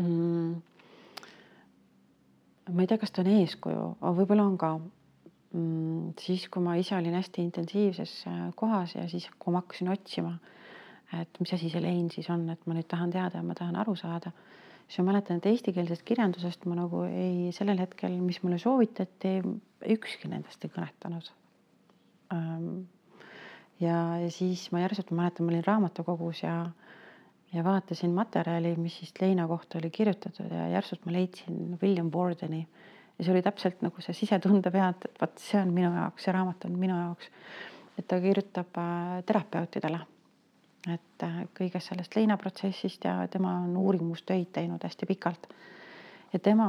Mm. 0.00 0.62
ma 2.72 2.80
ei 2.82 2.86
tea, 2.86 2.98
kas 2.98 3.10
ta 3.10 3.22
on 3.22 3.30
eeskuju, 3.34 3.84
aga 4.00 4.12
võib-olla 4.18 4.46
on 4.46 4.58
ka 4.58 4.70
mm,. 5.52 6.12
siis, 6.20 6.48
kui 6.48 6.62
ma 6.62 6.76
ise 6.80 6.96
olin 6.96 7.14
hästi 7.18 7.42
intensiivses 7.42 8.14
äh, 8.26 8.46
kohas 8.54 8.94
ja 8.94 9.08
siis, 9.08 9.28
kui 9.38 9.52
ma 9.52 9.62
hakkasin 9.62 9.88
otsima, 9.92 10.36
et 11.20 11.40
mis 11.40 11.52
asi 11.54 11.70
see 11.70 11.82
lein 11.82 12.10
siis 12.10 12.30
on, 12.30 12.48
et 12.50 12.66
ma 12.66 12.74
nüüd 12.74 12.88
tahan 12.88 13.10
teada 13.10 13.38
ja 13.38 13.46
ma 13.46 13.54
tahan 13.58 13.76
aru 13.76 13.96
saada, 13.98 14.32
siis 14.86 15.02
ma 15.02 15.10
mäletan, 15.12 15.38
et 15.38 15.46
eestikeelsest 15.46 16.02
kirjandusest 16.06 16.64
ma 16.70 16.78
nagu 16.78 17.02
ei, 17.08 17.50
sellel 17.52 17.82
hetkel, 17.82 18.16
mis 18.22 18.42
mulle 18.42 18.58
soovitati, 18.58 19.36
ükski 19.96 20.30
nendest 20.30 20.64
ei 20.64 20.72
kõnetanud 20.74 21.30
ähm, 22.34 22.86
ja, 23.80 24.18
ja 24.20 24.30
siis 24.30 24.68
ma 24.72 24.82
järsult 24.84 25.10
ma 25.10 25.24
mäletan, 25.24 25.46
ma 25.46 25.54
olin 25.54 25.66
raamatukogus 25.66 26.42
ja, 26.42 26.54
ja 27.52 27.64
vaatasin 27.64 28.14
materjali, 28.14 28.74
mis 28.76 28.98
siis 29.00 29.14
Leina 29.20 29.46
kohta 29.48 29.78
oli 29.78 29.90
kirjutatud 29.90 30.52
ja 30.52 30.68
järsult 30.74 31.06
ma 31.06 31.16
leidsin 31.16 31.78
William 31.82 32.10
Bordeni. 32.10 32.66
ja 33.18 33.24
see 33.24 33.32
oli 33.34 33.42
täpselt 33.42 33.82
nagu 33.84 34.00
see 34.00 34.16
sisetunde 34.16 34.70
pealt, 34.70 35.04
et 35.04 35.20
vot 35.20 35.42
see 35.42 35.60
on 35.60 35.74
minu 35.76 35.90
jaoks, 35.94 36.24
see 36.24 36.32
raamat 36.32 36.64
on 36.64 36.78
minu 36.78 36.96
jaoks. 36.96 37.30
et 37.98 38.06
ta 38.08 38.20
kirjutab 38.20 38.78
äh, 38.80 39.18
terapeutidele, 39.26 40.00
et 40.88 41.26
äh, 41.26 41.42
kõigest 41.56 41.92
sellest 41.92 42.16
Leina 42.16 42.36
protsessist 42.40 43.04
ja 43.04 43.18
tema 43.28 43.58
on 43.64 43.76
uurimustöid 43.76 44.52
teinud 44.52 44.84
hästi 44.84 45.06
pikalt 45.06 45.50
ja 46.32 46.38
tema 46.38 46.68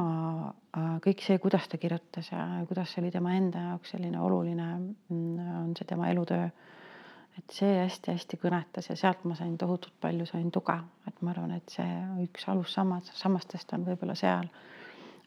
äh, 0.77 0.97
kõik 1.05 1.23
see, 1.23 1.37
kuidas 1.41 1.67
ta 1.69 1.79
kirjutas 1.81 2.31
ja 2.31 2.45
kuidas 2.67 2.91
see 2.93 3.03
oli 3.03 3.13
tema 3.13 3.35
enda 3.37 3.67
jaoks 3.69 3.93
selline 3.95 4.19
oluline, 4.19 4.67
mm, 5.09 5.49
on 5.63 5.73
see 5.77 5.87
tema 5.87 6.09
elutöö. 6.11 6.49
Et 7.39 7.55
see 7.55 7.71
hästi-hästi 7.79 8.39
kõnetas 8.41 8.89
ja 8.89 8.97
sealt 8.99 9.23
ma 9.25 9.35
sain 9.39 9.57
tohutult 9.57 9.95
palju, 10.01 10.25
sain 10.29 10.51
tuge, 10.51 10.77
et 11.07 11.21
ma 11.21 11.31
arvan, 11.33 11.55
et 11.57 11.75
see 11.75 11.87
üks 12.25 12.47
alussammas, 12.51 13.11
sammastest 13.17 13.73
on 13.77 13.85
võib-olla 13.87 14.15
seal. 14.15 14.49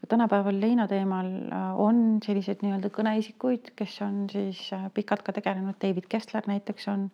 tänapäeval 0.09 0.61
Leina 0.61 0.89
teemal 0.89 1.31
äh, 1.49 1.71
on 1.81 2.21
selliseid 2.25 2.61
nii-öelda 2.63 2.91
kõneisikuid, 2.93 3.73
kes 3.77 4.01
on 4.05 4.27
siis 4.33 4.67
äh, 4.73 4.91
pikalt 4.95 5.25
ka 5.25 5.33
tegelenud, 5.33 5.81
David 5.81 6.11
Kessler 6.13 6.45
näiteks 6.47 6.89
on 6.93 7.09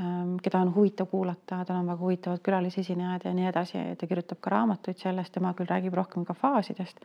Ähm, 0.00 0.36
keda 0.42 0.60
on 0.64 0.74
huvitav 0.74 1.06
kuulata, 1.06 1.64
tal 1.68 1.76
on 1.76 1.86
väga 1.90 2.00
huvitavad 2.00 2.40
külalisesinejad 2.40 3.26
ja 3.28 3.32
nii 3.36 3.48
edasi, 3.50 3.80
ta 4.00 4.06
kirjutab 4.08 4.38
ka 4.40 4.52
raamatuid 4.54 4.96
sellest, 4.96 5.34
tema 5.34 5.50
küll 5.58 5.68
räägib 5.68 5.92
rohkem 5.98 6.24
ka 6.24 6.32
faasidest 6.32 7.02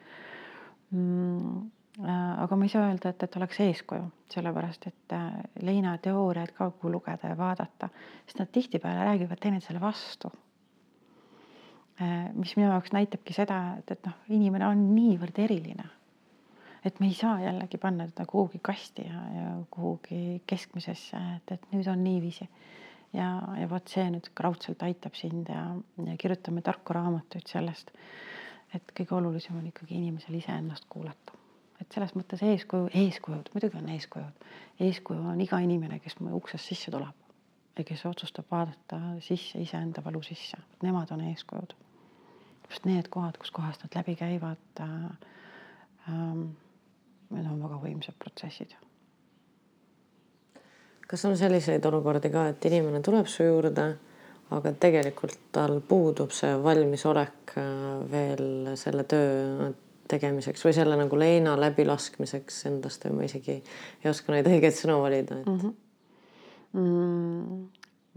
mm,. 0.96 1.66
Äh, 1.98 2.44
aga 2.44 2.56
ma 2.56 2.66
ei 2.68 2.70
saa 2.70 2.88
öelda, 2.92 3.10
et, 3.10 3.24
et 3.26 3.36
oleks 3.40 3.58
eeskuju, 3.64 4.04
sellepärast 4.30 4.84
et 4.92 5.14
äh, 5.18 5.38
Leina 5.66 5.96
teooriaid 5.98 6.52
ka 6.54 6.70
kui 6.78 6.92
lugeda 6.94 7.32
ja 7.32 7.38
vaadata, 7.38 7.90
sest 8.28 8.44
nad 8.44 8.52
tihtipeale 8.54 9.06
räägivad 9.08 9.42
teineteisele 9.42 9.82
vastu. 9.82 10.30
Äh, 11.98 12.28
mis 12.38 12.54
minu 12.60 12.70
jaoks 12.70 12.94
näitabki 12.94 13.34
seda, 13.34 13.62
et, 13.80 13.96
et 13.96 14.06
noh, 14.06 14.20
inimene 14.30 14.68
on 14.70 14.92
niivõrd 14.94 15.42
eriline 15.42 15.88
et 16.86 17.00
me 17.02 17.10
ei 17.10 17.16
saa 17.18 17.40
jällegi 17.42 17.80
panna 17.82 18.06
teda 18.08 18.26
kuhugi 18.30 18.60
kasti 18.64 19.04
ja, 19.08 19.22
ja 19.34 19.48
kuhugi 19.74 20.42
keskmisesse, 20.48 21.20
et, 21.36 21.52
et 21.58 21.66
nüüd 21.74 21.90
on 21.92 22.04
niiviisi 22.04 22.46
ja, 23.18 23.32
ja 23.60 23.68
vot 23.70 23.90
see 23.92 24.06
nüüd 24.14 24.30
raudselt 24.40 24.86
aitab 24.86 25.18
sind 25.18 25.50
ja, 25.52 25.66
ja 26.06 26.16
kirjutame 26.22 26.62
tarku 26.62 26.96
raamatuid 26.96 27.50
sellest, 27.50 27.92
et 28.76 28.94
kõige 28.94 29.18
olulisem 29.18 29.58
on 29.58 29.68
ikkagi 29.72 29.98
inimesel 29.98 30.38
iseennast 30.40 30.86
kuulata. 30.90 31.47
Et 31.82 31.94
selles 31.94 32.14
mõttes 32.18 32.42
eeskuju, 32.44 32.90
eeskujud, 32.94 33.52
muidugi 33.54 33.78
on 33.78 33.90
eeskujud. 33.96 34.46
eeskuju 34.80 35.28
on 35.34 35.42
iga 35.42 35.60
inimene, 35.64 36.00
kes 36.00 36.20
mu 36.20 36.36
uksest 36.38 36.74
sisse 36.74 36.92
tuleb 36.92 37.78
ja 37.78 37.84
kes 37.86 38.06
otsustab 38.10 38.46
vaadata 38.52 39.00
sisse 39.22 39.62
iseenda 39.62 40.02
valu 40.06 40.22
sisse, 40.26 40.58
nemad 40.82 41.12
on 41.12 41.22
eeskujud. 41.22 41.76
just 42.70 42.86
need 42.86 43.08
kohad, 43.10 43.38
kuskohast 43.38 43.84
nad 43.84 43.96
läbi 43.96 44.16
käivad 44.16 44.80
äh,. 44.80 45.12
Ähm, 46.10 46.44
need 47.30 47.46
on 47.46 47.64
väga 47.64 47.82
võimsad 47.84 48.16
protsessid 48.20 48.76
kas 51.08 51.26
on 51.26 51.38
selliseid 51.38 51.86
olukordi 51.86 52.30
ka, 52.30 52.48
et 52.52 52.66
inimene 52.66 53.02
tuleb 53.04 53.28
su 53.32 53.44
juurde, 53.44 53.88
aga 54.56 54.72
tegelikult 54.80 55.50
tal 55.56 55.80
puudub 55.88 56.32
see 56.36 56.54
valmisolek 56.64 57.56
äh, 57.60 57.68
veel 58.12 58.74
selle 58.80 59.04
töö 59.04 59.72
tegemiseks 60.10 60.66
või 60.66 60.76
selle 60.76 60.98
nagu 61.00 61.20
leina 61.20 61.56
läbilaskmiseks 61.60 62.66
endast 62.72 63.06
või 63.08 63.18
ma 63.20 63.28
isegi 63.30 63.58
ei 63.58 64.12
oska 64.12 64.34
neid 64.34 64.50
õigeid 64.50 64.78
sõnu 64.78 65.00
valida 65.04 65.42
et... 65.42 65.48
mm. 65.48 65.60
-hmm. 65.60 65.76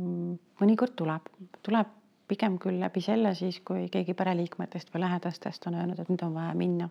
Mm, 0.00 0.36
mõnikord 0.60 0.94
tuleb, 0.96 1.28
tuleb 1.62 1.92
pigem 2.28 2.56
küll 2.62 2.80
läbi 2.80 3.02
selle 3.04 3.34
siis, 3.38 3.60
kui 3.66 3.88
keegi 3.92 4.14
pereliikmetest 4.14 4.92
või 4.94 5.04
lähedastest 5.04 5.66
on 5.68 5.76
öelnud, 5.78 5.98
et 6.00 6.10
nüüd 6.12 6.22
on 6.26 6.34
vaja 6.34 6.54
minna 6.54 6.88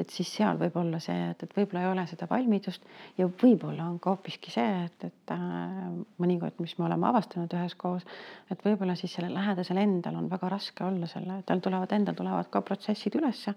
et 0.00 0.12
siis 0.14 0.30
seal 0.38 0.58
võib 0.60 0.76
olla 0.80 1.00
see, 1.02 1.16
et, 1.32 1.42
et 1.44 1.54
võib-olla 1.56 1.84
ei 1.84 1.90
ole 1.90 2.04
seda 2.10 2.28
valmidust 2.30 2.84
ja 3.18 3.28
võib-olla 3.28 3.86
on 3.90 3.98
ka 4.02 4.14
hoopiski 4.14 4.52
see, 4.54 4.84
et, 4.86 5.06
et 5.10 5.34
äh, 5.34 5.86
mõnikord, 6.22 6.58
mis 6.62 6.76
me 6.78 6.86
oleme 6.88 7.08
avastanud 7.10 7.52
üheskoos, 7.56 8.06
et 8.50 8.66
võib-olla 8.66 8.96
siis 8.98 9.14
sellel 9.16 9.36
lähedasel 9.36 9.80
endal 9.82 10.18
on 10.20 10.30
väga 10.32 10.52
raske 10.52 10.84
olla 10.86 11.08
selle, 11.10 11.40
tal 11.46 11.62
tulevad, 11.64 11.92
endal 11.96 12.18
tulevad 12.18 12.50
ka 12.52 12.64
protsessid 12.66 13.18
ülesse 13.20 13.54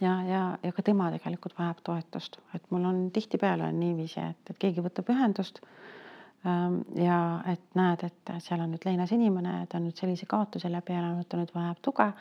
ja, 0.00 0.14
ja, 0.28 0.42
ja 0.62 0.72
ka 0.74 0.84
tema 0.86 1.10
tegelikult 1.14 1.58
vajab 1.58 1.82
toetust, 1.86 2.40
et 2.54 2.70
mul 2.74 2.86
on 2.88 3.04
tihtipeale 3.14 3.68
on 3.68 3.80
niiviisi, 3.80 4.20
et, 4.22 4.52
et 4.52 4.60
keegi 4.66 4.84
võtab 4.84 5.10
ühendust 5.14 5.62
ja 6.44 7.20
et 7.50 7.74
näed, 7.74 8.04
et 8.06 8.30
seal 8.44 8.60
on 8.62 8.70
nüüd 8.72 8.84
leinas 8.86 9.10
inimene, 9.12 9.66
ta 9.68 9.80
on 9.80 9.88
nüüd 9.88 9.98
sellise 9.98 10.26
kaotuse 10.30 10.70
läbi 10.70 10.94
elanud, 10.94 11.26
ta 11.28 11.40
nüüd 11.40 11.50
vajab 11.54 11.80
tuge 11.82 12.12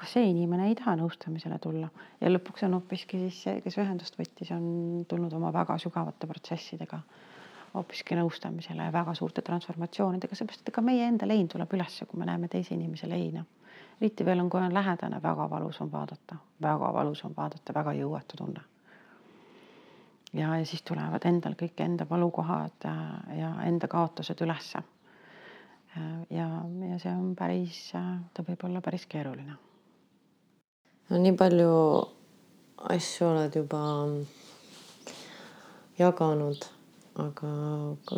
aga 0.00 0.08
see 0.08 0.30
inimene 0.30 0.70
ei 0.70 0.76
taha 0.78 0.94
nõustamisele 0.96 1.58
tulla 1.60 1.88
ja 2.22 2.30
lõpuks 2.30 2.64
on 2.66 2.78
hoopiski 2.78 3.18
siis 3.26 3.40
see, 3.44 3.58
kes 3.64 3.76
ühendust 3.82 4.16
võttis, 4.16 4.48
on 4.54 5.04
tulnud 5.08 5.34
oma 5.36 5.50
väga 5.52 5.76
sügavate 5.82 6.28
protsessidega 6.30 7.02
hoopiski 7.74 8.16
nõustamisele 8.18 8.86
ja 8.88 8.94
väga 8.94 9.12
suurte 9.18 9.44
transformatsioonidega, 9.46 10.38
seepärast 10.38 10.64
et 10.64 10.72
ega 10.72 10.82
meie 10.86 11.04
enda 11.06 11.28
lein 11.28 11.48
tuleb 11.52 11.76
ülesse, 11.76 12.06
kui 12.08 12.18
me 12.18 12.26
näeme 12.30 12.48
teise 12.48 12.74
inimese 12.74 13.10
leina. 13.10 13.44
eriti 14.00 14.24
veel 14.24 14.40
on, 14.40 14.48
kui 14.50 14.60
on 14.64 14.74
lähedane, 14.74 15.20
väga 15.22 15.50
valus 15.50 15.80
on 15.84 15.92
vaadata, 15.92 16.40
väga 16.62 16.92
valus 16.96 17.24
on 17.24 17.36
vaadata, 17.36 17.74
väga 17.74 17.92
jõuetu 18.00 18.40
tunne. 18.40 18.64
Ja, 20.32 20.56
ja 20.56 20.66
siis 20.66 20.82
tulevad 20.82 21.24
endal 21.24 21.56
kõik 21.58 21.80
enda 21.84 22.06
valukohad 22.10 22.84
ja, 22.84 22.94
ja 23.36 23.54
enda 23.66 23.88
kaotused 23.88 24.40
ülesse. 24.40 24.82
ja, 26.30 26.46
ja 26.90 26.98
see 27.02 27.10
on 27.10 27.34
päris, 27.36 27.90
ta 28.34 28.46
võib 28.46 28.64
olla 28.64 28.80
päris 28.80 29.06
keeruline 29.10 29.56
no 31.10 31.18
nii 31.18 31.34
palju 31.38 31.72
asju 32.94 33.26
oled 33.26 33.56
juba 33.58 33.80
jaganud, 35.98 36.64
aga 37.20 37.50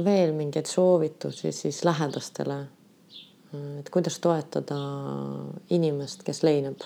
veel 0.06 0.34
mingeid 0.36 0.68
soovitusi 0.70 1.52
siis 1.56 1.82
lähedastele. 1.84 2.60
et 3.78 3.88
kuidas 3.92 4.18
toetada 4.18 4.76
inimest, 5.70 6.22
kes 6.22 6.42
leinab 6.42 6.80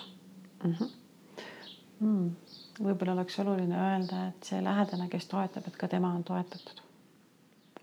mm? 0.65 0.73
-hmm. 0.73 0.89
Mm. 2.01 2.31
Võib-olla 2.83 3.13
oleks 3.13 3.39
oluline 3.41 3.77
öelda, 3.79 4.27
et 4.31 4.51
see 4.51 4.65
lähedane, 4.65 5.09
kes 5.13 5.27
toetab, 5.31 5.69
et 5.69 5.77
ka 5.77 5.89
tema 5.89 6.13
on 6.15 6.25
toetatud. 6.25 6.83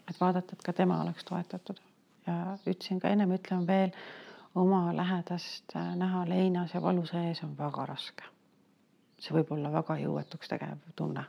et 0.09 0.19
vaadata, 0.19 0.53
et 0.53 0.63
ka 0.63 0.73
tema 0.73 1.01
oleks 1.01 1.23
toetatud 1.23 1.79
ja 2.27 2.57
ütlesin 2.67 2.99
ka 2.99 3.09
ennem, 3.09 3.31
ütlen 3.35 3.67
veel 3.67 3.91
oma 4.55 4.95
lähedast 4.95 5.75
äh, 5.75 5.95
näha 5.95 6.25
leinas 6.29 6.73
ja 6.73 6.81
valu 6.81 7.05
sees 7.05 7.43
on 7.43 7.57
väga 7.57 7.85
raske. 7.85 8.23
see 9.19 9.35
võib 9.35 9.53
olla 9.55 9.71
väga 9.71 9.97
jõuetuks 10.01 10.51
tegev 10.51 10.83
tunne. 10.95 11.25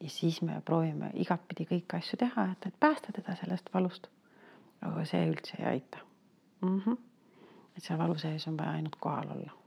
ja 0.00 0.10
siis 0.10 0.42
me 0.42 0.60
proovime 0.64 1.10
igatpidi 1.14 1.66
kõiki 1.66 1.98
asju 1.98 2.18
teha, 2.18 2.50
et, 2.52 2.66
et 2.66 2.80
päästa 2.80 3.12
teda 3.12 3.36
sellest 3.36 3.70
valust. 3.74 4.08
aga 4.80 5.04
see 5.04 5.24
üldse 5.30 5.56
ei 5.58 5.66
aita 5.66 5.98
mm. 6.62 6.80
-hmm. 6.80 6.98
et 7.76 7.82
seal 7.82 7.98
valu 7.98 8.18
sees 8.18 8.48
on 8.48 8.58
vaja 8.58 8.70
ainult 8.70 8.96
kohal 9.00 9.30
olla. 9.36 9.57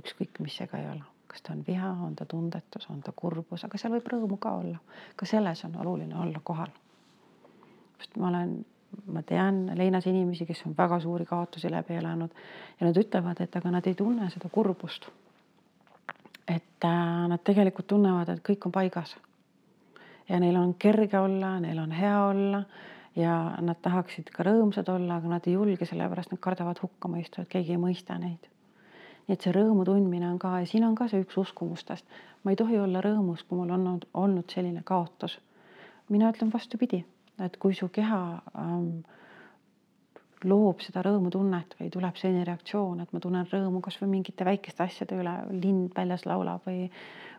Ükskõik, 0.00 0.42
mis 0.44 0.56
see 0.56 0.66
ka 0.66 0.80
ei 0.80 0.90
ole, 0.90 1.04
kas 1.26 1.42
ta 1.42 1.52
on 1.52 1.64
viha, 1.66 1.94
on 2.08 2.16
ta 2.16 2.26
tundetus, 2.26 2.88
on 2.90 3.00
ta 3.04 3.12
kurbus, 3.16 3.64
aga 3.64 3.78
seal 3.78 3.94
võib 3.98 4.12
rõõmu 4.12 4.38
ka 4.40 4.58
olla. 4.62 4.78
ka 5.16 5.26
selles 5.26 5.64
on 5.64 5.76
oluline 5.84 6.16
olla 6.18 6.40
kohal 6.44 6.72
sest 7.98 8.16
ma 8.16 8.28
olen, 8.28 8.58
ma 9.12 9.22
tean 9.26 9.64
leinas 9.76 10.06
inimesi, 10.06 10.46
kes 10.46 10.64
on 10.66 10.74
väga 10.78 11.00
suuri 11.00 11.26
kaotusi 11.26 11.70
läbi 11.70 11.98
elanud 11.98 12.34
ja 12.80 12.86
nad 12.86 13.00
ütlevad, 13.00 13.40
et 13.42 13.56
aga 13.56 13.72
nad 13.74 13.86
ei 13.86 13.96
tunne 13.98 14.30
seda 14.30 14.50
kurbust. 14.52 15.10
et 16.48 16.84
äh, 16.84 17.26
nad 17.28 17.42
tegelikult 17.44 17.86
tunnevad, 17.86 18.28
et 18.32 18.44
kõik 18.44 18.66
on 18.66 18.72
paigas. 18.72 19.16
ja 20.28 20.40
neil 20.40 20.56
on 20.56 20.74
kerge 20.74 21.18
olla, 21.18 21.58
neil 21.60 21.78
on 21.78 21.92
hea 21.92 22.20
olla 22.24 22.62
ja 23.16 23.56
nad 23.60 23.80
tahaksid 23.82 24.30
ka 24.30 24.44
rõõmsad 24.46 24.88
olla, 24.88 25.16
aga 25.16 25.28
nad 25.28 25.46
ei 25.46 25.52
julge, 25.52 25.86
sellepärast 25.86 26.30
nad 26.30 26.40
kardavad 26.40 26.78
hukkamõistu, 26.82 27.42
et 27.42 27.48
keegi 27.48 27.74
ei 27.74 27.82
mõista 27.82 28.18
neid. 28.18 28.46
Nii 29.28 29.36
et 29.36 29.44
see 29.44 29.52
rõõmu 29.52 29.84
tundmine 29.84 30.30
on 30.30 30.38
ka 30.40 30.54
ja 30.62 30.66
siin 30.66 30.86
on 30.88 30.94
ka 30.96 31.08
see 31.08 31.20
üks 31.20 31.36
uskumustest. 31.36 32.06
ma 32.44 32.50
ei 32.50 32.56
tohi 32.56 32.78
olla 32.78 33.04
rõõmus, 33.04 33.44
kui 33.44 33.58
mul 33.58 33.70
on 33.70 33.86
olnud, 33.86 34.08
olnud 34.14 34.50
selline 34.50 34.82
kaotus. 34.84 35.38
mina 36.08 36.32
ütlen 36.32 36.52
vastupidi 36.52 37.04
et 37.44 37.56
kui 37.60 37.74
su 37.74 37.88
keha 37.94 38.20
ähm, 38.58 38.90
loob 40.48 40.82
seda 40.82 41.02
rõõmutunnet 41.06 41.76
või 41.80 41.90
tuleb 41.94 42.18
selline 42.18 42.44
reaktsioon, 42.46 43.02
et 43.02 43.14
ma 43.14 43.22
tunnen 43.22 43.46
rõõmu 43.50 43.82
kasvõi 43.84 44.10
mingite 44.10 44.46
väikeste 44.46 44.84
asjade 44.84 45.18
üle, 45.18 45.34
lind 45.54 45.94
väljas 45.96 46.26
laulab 46.28 46.66
või, 46.68 46.86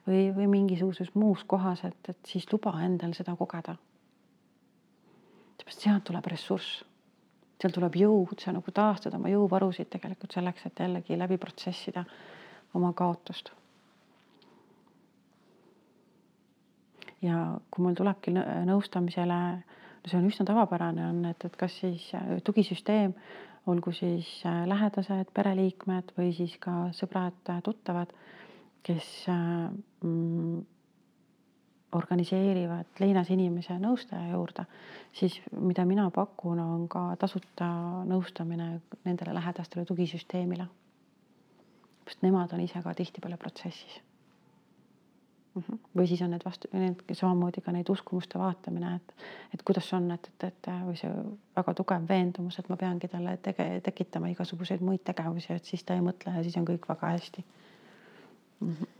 või, 0.07 0.25
või 0.35 0.49
mingisuguses 0.55 1.13
muus 1.15 1.45
kohas, 1.47 1.85
et, 1.87 2.11
et 2.11 2.19
siis 2.27 2.47
luba 2.51 2.75
endal 2.85 3.15
seda 3.17 3.35
kogeda. 3.39 3.77
sealt 5.69 6.03
tuleb 6.03 6.25
ressurss, 6.25 6.83
seal 7.59 7.73
tuleb 7.75 7.95
jõud, 7.99 8.37
sa 8.39 8.53
nagu 8.55 8.71
taastad 8.75 9.15
oma 9.17 9.31
jõuvarusid 9.31 9.89
tegelikult 9.91 10.35
selleks, 10.35 10.65
et 10.65 10.79
jällegi 10.79 11.17
läbi 11.19 11.37
protsessida 11.41 12.05
oma 12.77 12.93
kaotust. 12.95 13.51
Ja 17.21 17.59
kui 17.67 17.83
mul 17.83 17.97
tulebki 17.99 18.31
nõustamisele, 18.31 19.39
see 20.07 20.17
on 20.19 20.29
üsna 20.29 20.45
tavapärane, 20.47 21.03
on, 21.11 21.21
et, 21.27 21.43
et 21.43 21.55
kas 21.59 21.75
siis 21.81 22.05
tugisüsteem, 22.47 23.11
olgu 23.67 23.91
siis 23.91 24.29
lähedased, 24.45 25.33
pereliikmed 25.35 26.13
või 26.15 26.31
siis 26.37 26.55
ka 26.63 26.87
sõbrad-tuttavad, 26.95 28.13
kes 28.87 29.09
mm, 29.27 30.61
organiseerivad 31.91 32.99
leinas 32.99 33.29
inimese 33.33 33.77
nõustaja 33.81 34.33
juurde, 34.33 34.65
siis 35.13 35.39
mida 35.51 35.85
mina 35.89 36.09
pakun, 36.13 36.59
on 36.59 36.85
ka 36.91 37.15
tasuta 37.19 37.69
nõustamine 38.09 38.69
nendele 39.05 39.33
lähedastele 39.33 39.85
tugisüsteemile. 39.85 40.67
sest 42.09 42.21
nemad 42.25 42.53
on 42.53 42.59
ise 42.59 42.81
ka 42.81 42.93
tihtipeale 42.93 43.37
protsessis. 43.37 44.01
Mhm. 45.55 45.79
või 45.97 46.07
siis 46.07 46.21
on 46.21 46.29
need 46.31 46.45
vastu, 46.45 46.67
need 46.73 47.01
samamoodi 47.13 47.61
ka 47.61 47.71
neid 47.71 47.89
uskumuste 47.89 48.39
vaatamine, 48.39 48.95
et, 48.95 49.13
et 49.53 49.63
kuidas 49.65 49.93
on, 49.93 50.11
et, 50.11 50.29
et, 50.29 50.43
et 50.43 50.69
või 50.85 50.95
see 50.97 51.09
väga 51.57 51.73
tugev 51.73 52.05
veendumus, 52.09 52.59
et 52.59 52.69
ma 52.69 52.77
peangi 52.77 53.07
talle 53.07 53.37
tege-, 53.37 53.81
tekitama 53.83 54.29
igasuguseid 54.29 54.81
muid 54.81 55.01
tegevusi, 55.03 55.53
et 55.53 55.65
siis 55.65 55.83
ta 55.83 55.97
ei 55.97 56.05
mõtle 56.05 56.35
ja 56.37 56.43
siis 56.43 56.57
on 56.61 56.69
kõik 56.69 56.85
väga 56.89 57.11
hästi 57.15 57.45
mm. 58.61 58.71
-hmm 58.73 58.98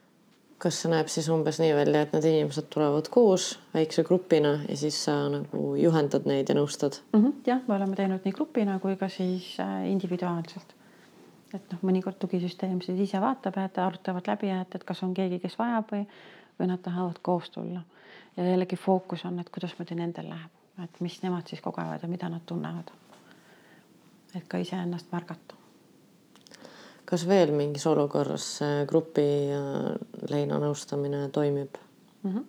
kas 0.60 0.82
see 0.82 0.92
näeb 0.92 1.08
siis 1.12 1.30
umbes 1.32 1.60
nii 1.62 1.72
välja, 1.76 2.02
et 2.04 2.16
need 2.16 2.26
inimesed 2.28 2.68
tulevad 2.74 3.08
koos 3.14 3.54
väikse 3.74 4.04
grupina 4.08 4.58
ja 4.68 4.76
siis 4.78 4.98
sa 5.06 5.16
nagu 5.32 5.76
juhendad 5.80 6.28
neid 6.28 6.52
ja 6.52 6.56
nõustad 6.58 7.00
mm? 7.14 7.22
-hmm. 7.22 7.38
jah, 7.48 7.62
me 7.68 7.76
oleme 7.76 7.96
teinud 7.96 8.26
nii 8.28 8.36
grupina 8.36 8.80
kui 8.84 8.98
ka 9.00 9.10
siis 9.10 9.56
äh, 9.60 9.88
individuaalselt. 9.92 10.76
et 11.54 11.72
noh, 11.72 11.80
mõnikord 11.84 12.20
tugisüsteem 12.20 12.82
siis 12.82 13.00
ise 13.08 13.22
vaatab, 13.22 13.58
et 13.58 13.78
arutavad 13.78 14.28
läbi, 14.28 14.50
et, 14.50 14.76
et 14.76 14.84
kas 14.84 15.04
on 15.04 15.14
keegi, 15.14 15.40
kes 15.40 15.56
vajab 15.60 15.94
või, 15.96 16.06
või 16.60 16.68
nad 16.68 16.84
tahavad 16.84 17.20
koos 17.22 17.50
tulla. 17.50 17.82
ja 18.38 18.50
jällegi 18.52 18.76
fookus 18.76 19.26
on, 19.26 19.40
et 19.40 19.50
kuidasmoodi 19.50 19.96
nendel 19.96 20.30
läheb, 20.30 20.52
et 20.84 21.00
mis 21.00 21.22
nemad 21.24 21.48
siis 21.48 21.62
kogevad 21.62 22.04
ja 22.04 22.08
mida 22.08 22.30
nad 22.30 22.44
tunnevad. 22.46 22.92
et 24.36 24.48
ka 24.48 24.58
iseennast 24.58 25.12
märgata 25.12 25.59
kas 27.10 27.26
veel 27.28 27.52
mingis 27.56 27.88
olukorras 27.90 28.60
grupi 28.90 29.26
leinanõustamine 30.30 31.30
toimib 31.34 31.80
mm? 32.22 32.30
-hmm. 32.30 32.44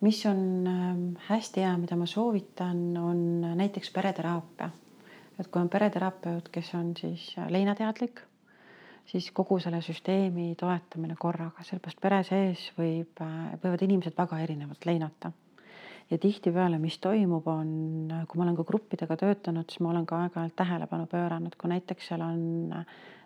mis 0.00 0.24
on 0.26 0.66
ähm, 0.66 1.04
hästi 1.28 1.60
hea, 1.60 1.76
mida 1.78 1.96
ma 1.96 2.06
soovitan, 2.06 2.96
on 2.96 3.40
näiteks 3.40 3.90
pereteraapia. 3.90 4.70
et 5.38 5.48
kui 5.48 5.62
on 5.62 5.68
pereterapeut, 5.68 6.48
kes 6.48 6.74
on 6.74 6.96
siis 6.96 7.36
leinateadlik, 7.48 8.20
siis 9.06 9.30
kogu 9.30 9.58
selle 9.58 9.80
süsteemi 9.82 10.54
toetamine 10.60 11.16
korraga, 11.18 11.62
sellepärast 11.62 12.00
pere 12.00 12.22
sees 12.22 12.72
võib, 12.78 13.22
äh, 13.22 13.54
võivad 13.64 13.82
inimesed 13.82 14.18
väga 14.18 14.38
erinevalt 14.38 14.86
leinata 14.86 15.32
ja 16.10 16.18
tihtipeale, 16.18 16.78
mis 16.78 16.98
toimub, 16.98 17.46
on, 17.48 17.70
kui 18.28 18.38
ma 18.38 18.44
olen 18.44 18.56
ka 18.58 18.66
gruppidega 18.68 19.16
töötanud, 19.16 19.68
siis 19.70 19.80
ma 19.80 19.92
olen 19.94 20.06
ka 20.06 20.18
aeg-ajalt 20.24 20.56
tähelepanu 20.58 21.06
pööranud, 21.10 21.56
kui 21.56 21.72
näiteks 21.72 22.10
seal 22.10 22.24
on 22.26 22.42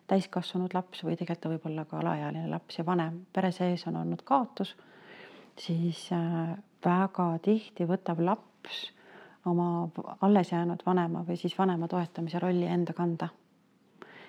täiskasvanud 0.06 0.74
laps 0.74 1.02
või 1.04 1.16
tegelikult 1.16 1.42
ta 1.42 1.50
võib 1.50 1.66
olla 1.70 1.84
ka 1.88 1.98
alaealine 2.00 2.50
laps 2.50 2.78
ja 2.78 2.84
vanem, 2.86 3.24
pere 3.32 3.50
sees 3.54 3.86
on 3.90 3.96
olnud 4.02 4.22
kaotus, 4.26 4.76
siis 5.58 6.06
äh, 6.14 6.54
väga 6.84 7.30
tihti 7.42 7.86
võtab 7.88 8.20
laps 8.24 8.86
oma 9.46 9.88
alles 10.20 10.52
jäänud 10.52 10.82
vanema 10.86 11.24
või 11.26 11.38
siis 11.40 11.58
vanema 11.58 11.88
toetamise 11.88 12.38
rolli 12.42 12.66
enda 12.66 12.92
kanda. 12.92 13.28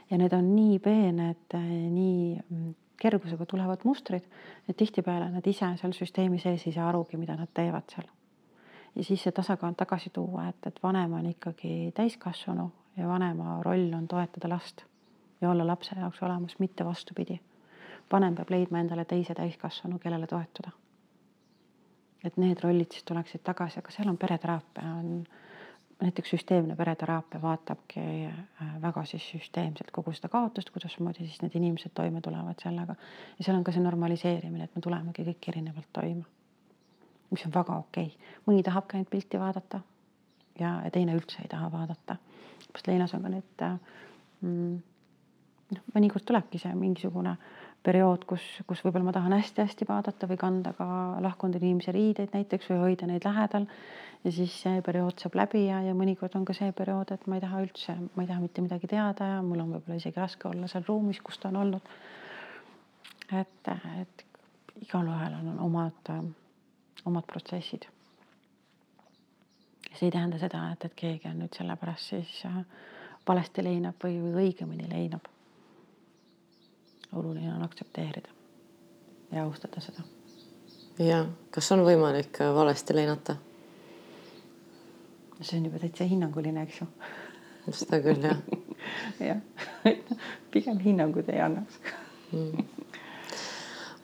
ja 0.10 0.18
need 0.18 0.34
on 0.34 0.56
nii 0.56 0.80
peened, 0.80 1.48
äh, 1.54 1.64
nii 1.92 2.42
mm, 2.50 2.76
kergusega 2.98 3.46
tulevad 3.46 3.84
mustrid, 3.84 4.26
et 4.70 4.78
tihtipeale 4.78 5.30
nad 5.30 5.48
ise 5.48 5.70
seal 5.78 5.94
süsteemi 5.94 6.40
sees 6.40 6.66
ei 6.66 6.74
saa 6.74 6.90
arugi, 6.90 7.18
mida 7.18 7.36
nad 7.36 7.54
teevad 7.54 7.90
seal. 7.94 8.10
ja 8.96 9.04
siis 9.04 9.24
see 9.24 9.32
tasakaal 9.32 9.78
tagasi 9.78 10.10
tuua, 10.10 10.50
et, 10.50 10.68
et 10.68 10.84
vanem 10.84 11.14
on 11.14 11.26
ikkagi 11.26 11.92
täiskasvanu 11.96 12.72
ja 12.98 13.08
vanema 13.08 13.62
roll 13.64 13.94
on 13.94 14.08
toetada 14.08 14.50
last 14.50 14.86
ja 15.42 15.50
olla 15.50 15.68
lapse 15.68 15.96
jaoks 16.00 16.24
olemas, 16.24 16.60
mitte 16.60 16.86
vastupidi. 16.86 17.40
vanem 18.12 18.36
peab 18.36 18.50
leidma 18.50 18.80
endale 18.80 19.06
teise 19.06 19.34
täiskasvanu, 19.36 20.00
kellele 20.00 20.28
toetuda. 20.28 20.72
et 22.24 22.38
need 22.38 22.60
rollid 22.64 22.92
siis 22.92 23.04
tuleksid 23.04 23.42
tagasi, 23.44 23.80
aga 23.80 23.92
seal 23.92 24.10
on 24.10 24.18
pereteraapia, 24.18 24.84
on 25.00 25.28
näiteks 26.02 26.30
süsteemne 26.30 26.76
pereteraapia 26.76 27.42
vaatabki 27.42 28.00
äh, 28.26 28.82
väga 28.82 29.06
siis 29.06 29.30
süsteemselt 29.30 29.92
kogu 29.92 30.14
seda 30.14 30.30
kaotust, 30.30 30.70
kuidasmoodi 30.70 31.26
siis 31.26 31.42
need 31.42 31.56
inimesed 31.56 31.94
toime 31.94 32.22
tulevad 32.22 32.60
sellega. 32.64 32.96
ja 33.38 33.44
seal 33.44 33.58
on 33.58 33.64
ka 33.64 33.72
see 33.72 33.84
normaliseerimine, 33.84 34.64
et 34.64 34.76
me 34.76 34.82
tulemegi 34.82 35.26
kõik 35.32 35.50
erinevalt 35.54 35.94
toime. 35.94 36.26
mis 37.32 37.46
on 37.46 37.54
väga 37.54 37.78
okei 37.78 38.06
okay., 38.06 38.36
mõni 38.48 38.64
tahabki 38.64 38.98
ainult 38.98 39.10
pilti 39.10 39.40
vaadata 39.40 39.82
ja 40.60 40.78
teine 40.94 41.16
üldse 41.16 41.42
ei 41.42 41.48
taha 41.48 41.72
vaadata. 41.72 42.16
sest 42.72 42.88
Leinas 42.88 43.14
on 43.14 43.22
ka 43.22 43.30
need 43.30 43.66
äh, 43.66 43.80
mm, 44.42 44.78
noh, 45.74 45.88
mõnikord 45.96 46.26
tulebki 46.28 46.60
see 46.62 46.74
mingisugune 46.78 47.36
periood, 47.88 48.26
kus, 48.28 48.44
kus 48.68 48.82
võib-olla 48.84 49.08
ma 49.08 49.14
tahan 49.16 49.36
hästi-hästi 49.38 49.88
vaadata 49.88 50.28
või 50.30 50.40
kanda 50.42 50.74
ka 50.76 50.88
lahkunud 51.24 51.62
inimese 51.62 51.94
riideid 51.96 52.34
näiteks 52.36 52.70
või 52.72 52.80
hoida 52.84 53.08
neid 53.10 53.26
lähedal. 53.28 53.68
ja 54.24 54.32
siis 54.34 54.56
see 54.64 54.82
periood 54.84 55.22
saab 55.22 55.38
läbi 55.40 55.68
ja, 55.68 55.82
ja 55.86 55.94
mõnikord 55.96 56.36
on 56.36 56.46
ka 56.46 56.56
see 56.58 56.72
periood, 56.76 57.12
et 57.14 57.28
ma 57.28 57.38
ei 57.38 57.44
taha 57.44 57.62
üldse, 57.64 57.96
ma 58.16 58.24
ei 58.24 58.32
taha 58.32 58.44
mitte 58.44 58.64
midagi 58.66 58.90
teada 58.92 59.28
ja 59.36 59.44
mul 59.46 59.62
on 59.64 59.76
võib-olla 59.76 60.00
isegi 60.02 60.20
raske 60.20 60.50
olla 60.50 60.68
seal 60.72 60.88
ruumis, 60.88 61.22
kus 61.24 61.40
ta 61.40 61.52
on 61.52 61.62
olnud. 61.64 61.94
et, 63.32 63.72
et 64.02 64.26
igalühel 64.82 65.38
on 65.38 65.62
omad, 65.70 66.12
omad 67.06 67.30
protsessid. 67.30 67.88
see 69.94 70.10
ei 70.10 70.12
tähenda 70.12 70.38
seda, 70.42 70.68
et, 70.74 70.86
et 70.86 70.94
keegi 70.96 71.30
on 71.30 71.40
nüüd 71.42 71.56
sellepärast 71.56 72.14
siis 72.14 72.44
äh, 72.46 72.62
valesti 73.28 73.64
leinab 73.64 74.04
või, 74.04 74.20
või 74.22 74.48
õigemini 74.48 74.90
leinab 74.90 75.37
oluline 77.16 77.54
on 77.54 77.64
aktsepteerida 77.64 78.30
ja 79.32 79.44
austada 79.44 79.82
seda. 79.82 80.04
ja 81.00 81.26
kas 81.52 81.72
on 81.72 81.84
võimalik 81.86 82.42
äh, 82.42 82.54
valesti 82.56 82.96
leinata? 82.96 83.38
see 85.42 85.60
on 85.60 85.68
juba 85.70 85.80
täitsa 85.84 86.08
hinnanguline, 86.10 86.64
eks 86.66 86.82
ju. 86.82 86.88
seda 87.72 88.02
küll 88.04 88.24
jah 88.30 88.40
jah, 89.30 89.42
pigem 90.54 90.80
hinnanguid 90.84 91.30
ei 91.34 91.42
annaks 91.44 91.80
mm. 92.32 92.66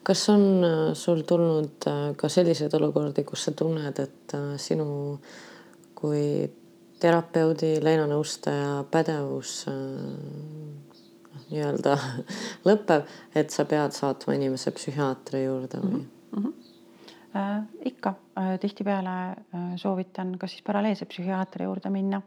kas 0.02 0.26
on 0.32 0.46
äh, 0.64 0.82
sul 0.98 1.24
tulnud 1.28 1.88
äh, 1.90 2.04
ka 2.16 2.28
selliseid 2.28 2.74
olukordi, 2.80 3.24
kus 3.24 3.48
sa 3.48 3.56
tunned, 3.56 4.00
et 4.00 4.36
sinu 4.60 5.18
kui 5.94 6.24
terapeudi, 7.00 7.78
leinanõustaja 7.84 8.84
pädevus 8.92 9.64
nii-öelda 11.50 11.96
lõpeb, 12.68 13.08
et 13.34 13.54
sa 13.54 13.66
pead 13.68 13.96
saatma 13.96 14.36
inimese 14.36 14.72
psühhiaatri 14.74 15.44
juurde 15.44 15.82
või 15.82 15.98
mm? 16.00 16.06
-hmm. 16.36 16.60
Äh, 17.34 17.62
ikka 17.84 18.14
äh, 18.38 18.58
tihtipeale 18.60 19.30
äh, 19.30 19.72
soovitan 19.76 20.36
ka 20.38 20.46
siis 20.46 20.62
paralleelse 20.62 21.04
psühhiaatri 21.04 21.64
juurde 21.64 21.90
minna. 21.90 22.22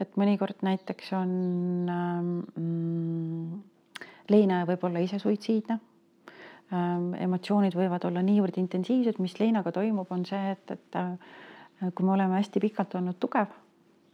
et 0.00 0.16
mõnikord 0.16 0.58
näiteks 0.62 1.12
on 1.12 1.30
ähm, 1.88 2.40
mm, 2.56 3.62
leinaja 4.28 4.66
võib 4.66 4.84
olla 4.84 4.98
ise 4.98 5.18
suitsiidne 5.18 5.78
ähm,. 6.72 7.14
emotsioonid 7.14 7.74
võivad 7.78 8.04
olla 8.04 8.22
niivõrd 8.22 8.58
intensiivsed, 8.58 9.18
mis 9.18 9.38
leinaga 9.40 9.72
toimub, 9.72 10.10
on 10.12 10.26
see, 10.26 10.50
et, 10.50 10.70
et 10.70 10.96
äh, 10.96 11.16
kui 11.94 12.06
me 12.06 12.12
oleme 12.12 12.34
hästi 12.34 12.60
pikalt 12.60 12.94
olnud 12.94 13.16
tugev, 13.20 13.48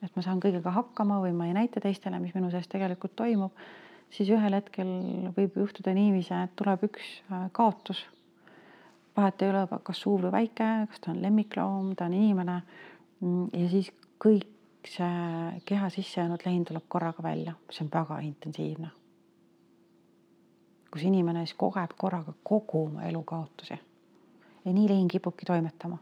et 0.03 0.17
ma 0.17 0.23
saan 0.23 0.39
kõigega 0.41 0.71
hakkama 0.71 1.19
või 1.25 1.33
ma 1.33 1.49
ei 1.49 1.57
näita 1.57 1.81
teistele, 1.81 2.21
mis 2.21 2.35
minu 2.35 2.51
sees 2.51 2.69
tegelikult 2.69 3.17
toimub 3.17 3.53
siis 4.15 4.31
ühel 4.31 4.57
hetkel 4.57 4.91
võib 5.37 5.59
juhtuda 5.63 5.95
niiviisi, 5.97 6.35
et 6.35 6.55
tuleb 6.59 6.87
üks 6.91 7.11
äh, 7.31 7.49
kaotus. 7.57 8.05
vahet 9.17 9.43
ei 9.43 9.51
ole, 9.51 9.67
kas 9.85 10.01
suur 10.01 10.23
või 10.27 10.33
väike, 10.33 10.69
kas 10.91 11.01
ta 11.03 11.11
on 11.13 11.21
lemmikloom, 11.23 11.95
ta 11.97 12.07
on 12.07 12.15
inimene. 12.15 12.61
Mm, 13.21 13.49
ja 13.53 13.69
siis 13.69 13.91
kõik 14.23 14.49
see 14.87 15.61
keha 15.69 15.91
sisse 15.93 16.21
jäänud 16.21 16.41
lehin 16.47 16.65
tuleb 16.65 16.87
korraga 16.89 17.23
välja, 17.23 17.55
see 17.71 17.85
on 17.85 17.93
väga 17.93 18.21
intensiivne. 18.25 18.91
kus 20.91 21.03
inimene 21.07 21.45
siis 21.47 21.55
kogeb 21.55 21.93
korraga 21.97 22.33
kogu 22.43 22.87
oma 22.87 23.05
elu 23.07 23.23
kaotusi. 23.23 23.79
ja 24.65 24.73
nii 24.73 24.89
lehin 24.89 25.09
kipubki 25.09 25.47
toimetama. 25.47 25.99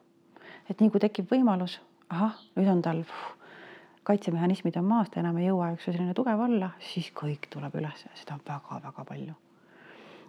et 0.71 0.81
nii 0.81 0.91
kui 0.91 1.01
tekib 1.01 1.33
võimalus, 1.33 1.81
ahah, 2.09 2.39
nüüd 2.57 2.69
on 2.69 2.83
tal 2.83 3.03
puh, 3.03 3.38
kaitsemehhanismid 4.09 4.77
on 4.81 4.87
maas, 4.89 5.11
ta 5.13 5.21
enam 5.21 5.37
ei 5.41 5.51
jõua, 5.51 5.73
eks 5.75 5.89
ju, 5.89 5.93
selline 5.95 6.15
tugev 6.17 6.41
olla, 6.41 6.71
siis 6.93 7.11
kõik 7.17 7.51
tuleb 7.53 7.75
üles 7.81 8.07
seda 8.15 8.39
on 8.39 8.45
väga-väga 8.47 9.05
palju. 9.09 9.35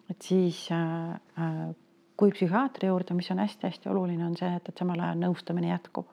et 0.09 0.25
siis 0.25 0.65
äh, 0.73 1.13
äh, 1.39 1.59
kui 2.19 2.33
psühhiaatri 2.35 2.89
juurde, 2.89 3.15
mis 3.15 3.29
on 3.31 3.39
hästi-hästi 3.39 3.91
oluline, 3.91 4.25
on 4.25 4.35
see, 4.37 4.49
et, 4.55 4.69
et 4.69 4.81
samal 4.81 4.99
ajal 4.99 5.21
nõustamine 5.21 5.69
jätkub. 5.71 6.07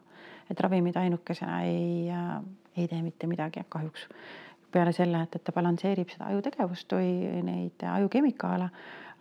et 0.50 0.60
ravimid 0.60 0.96
ainukesena 0.96 1.62
ei 1.66 2.10
äh,, 2.10 2.36
ei 2.76 2.88
tee 2.88 3.02
mitte 3.02 3.26
midagi 3.26 3.64
kahjuks. 3.68 4.06
peale 4.70 4.92
selle, 4.92 5.22
et, 5.24 5.34
et 5.34 5.44
ta 5.44 5.52
balansseerib 5.56 6.10
seda 6.12 6.28
ajutegevust 6.30 6.92
või 6.92 7.42
neid 7.46 7.82
ajukemikaale, 7.92 8.68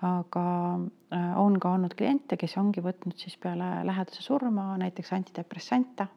aga 0.06 0.46
äh, 0.76 1.34
on 1.42 1.58
ka 1.60 1.72
olnud 1.78 1.96
kliente, 1.98 2.38
kes 2.38 2.58
ongi 2.62 2.84
võtnud 2.86 3.18
siis 3.18 3.38
peale 3.42 3.72
lähedase 3.88 4.22
surma 4.22 4.76
näiteks 4.78 5.14
antidepressante 5.18 6.08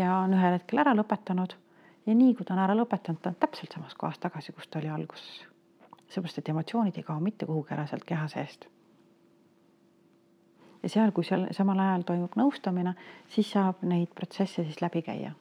ja 0.00 0.16
on 0.24 0.34
ühel 0.36 0.56
hetkel 0.56 0.82
ära 0.82 0.94
lõpetanud. 0.96 1.54
ja 2.06 2.16
nii 2.16 2.34
kui 2.34 2.46
ta 2.46 2.54
on 2.56 2.64
ära 2.64 2.74
lõpetanud, 2.78 3.20
ta 3.22 3.30
on 3.30 3.38
täpselt 3.40 3.72
samas 3.76 3.94
kohas 3.94 4.18
tagasi, 4.18 4.52
kus 4.52 4.68
ta 4.68 4.80
oli 4.80 4.88
alguses. 4.88 5.46
seepärast, 6.08 6.38
et 6.38 6.48
emotsioonid 6.48 6.96
ei 6.96 7.06
kao 7.06 7.20
mitte 7.20 7.46
kuhugi 7.46 7.74
ära 7.74 7.86
sealt 7.86 8.04
keha 8.04 8.28
seest. 8.28 8.66
ja 10.82 10.88
seal, 10.88 11.12
kui 11.12 11.24
seal 11.24 11.46
samal 11.56 11.78
ajal 11.78 12.08
toimub 12.12 12.36
nõustamine, 12.36 12.94
siis 13.28 13.52
saab 13.52 13.82
neid 13.82 14.14
protsesse 14.14 14.64
siis 14.64 14.82
läbi 14.82 15.02
käia 15.02 15.34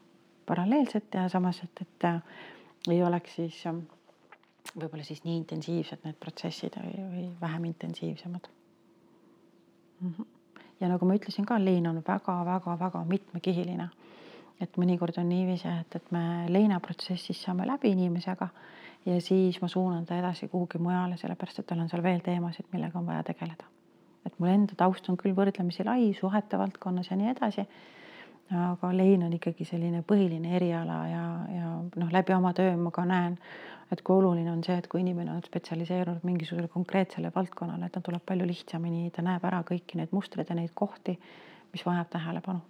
paralleelselt 0.50 1.14
ja 1.14 1.30
samas, 1.30 1.62
et, 1.64 1.82
et 1.82 2.06
äh, 2.10 2.22
ei 2.90 3.04
oleks 3.04 3.36
siis 3.36 3.62
äh, 3.70 3.76
võib-olla 4.76 5.06
siis 5.06 5.24
nii 5.26 5.38
intensiivsed 5.44 6.06
need 6.06 6.18
protsessid 6.22 6.78
või, 6.82 6.96
või 7.12 7.26
vähem 7.42 7.66
intensiivsemad 7.70 8.50
mm. 10.02 10.14
-hmm. 10.18 10.28
ja 10.82 10.90
nagu 10.92 11.06
ma 11.06 11.18
ütlesin 11.20 11.46
ka, 11.46 11.60
lein 11.64 11.88
on 11.88 12.02
väga-väga-väga 12.08 13.04
mitmekihiline. 13.06 13.90
Et 14.60 14.78
mõnikord 14.78 15.18
on 15.22 15.30
niiviisi, 15.30 15.68
et, 15.82 15.96
et 15.96 16.12
me 16.12 16.24
leinaprotsessis 16.52 17.44
saame 17.46 17.68
läbi 17.68 17.94
inimesega 17.96 18.50
ja 19.06 19.20
siis 19.24 19.62
ma 19.62 19.70
suunan 19.72 20.06
ta 20.06 20.18
edasi 20.20 20.50
kuhugi 20.52 20.82
mujale, 20.84 21.18
sellepärast 21.18 21.62
et 21.62 21.70
tal 21.70 21.80
on 21.80 21.90
seal 21.92 22.04
veel 22.04 22.20
teemasid, 22.26 22.68
millega 22.74 23.00
on 23.00 23.08
vaja 23.08 23.24
tegeleda. 23.32 23.66
et 24.26 24.36
mul 24.40 24.50
enda 24.52 24.76
taust 24.78 25.08
on 25.10 25.18
küll 25.18 25.34
võrdlemisi 25.36 25.86
lai 25.88 26.12
suhete 26.14 26.58
valdkonnas 26.60 27.08
ja 27.10 27.18
nii 27.18 27.32
edasi 27.32 27.66
aga 28.50 28.90
lein 28.96 29.24
on 29.24 29.34
ikkagi 29.34 29.66
selline 29.68 30.02
põhiline 30.08 30.56
eriala 30.58 31.00
ja, 31.08 31.26
ja 31.54 31.74
noh, 32.02 32.10
läbi 32.12 32.34
oma 32.34 32.54
töö 32.58 32.74
ma 32.82 32.92
ka 32.92 33.06
näen, 33.06 33.38
et 33.94 34.02
kui 34.06 34.18
oluline 34.18 34.50
on 34.52 34.64
see, 34.66 34.78
et 34.80 34.88
kui 34.90 35.04
inimene 35.04 35.36
on 35.36 35.44
spetsialiseerunud 35.46 36.26
mingisugusele 36.26 36.72
konkreetsele 36.74 37.32
valdkonnale, 37.36 37.86
et 37.86 37.94
ta 37.94 38.02
tuleb 38.06 38.26
palju 38.26 38.48
lihtsamini, 38.50 39.12
ta 39.14 39.26
näeb 39.26 39.46
ära 39.46 39.62
kõiki 39.68 40.00
neid 40.00 40.14
mustreid 40.16 40.50
ja 40.50 40.58
neid 40.58 40.74
kohti, 40.74 41.18
mis 41.74 41.86
vajab 41.86 42.10
tähelepanu. 42.16 42.66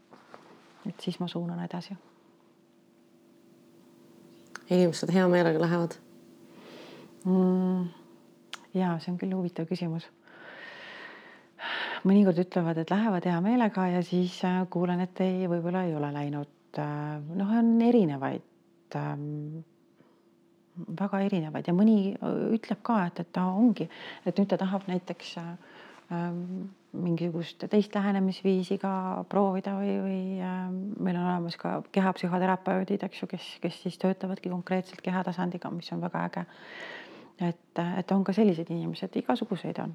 Et 0.87 1.01
siis 1.01 1.19
ma 1.19 1.27
suunan 1.27 1.59
edasi. 1.65 1.97
inimesed 4.69 5.11
hea 5.13 5.27
meelega 5.27 5.59
lähevad 5.61 5.97
mm,? 7.25 7.89
ja 8.73 8.95
see 8.99 9.11
on 9.11 9.17
küll 9.17 9.33
huvitav 9.33 9.65
küsimus 9.65 10.07
mõnikord 12.07 12.39
ütlevad, 12.43 12.79
et 12.79 12.91
lähevad 12.93 13.25
hea 13.27 13.39
meelega 13.43 13.87
ja 13.93 14.03
siis 14.05 14.37
äh, 14.47 14.61
kuulen, 14.71 15.03
et 15.03 15.19
ei, 15.23 15.47
võib-olla 15.51 15.83
ei 15.87 15.95
ole 15.97 16.11
läinud. 16.15 16.53
Äh, 16.79 17.17
noh, 17.39 17.51
on 17.59 17.73
erinevaid, 17.83 18.45
ähm, 18.95 19.61
väga 20.99 21.23
erinevaid 21.25 21.69
ja 21.69 21.75
mõni 21.75 21.99
äh, 22.13 22.41
ütleb 22.55 22.83
ka, 22.85 23.01
et, 23.09 23.23
et 23.23 23.31
ta 23.35 23.49
ongi, 23.51 23.89
et 24.25 24.39
nüüd 24.39 24.51
ta 24.51 24.59
tahab 24.61 24.87
näiteks 24.89 25.35
ähm, 25.41 26.69
mingisugust 26.93 27.65
teist 27.69 27.95
lähenemisviisi 27.95 28.79
ka 28.81 28.91
proovida 29.29 29.75
või, 29.77 29.95
või 30.03 30.21
ähm, 30.41 30.77
meil 30.97 31.19
on 31.19 31.27
olemas 31.27 31.57
ka 31.61 31.79
kehapsühhoterapeudid, 31.95 33.03
eks 33.05 33.23
ju, 33.23 33.29
kes, 33.29 33.49
kes 33.61 33.81
siis 33.83 33.97
töötavadki 34.01 34.49
konkreetselt 34.49 35.01
kehatasandiga, 35.05 35.69
mis 35.73 35.91
on 35.93 36.01
väga 36.01 36.23
äge. 36.29 36.45
et, 37.49 37.83
et 37.97 38.11
on 38.11 38.23
ka 38.23 38.33
selliseid 38.33 38.71
inimesed, 38.73 39.21
igasuguseid 39.21 39.77
on 39.85 39.93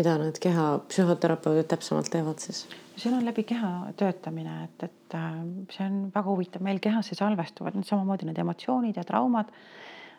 mida 0.00 0.14
need 0.20 0.38
kehapsühhoterapeudid 0.42 1.68
täpsemalt 1.70 2.10
teevad 2.12 2.40
siis? 2.42 2.64
seal 3.00 3.16
on 3.16 3.24
läbi 3.24 3.46
keha 3.48 3.92
töötamine, 3.96 4.54
et, 4.66 4.82
et 4.86 5.14
äh, 5.16 5.36
see 5.72 5.86
on 5.86 6.00
väga 6.12 6.26
huvitav, 6.26 6.64
meil 6.64 6.80
kehasse 6.84 7.16
salvestuvad 7.16 7.78
samamoodi 7.86 8.28
need 8.28 8.40
emotsioonid 8.42 9.00
ja 9.00 9.04
traumad. 9.08 9.48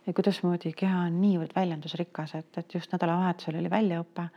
Ja 0.07 0.13
kuidasmoodi 0.17 0.73
keha 0.77 1.05
on 1.07 1.19
niivõrd 1.21 1.53
väljendusrikas, 1.55 2.35
et, 2.39 2.57
et 2.57 2.73
just 2.73 2.93
nädalavahetusel 2.93 3.59
oli 3.59 3.69
väljaõpe, 3.69 4.27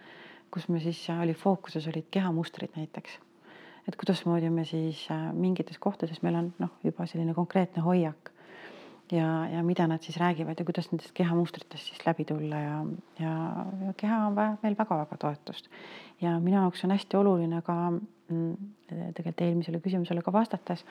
kus 0.55 0.69
me 0.69 0.81
siis 0.81 1.01
oli 1.15 1.35
fookuses 1.35 1.89
olid 1.91 2.11
kehamustrid 2.11 2.77
näiteks. 2.77 3.19
et 3.89 3.97
kuidasmoodi 4.01 4.51
me 4.51 4.65
siis 4.65 5.07
äh, 5.11 5.33
mingites 5.33 5.79
kohtades 5.79 6.23
meil 6.23 6.35
on 6.41 6.53
noh, 6.59 6.71
juba 6.85 7.07
selline 7.07 7.35
konkreetne 7.35 7.83
hoiak 7.83 8.31
ja, 9.13 9.49
ja 9.49 9.63
mida 9.63 9.87
nad 9.87 10.03
siis 10.03 10.17
räägivad 10.17 10.59
ja 10.59 10.65
kuidas 10.65 10.91
nendest 10.93 11.13
kehamustritest 11.15 11.91
siis 11.91 12.07
läbi 12.07 12.25
tulla 12.25 12.57
ja, 12.57 12.85
ja, 13.21 13.35
ja 13.87 13.93
keha 13.97 14.27
on 14.27 14.37
vaja 14.37 14.57
meil 14.63 14.77
väga-väga 14.79 15.17
toetust. 15.17 15.69
ja 16.21 16.39
minu 16.41 16.57
jaoks 16.57 16.85
on 16.85 16.91
hästi 16.91 17.17
oluline 17.17 17.63
ka 17.63 17.91
mm, 17.91 18.55
tegelikult 18.89 19.41
eelmisele 19.41 19.81
küsimusele 19.81 20.23
ka 20.23 20.33
vastates, 20.33 20.85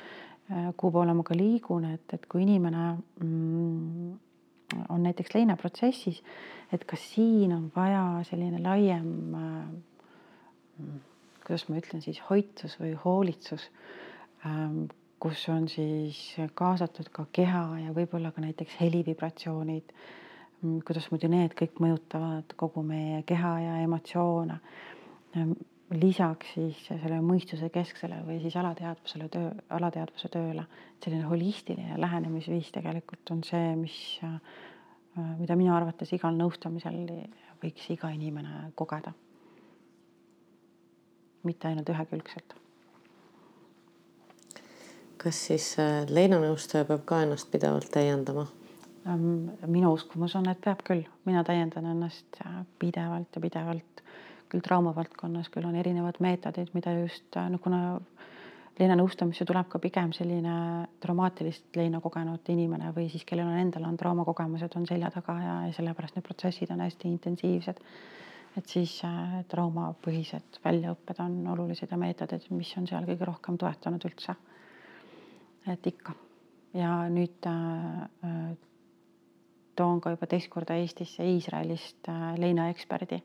äh, 0.51 0.73
kuhu 0.77 0.91
poole 0.91 1.13
ma 1.13 1.23
ka 1.23 1.37
liigun, 1.37 1.85
et, 1.93 2.13
et 2.13 2.25
kui 2.25 2.43
inimene 2.43 2.97
mm, 3.23 4.13
on 4.89 5.03
näiteks 5.03 5.35
leinaprotsessis, 5.35 6.23
et 6.73 6.85
kas 6.89 7.03
siin 7.13 7.53
on 7.55 7.69
vaja 7.75 8.05
selline 8.29 8.61
laiem 8.63 9.37
äh, 9.39 10.89
kuidas 11.45 11.67
ma 11.69 11.79
ütlen 11.79 12.03
siis, 12.03 12.21
hoitsus 12.29 12.75
või 12.79 12.93
hoolitsus 13.03 13.69
ähm, 14.47 14.85
kus 15.23 15.45
on 15.49 15.69
siis 15.71 16.17
kaasatud 16.55 17.07
ka 17.15 17.25
keha 17.31 17.63
ja 17.85 17.93
võib-olla 17.95 18.33
ka 18.35 18.43
näiteks 18.43 18.75
helivibratsioonid, 18.81 19.93
mm, 20.61 20.81
kuidasmoodi 20.87 21.29
need 21.31 21.55
kõik 21.59 21.79
mõjutavad 21.83 22.55
kogu 22.59 22.83
meie 22.83 23.21
keha 23.27 23.53
ja 23.63 23.77
emotsioone. 23.85 24.59
Lisaks 25.93 26.53
siis 26.55 26.79
selle 26.87 27.19
mõistuse 27.25 27.69
kesksele 27.73 28.21
või 28.27 28.39
siis 28.41 28.55
alateadvusele 28.59 29.27
töö, 29.33 29.51
alateadvuse 29.77 30.31
tööle, 30.33 30.65
selline 31.03 31.27
holistiline 31.29 31.99
lähenemisviis 32.01 32.71
tegelikult 32.73 33.33
on 33.35 33.43
see, 33.45 33.75
mis, 33.79 33.99
mida 35.41 35.57
minu 35.59 35.75
arvates 35.75 36.15
igal 36.15 36.35
nõustamisel 36.39 37.05
võiks 37.61 37.89
iga 37.93 38.09
inimene 38.15 38.71
kogeda. 38.75 39.13
mitte 41.43 41.67
ainult 41.67 41.89
ühekülgselt 41.91 42.53
kas 45.23 45.39
siis 45.47 45.69
äh, 45.79 46.03
leinanõustaja 46.11 46.87
peab 46.89 47.05
ka 47.07 47.21
ennast 47.23 47.51
pidevalt 47.53 47.91
täiendama? 47.93 48.49
minu 49.03 49.89
uskumus 49.91 50.31
on, 50.39 50.45
et 50.47 50.61
peab 50.63 50.79
küll, 50.87 51.01
mina 51.27 51.41
täiendan 51.43 51.89
ennast 51.91 52.37
äh, 52.45 52.61
pidevalt 52.79 53.35
ja 53.35 53.41
pidevalt 53.43 54.03
küll 54.53 54.63
traumavaldkonnas, 54.63 55.49
küll 55.49 55.65
on 55.65 55.75
erinevad 55.79 56.21
meetodid, 56.21 56.69
mida 56.77 56.93
just 57.01 57.37
no 57.49 57.57
kuna 57.61 57.97
leinanõustamisse 58.79 59.45
tuleb 59.45 59.67
ka 59.69 59.81
pigem 59.81 60.13
selline 60.15 60.55
traumaatilist 61.01 61.77
leina 61.77 62.01
kogenud 62.01 62.49
inimene 62.53 62.89
või 62.95 63.07
siis 63.11 63.25
kellel 63.29 63.49
on 63.51 63.59
endal 63.61 63.85
on 63.89 63.97
traumakogemused 63.97 64.77
on 64.79 64.87
selja 64.89 65.11
taga 65.13 65.35
ja, 65.41 65.55
ja 65.67 65.75
sellepärast 65.77 66.17
need 66.17 66.25
protsessid 66.25 66.73
on 66.73 66.81
hästi 66.85 67.09
intensiivsed. 67.09 67.81
et 68.57 68.69
siis 68.69 68.99
äh, 69.05 69.39
traumapõhised 69.49 70.59
väljaõpped 70.65 71.21
on 71.25 71.39
olulised 71.55 71.89
ja 71.89 71.97
meetodid, 71.97 72.45
mis 72.53 72.73
on 72.77 72.85
seal 72.87 73.05
kõige 73.07 73.25
rohkem 73.25 73.57
toetanud 73.57 74.05
üldse. 74.05 74.35
Et 75.73 75.87
ikka. 75.89 76.13
Ja 76.77 76.91
nüüd 77.09 77.47
äh, 77.49 78.03
äh, 78.29 78.53
toon 79.75 80.01
ka 80.01 80.13
juba 80.13 80.29
teist 80.29 80.51
korda 80.53 80.77
Eestisse 80.77 81.25
Iisraelist 81.25 82.09
äh, 82.09 82.33
leinaeksperdi, 82.37 83.21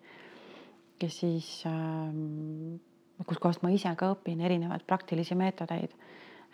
kes 0.98 1.20
siis 1.20 1.48
äh,, 1.66 3.24
kuskohast 3.26 3.62
ma 3.62 3.70
ise 3.74 3.90
ka 3.98 4.12
õpin 4.14 4.40
erinevaid 4.44 4.84
praktilisi 4.86 5.34
meetodeid, 5.38 5.94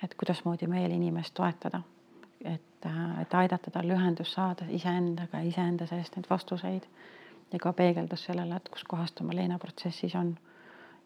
et 0.04 0.14
kuidasmoodi 0.20 0.68
meil 0.70 0.92
inimest 0.92 1.34
toetada, 1.34 1.82
et 2.44 2.86
äh,, 2.86 3.20
et 3.22 3.34
aidata 3.34 3.70
tal 3.74 3.90
ühendust 3.90 4.36
saada 4.36 4.68
iseendaga, 4.68 5.40
iseenda 5.40 5.88
seest 5.90 6.16
neid 6.16 6.30
vastuseid 6.30 6.88
ja 7.52 7.58
ka 7.58 7.72
peegeldus 7.72 8.24
sellele, 8.28 8.56
et 8.56 8.68
kuskohast 8.72 9.20
oma 9.20 9.36
leinaprotsessis 9.36 10.14
on 10.20 10.36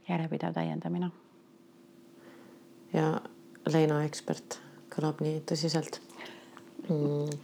järjepidev 0.09 0.55
täiendamine. 0.55 1.11
ja 2.93 3.21
leinaekspert 3.69 4.61
kõlab 4.95 5.21
nii 5.21 5.43
tõsiselt 5.51 6.01
mm,. 6.89 7.35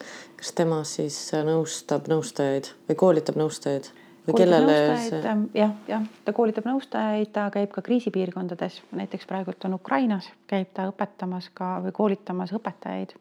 kas 0.41 0.53
tema 0.57 0.81
siis 0.89 1.19
nõustab 1.45 2.09
nõustajaid 2.09 2.73
või 2.89 2.97
koolitab 3.05 3.37
nõustajaid? 3.41 3.91
Kellele 4.33 4.77
see? 5.03 5.21
Ähm, 5.29 5.45
jah, 5.55 5.75
jah, 5.89 6.07
ta 6.25 6.33
koolitab 6.37 6.69
nõustajaid, 6.69 7.33
ta 7.35 7.49
käib 7.53 7.73
ka 7.75 7.85
kriisipiirkondades, 7.85 8.81
näiteks 8.97 9.29
praegult 9.29 9.65
on 9.69 9.77
Ukrainas, 9.77 10.31
käib 10.51 10.73
ta 10.77 10.89
õpetamas 10.91 11.51
ka 11.55 11.77
või 11.85 11.93
koolitamas 11.97 12.55
õpetajaid 12.57 13.17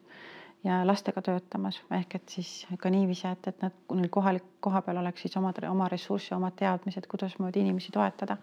ja 0.64 0.80
lastega 0.88 1.22
töötamas 1.24 1.80
ehk 1.92 2.16
et 2.18 2.36
siis 2.38 2.52
ka 2.80 2.92
niiviisi, 2.92 3.28
et, 3.28 3.50
et 3.52 3.64
nad 3.64 3.96
neil 3.98 4.08
kohalik, 4.12 4.46
kohapeal 4.64 5.02
oleks 5.02 5.26
siis 5.26 5.36
omad, 5.36 5.60
oma 5.68 5.88
ressursse, 5.92 6.32
omad 6.36 6.56
teadmised, 6.56 7.08
kuidasmoodi 7.10 7.60
inimesi 7.60 7.92
toetada 7.92 8.38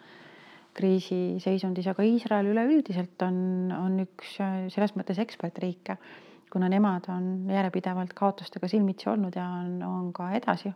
kriisiseisundis, 0.77 1.89
aga 1.91 2.03
Iisrael 2.07 2.51
üleüldiselt 2.53 3.23
on, 3.25 3.39
on 3.75 3.97
üks 4.05 4.37
selles 4.71 4.93
mõttes 4.95 5.19
ekspertriike, 5.19 5.97
kuna 6.51 6.69
nemad 6.71 7.09
on 7.11 7.49
järjepidevalt 7.51 8.13
kaotustega 8.15 8.69
silmitsi 8.71 9.09
olnud 9.11 9.35
ja 9.35 9.47
on, 9.63 9.75
on 9.83 10.07
ka 10.15 10.29
edasi. 10.37 10.71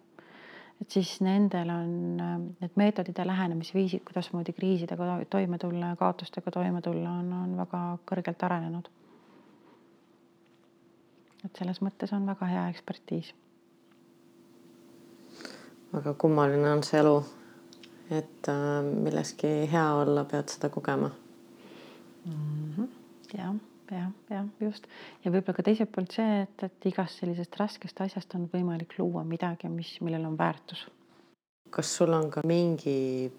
Et 0.82 0.92
siis 0.92 1.22
nendel 1.22 1.70
on 1.70 2.18
need 2.18 2.76
meetodid 2.76 3.18
ja 3.18 3.28
lähenemisviisid, 3.28 4.04
kuidasmoodi 4.08 4.54
kriisidega 4.54 5.22
toime 5.30 5.58
tulla 5.58 5.94
ja 5.94 5.96
kaotustega 5.96 6.52
toime 6.52 6.82
tulla, 6.82 7.10
on, 7.22 7.34
on 7.34 7.58
väga 7.58 7.82
kõrgelt 8.12 8.44
arenenud. 8.50 8.92
et 11.46 11.58
selles 11.58 11.82
mõttes 11.82 12.14
on 12.14 12.26
väga 12.26 12.46
hea 12.50 12.70
ekspertiis 12.70 13.34
väga 15.96 16.14
kummaline 16.14 16.72
on 16.72 16.84
see 16.84 17.00
elu. 17.00 17.16
et 18.10 18.48
äh, 18.50 18.84
milleski 18.86 19.52
hea 19.72 19.86
olla, 19.98 20.24
pead 20.30 20.52
seda 20.54 20.70
kogema 20.70 21.10
mm. 22.26 22.74
-hmm. 22.78 22.88
jah, 23.38 23.56
jah, 23.92 24.12
jah, 24.30 24.46
just 24.60 24.88
ja 25.24 25.32
võib-olla 25.32 25.58
ka 25.58 25.66
teiselt 25.66 25.92
poolt 25.94 26.16
see, 26.18 26.42
et, 26.44 26.66
et 26.68 26.90
igast 26.90 27.22
sellisest 27.22 27.58
raskest 27.60 28.02
asjast 28.06 28.36
on 28.38 28.48
võimalik 28.52 28.98
luua 29.00 29.24
midagi, 29.28 29.70
mis, 29.72 29.96
millel 30.06 30.26
on 30.30 30.38
väärtus. 30.40 30.86
kas 31.70 31.96
sul 31.98 32.14
on 32.14 32.30
ka 32.32 32.44
mingi 32.48 33.32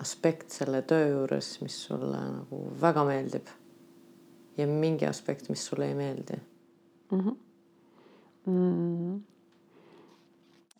aspekt 0.00 0.52
selle 0.52 0.82
töö 0.82 1.08
juures, 1.12 1.54
mis 1.62 1.78
sulle 1.88 2.20
nagu 2.20 2.60
väga 2.80 3.04
meeldib 3.08 3.48
ja 4.56 4.66
mingi 4.66 5.08
aspekt, 5.08 5.48
mis 5.52 5.64
sulle 5.66 5.88
ei 5.88 5.94
meeldi 5.94 6.36
mm? 7.10 7.20
-hmm. 7.20 7.36
Mm. 8.46 9.22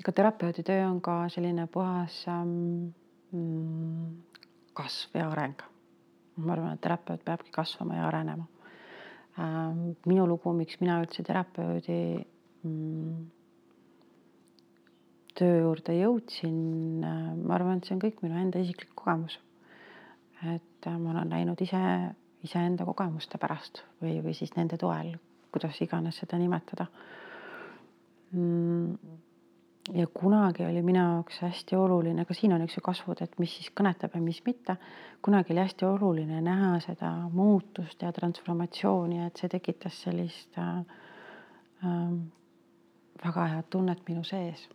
ega 0.00 0.12
terapeudi 0.12 0.62
töö 0.62 0.86
on 0.88 1.00
ka 1.00 1.28
selline 1.28 1.66
puhas 1.66 2.24
ähm, 2.28 2.92
kasv 4.76 5.16
ja 5.16 5.30
areng. 5.30 5.62
Ma 6.36 6.52
arvan, 6.52 6.74
et 6.76 6.80
terapeut 6.84 7.22
peabki 7.24 7.52
kasvama 7.54 7.96
ja 7.96 8.08
arenema 8.08 8.46
ähm,. 9.38 9.96
minu 10.06 10.26
lugu, 10.28 10.52
miks 10.52 10.80
mina 10.80 11.00
üldse 11.02 11.24
terapeudi 11.24 11.98
mm, 12.62 13.24
töö 15.36 15.58
juurde 15.64 15.96
jõudsin, 15.96 16.60
äh, 17.04 17.32
ma 17.42 17.58
arvan, 17.58 17.80
et 17.80 17.88
see 17.88 17.96
on 17.96 18.02
kõik 18.04 18.22
minu 18.24 18.38
enda 18.40 18.62
isiklik 18.62 18.94
kogemus. 18.96 19.38
et 20.44 20.86
äh, 20.86 20.98
ma 21.00 21.14
olen 21.14 21.30
läinud 21.32 21.60
ise, 21.64 21.80
iseenda 22.44 22.84
kogemuste 22.84 23.38
pärast 23.40 23.82
või, 24.02 24.18
või 24.24 24.34
siis 24.36 24.52
nende 24.56 24.76
toel, 24.80 25.14
kuidas 25.52 25.80
iganes 25.80 26.18
seda 26.20 26.38
nimetada. 26.38 26.86
Mm, 28.36 28.98
ja 29.94 30.06
kunagi 30.06 30.64
oli 30.66 30.82
minu 30.82 30.98
jaoks 30.98 31.40
hästi 31.42 31.76
oluline, 31.76 32.24
ka 32.24 32.34
siin 32.34 32.52
on 32.52 32.64
üks 32.66 32.78
ju 32.78 32.82
kasvud, 32.84 33.20
et 33.22 33.38
mis 33.38 33.52
siis 33.58 33.70
kõnetab 33.70 34.14
ja 34.14 34.20
mis 34.20 34.42
mitte. 34.46 34.76
kunagi 35.22 35.52
oli 35.54 35.62
hästi 35.62 35.84
oluline 35.86 36.40
näha 36.40 36.78
seda 36.80 37.12
muutust 37.32 38.02
ja 38.02 38.12
transformatsiooni, 38.12 39.24
et 39.26 39.36
see 39.36 39.48
tekitas 39.48 40.02
sellist 40.02 40.58
äh, 40.58 40.78
äh, 41.84 42.16
väga 43.24 43.46
head 43.54 43.70
tunnet 43.70 44.02
minu 44.08 44.24
sees 44.24 44.68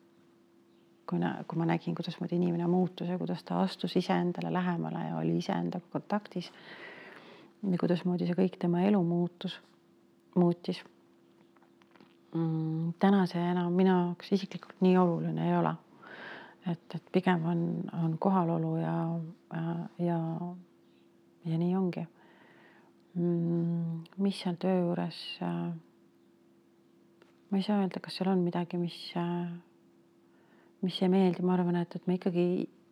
kui, 1.12 1.20
kui 1.48 1.60
ma 1.60 1.68
nägin, 1.68 1.96
kuidasmoodi 1.96 2.38
inimene 2.40 2.68
muutus 2.72 3.10
ja 3.10 3.18
kuidas 3.20 3.44
ta 3.44 3.60
astus 3.62 3.96
iseendale 4.00 4.54
lähemale 4.54 5.08
ja 5.10 5.18
oli 5.18 5.38
iseendaga 5.38 5.86
kontaktis. 5.92 6.52
ja 7.72 7.78
kuidasmoodi 7.78 8.26
see 8.26 8.38
kõik 8.38 8.58
tema 8.60 8.82
elu 8.88 9.04
muutus, 9.04 9.60
muutis 10.36 10.82
mm,. 12.34 12.94
täna 13.00 13.26
see 13.30 13.44
enam 13.52 13.74
minu 13.78 13.94
jaoks 13.94 14.34
isiklikult 14.38 14.82
nii 14.86 14.98
oluline 14.98 15.48
ei 15.50 15.58
ole. 15.58 15.76
et, 16.72 16.96
et 16.96 17.06
pigem 17.12 17.46
on, 17.46 17.62
on 18.04 18.18
kohalolu 18.20 18.76
ja, 18.78 18.96
ja, 20.00 20.20
ja 21.46 21.58
nii 21.64 21.76
ongi 21.76 22.06
mm,. 23.14 24.04
mis 24.18 24.44
seal 24.44 24.60
töö 24.62 24.78
juures 24.84 25.24
ma 27.52 27.60
ei 27.60 27.64
saa 27.66 27.82
öelda, 27.82 28.00
kas 28.00 28.16
seal 28.16 28.32
on 28.32 28.46
midagi, 28.46 28.78
mis 28.80 28.98
mis 30.82 31.02
ei 31.02 31.10
meeldi, 31.14 31.44
ma 31.46 31.56
arvan, 31.56 31.78
et, 31.82 31.96
et 31.96 32.08
ma 32.10 32.18
ikkagi 32.18 32.46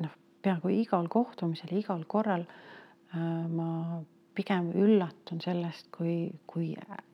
noh, 0.03 0.15
peaaegu 0.45 0.71
igal 0.73 1.09
kohtumisel, 1.11 1.71
igal 1.79 2.03
korral 2.09 2.45
äh, 2.45 3.45
ma 3.49 3.99
pigem 4.37 4.69
üllatun 4.77 5.41
sellest, 5.43 5.89
kui, 5.95 6.29
kui 6.47 6.71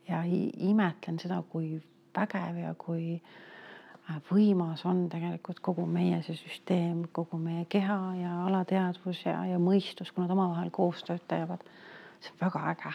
ja 0.09 0.23
imetlen 0.27 1.19
seda, 1.21 1.39
kui 1.49 1.77
vägev 2.15 2.59
ja 2.61 2.73
kui 2.79 3.15
äh, 3.15 4.19
võimas 4.31 4.85
on 4.85 5.07
tegelikult 5.09 5.59
kogu 5.65 5.87
meie 5.89 6.21
see 6.25 6.37
süsteem, 6.39 7.07
kogu 7.11 7.39
meie 7.41 7.65
keha 7.69 7.99
ja 8.19 8.35
alateadvus 8.45 9.25
ja, 9.25 9.41
ja 9.51 9.59
mõistus, 9.61 10.11
kui 10.11 10.23
nad 10.23 10.35
omavahel 10.35 10.71
koostööd 10.75 11.25
teevad. 11.27 11.65
see 12.19 12.31
on 12.35 12.45
väga 12.45 12.69
äge. 12.71 12.93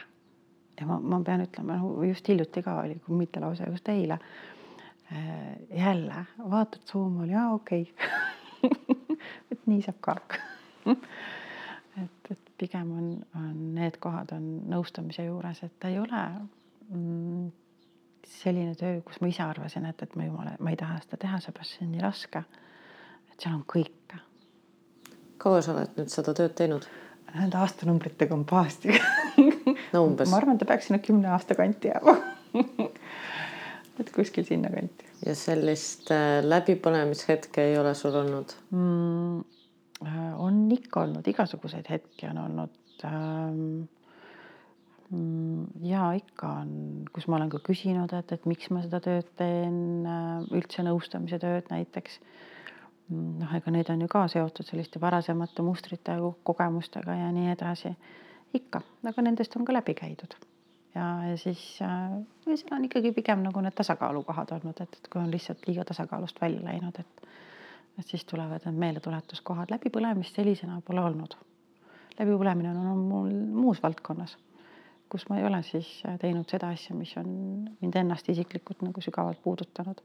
ja 0.80 0.86
ma, 0.86 1.00
ma 1.00 1.20
pean 1.24 1.44
ütlema, 1.44 1.80
just 2.08 2.28
hiljuti 2.28 2.62
ka 2.62 2.80
oli, 2.84 3.00
kui 3.04 3.16
mitte 3.16 3.40
lausa 3.40 3.68
just 3.70 3.88
eile 3.88 4.18
Äh, 5.12 5.78
jälle 5.78 6.14
vaatad 6.50 6.80
Zoom'il 6.86 7.30
ja 7.30 7.48
okei 7.48 7.94
okay. 8.62 8.70
et 9.52 9.66
nii 9.66 9.82
saab 9.82 9.96
ka 10.00 10.14
et, 12.02 12.30
et 12.30 12.52
pigem 12.58 12.92
on, 12.94 13.08
on 13.34 13.56
need 13.74 13.98
kohad 13.98 14.30
on 14.36 14.44
nõustamise 14.70 15.24
juures, 15.26 15.64
et 15.66 15.74
ta 15.82 15.90
ei 15.90 15.98
ole 15.98 16.20
mm, 16.94 17.48
selline 18.28 18.74
töö, 18.78 19.00
kus 19.06 19.20
ma 19.20 19.30
ise 19.30 19.42
arvasin, 19.44 19.86
et, 19.90 20.02
et 20.02 20.16
ma 20.16 20.26
jumala, 20.26 20.56
ma 20.60 20.72
ei 20.72 20.78
taha 20.80 20.98
seda 21.04 21.20
teha, 21.24 21.40
seepärast 21.44 21.76
see 21.76 21.86
on 21.86 21.92
nii 21.94 22.04
raske. 22.04 22.42
et 23.32 23.38
seal 23.38 23.54
on 23.54 23.64
kõike. 23.68 24.20
kaua 25.40 25.62
sa 25.64 25.74
oled 25.74 26.00
nüüd 26.00 26.12
seda 26.12 26.34
tööd 26.36 26.56
teinud? 26.58 26.88
Nende 27.30 27.60
aastanumbritega 27.62 28.34
on 28.34 28.44
pahasti 28.44 28.96
no 29.94 30.04
umbes. 30.06 30.30
ma 30.30 30.40
arvan, 30.40 30.58
ta 30.58 30.66
peaks 30.68 30.90
sinna 30.90 30.98
kümne 31.04 31.30
aasta 31.30 31.54
kanti 31.58 31.92
jääma 31.92 32.16
et 34.00 34.10
kuskil 34.14 34.44
sinnakanti. 34.48 35.06
ja 35.26 35.34
sellist 35.38 36.10
äh, 36.14 36.40
läbipõlemishetke 36.46 37.70
ei 37.70 37.78
ole 37.78 37.94
sul 37.98 38.16
olnud 38.24 38.56
mm,? 38.70 39.40
Äh, 40.00 40.40
on 40.40 40.62
ikka 40.72 41.02
olnud, 41.04 41.26
igasuguseid 41.28 41.90
hetki 41.92 42.28
on 42.30 42.38
olnud 42.46 43.04
ähm,. 43.04 43.82
Mm, 45.10 45.66
ja 45.82 46.12
ikka 46.14 46.52
on, 46.62 46.74
kus 47.10 47.26
ma 47.26 47.40
olen 47.40 47.50
ka 47.50 47.58
küsinud, 47.66 48.12
et, 48.14 48.32
et 48.36 48.44
miks 48.46 48.70
ma 48.70 48.84
seda 48.84 49.00
tööd 49.02 49.26
teen, 49.40 49.80
äh, 50.06 50.44
üldse 50.54 50.84
nõustamise 50.86 51.40
tööd 51.42 51.66
näiteks. 51.72 52.20
Mm, 53.10 53.40
noh, 53.40 53.56
ega 53.58 53.74
need 53.74 53.90
on 53.90 54.04
ju 54.04 54.10
ka 54.12 54.26
seotud 54.30 54.68
selliste 54.68 55.02
varasemate 55.02 55.66
mustrite, 55.66 56.14
kogemustega 56.46 57.18
ja 57.24 57.32
nii 57.34 57.50
edasi. 57.56 57.96
ikka, 58.54 58.80
aga 59.06 59.22
nendest 59.22 59.52
on 59.56 59.66
ka 59.66 59.74
läbi 59.74 59.94
käidud 59.94 60.34
ja, 60.94 61.04
ja 61.30 61.36
siis 61.38 61.78
äh, 61.82 62.16
ja 62.46 62.56
seal 62.56 62.74
on 62.78 62.86
ikkagi 62.86 63.12
pigem 63.14 63.44
nagu 63.44 63.62
need 63.62 63.76
tasakaalukohad 63.78 64.50
olnud, 64.56 64.80
et, 64.82 64.98
et 64.98 65.10
kui 65.12 65.22
on 65.22 65.30
lihtsalt 65.30 65.66
liiga 65.68 65.84
tasakaalust 65.86 66.40
välja 66.42 66.64
läinud, 66.64 66.98
et 66.98 67.26
et 67.98 68.06
siis 68.06 68.24
tulevad 68.24 68.64
need 68.64 68.78
meeldetuletuskohad, 68.80 69.70
läbipõlemist 69.74 70.38
sellisena 70.38 70.78
pole 70.86 71.02
olnud. 71.04 71.34
läbipõlemine 72.18 72.70
on, 72.70 72.86
on 72.92 73.02
mul 73.10 73.34
muus 73.64 73.82
valdkonnas, 73.82 74.36
kus 75.10 75.26
ma 75.28 75.40
ei 75.40 75.46
ole 75.46 75.62
siis 75.66 75.88
äh, 76.06 76.16
teinud 76.20 76.48
seda 76.50 76.70
asja, 76.74 76.94
mis 76.96 77.12
on 77.20 77.28
mind 77.80 78.00
ennast 78.00 78.28
isiklikult 78.32 78.82
nagu 78.86 79.04
sügavalt 79.04 79.42
puudutanud. 79.42 80.02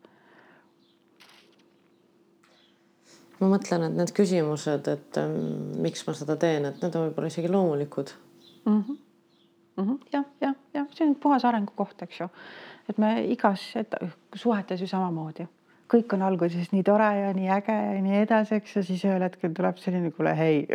ma 3.39 3.49
mõtlen, 3.51 3.89
et 3.89 3.97
need 3.97 4.13
küsimused, 4.15 4.87
et 4.87 5.17
ähm, 5.19 5.73
miks 5.83 6.05
ma 6.07 6.13
seda 6.15 6.37
teen, 6.39 6.69
et 6.69 6.77
need 6.81 6.95
on 6.95 7.09
võib-olla 7.09 7.31
isegi 7.33 7.51
loomulikud 7.51 8.13
mm. 8.65 8.79
-hmm 8.81 9.01
mm 9.77 9.83
-hmm. 9.83 10.07
jah, 10.13 10.25
jah, 10.41 10.55
jah, 10.73 10.87
see 10.91 11.07
on 11.07 11.15
puhas 11.15 11.45
arengukoht, 11.45 12.01
eks 12.01 12.19
ju. 12.19 12.29
et 12.89 12.97
me 12.97 13.25
igas 13.25 13.75
et, 13.75 13.95
suhetes 14.35 14.81
ju 14.81 14.87
samamoodi, 14.87 15.47
kõik 15.91 16.13
on 16.17 16.23
alguses 16.25 16.71
nii 16.73 16.83
tore 16.85 17.07
ja 17.19 17.31
nii 17.35 17.49
äge 17.57 17.75
ja 17.75 18.01
nii 18.01 18.17
edasi, 18.23 18.59
eks 18.59 18.75
ju, 18.77 18.83
siis 18.87 19.03
ühel 19.05 19.23
hetkel 19.25 19.53
tuleb 19.55 19.77
selline, 19.81 20.11
kuule 20.15 20.33
hei. 20.37 20.65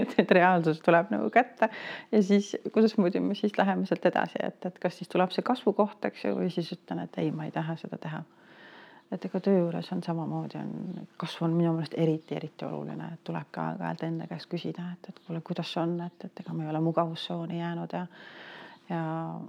Et, 0.00 0.12
et 0.18 0.30
reaalsus 0.32 0.78
tuleb 0.80 1.10
nagu 1.12 1.26
kätte. 1.32 1.68
Ja 2.12 2.20
siis 2.24 2.52
kuidasmoodi 2.72 3.20
me 3.20 3.34
siis 3.36 3.52
läheme 3.58 3.84
sealt 3.86 4.06
edasi, 4.08 4.38
et, 4.40 4.56
et 4.66 4.78
kas 4.80 4.96
siis 4.96 5.10
tuleb 5.12 5.32
see 5.34 5.44
kasvukoht, 5.44 5.98
eks 6.08 6.24
ju, 6.24 6.36
või 6.38 6.48
siis 6.54 6.70
ütlen, 6.72 7.02
et 7.04 7.18
ei, 7.20 7.30
ma 7.34 7.44
ei 7.46 7.52
taha 7.52 7.76
seda 7.80 7.98
teha. 8.00 8.22
Et 9.12 9.26
ega 9.28 9.40
töö 9.44 9.58
juures 9.58 9.90
on 9.92 10.00
samamoodi, 10.02 10.62
on 10.62 11.08
kasv 11.20 11.44
on 11.44 11.56
minu 11.56 11.74
meelest 11.76 11.98
eriti, 12.00 12.38
eriti 12.38 12.64
oluline, 12.64 13.10
et 13.12 13.24
tulebki 13.28 13.60
aeg-ajalt 13.60 14.06
enda 14.08 14.28
käest 14.30 14.48
küsida, 14.48 14.86
et, 14.94 15.10
et 15.12 15.20
kuule, 15.26 15.42
kuidas 15.44 15.74
on, 15.82 15.98
et, 16.06 16.28
et 16.30 16.40
ega 16.44 16.56
ma 16.56 16.64
ei 16.64 16.72
ole 16.72 16.80
mugavustsooni 16.86 17.60
jäänud 17.60 17.98
ja 17.98 18.06
ja, 18.92 19.02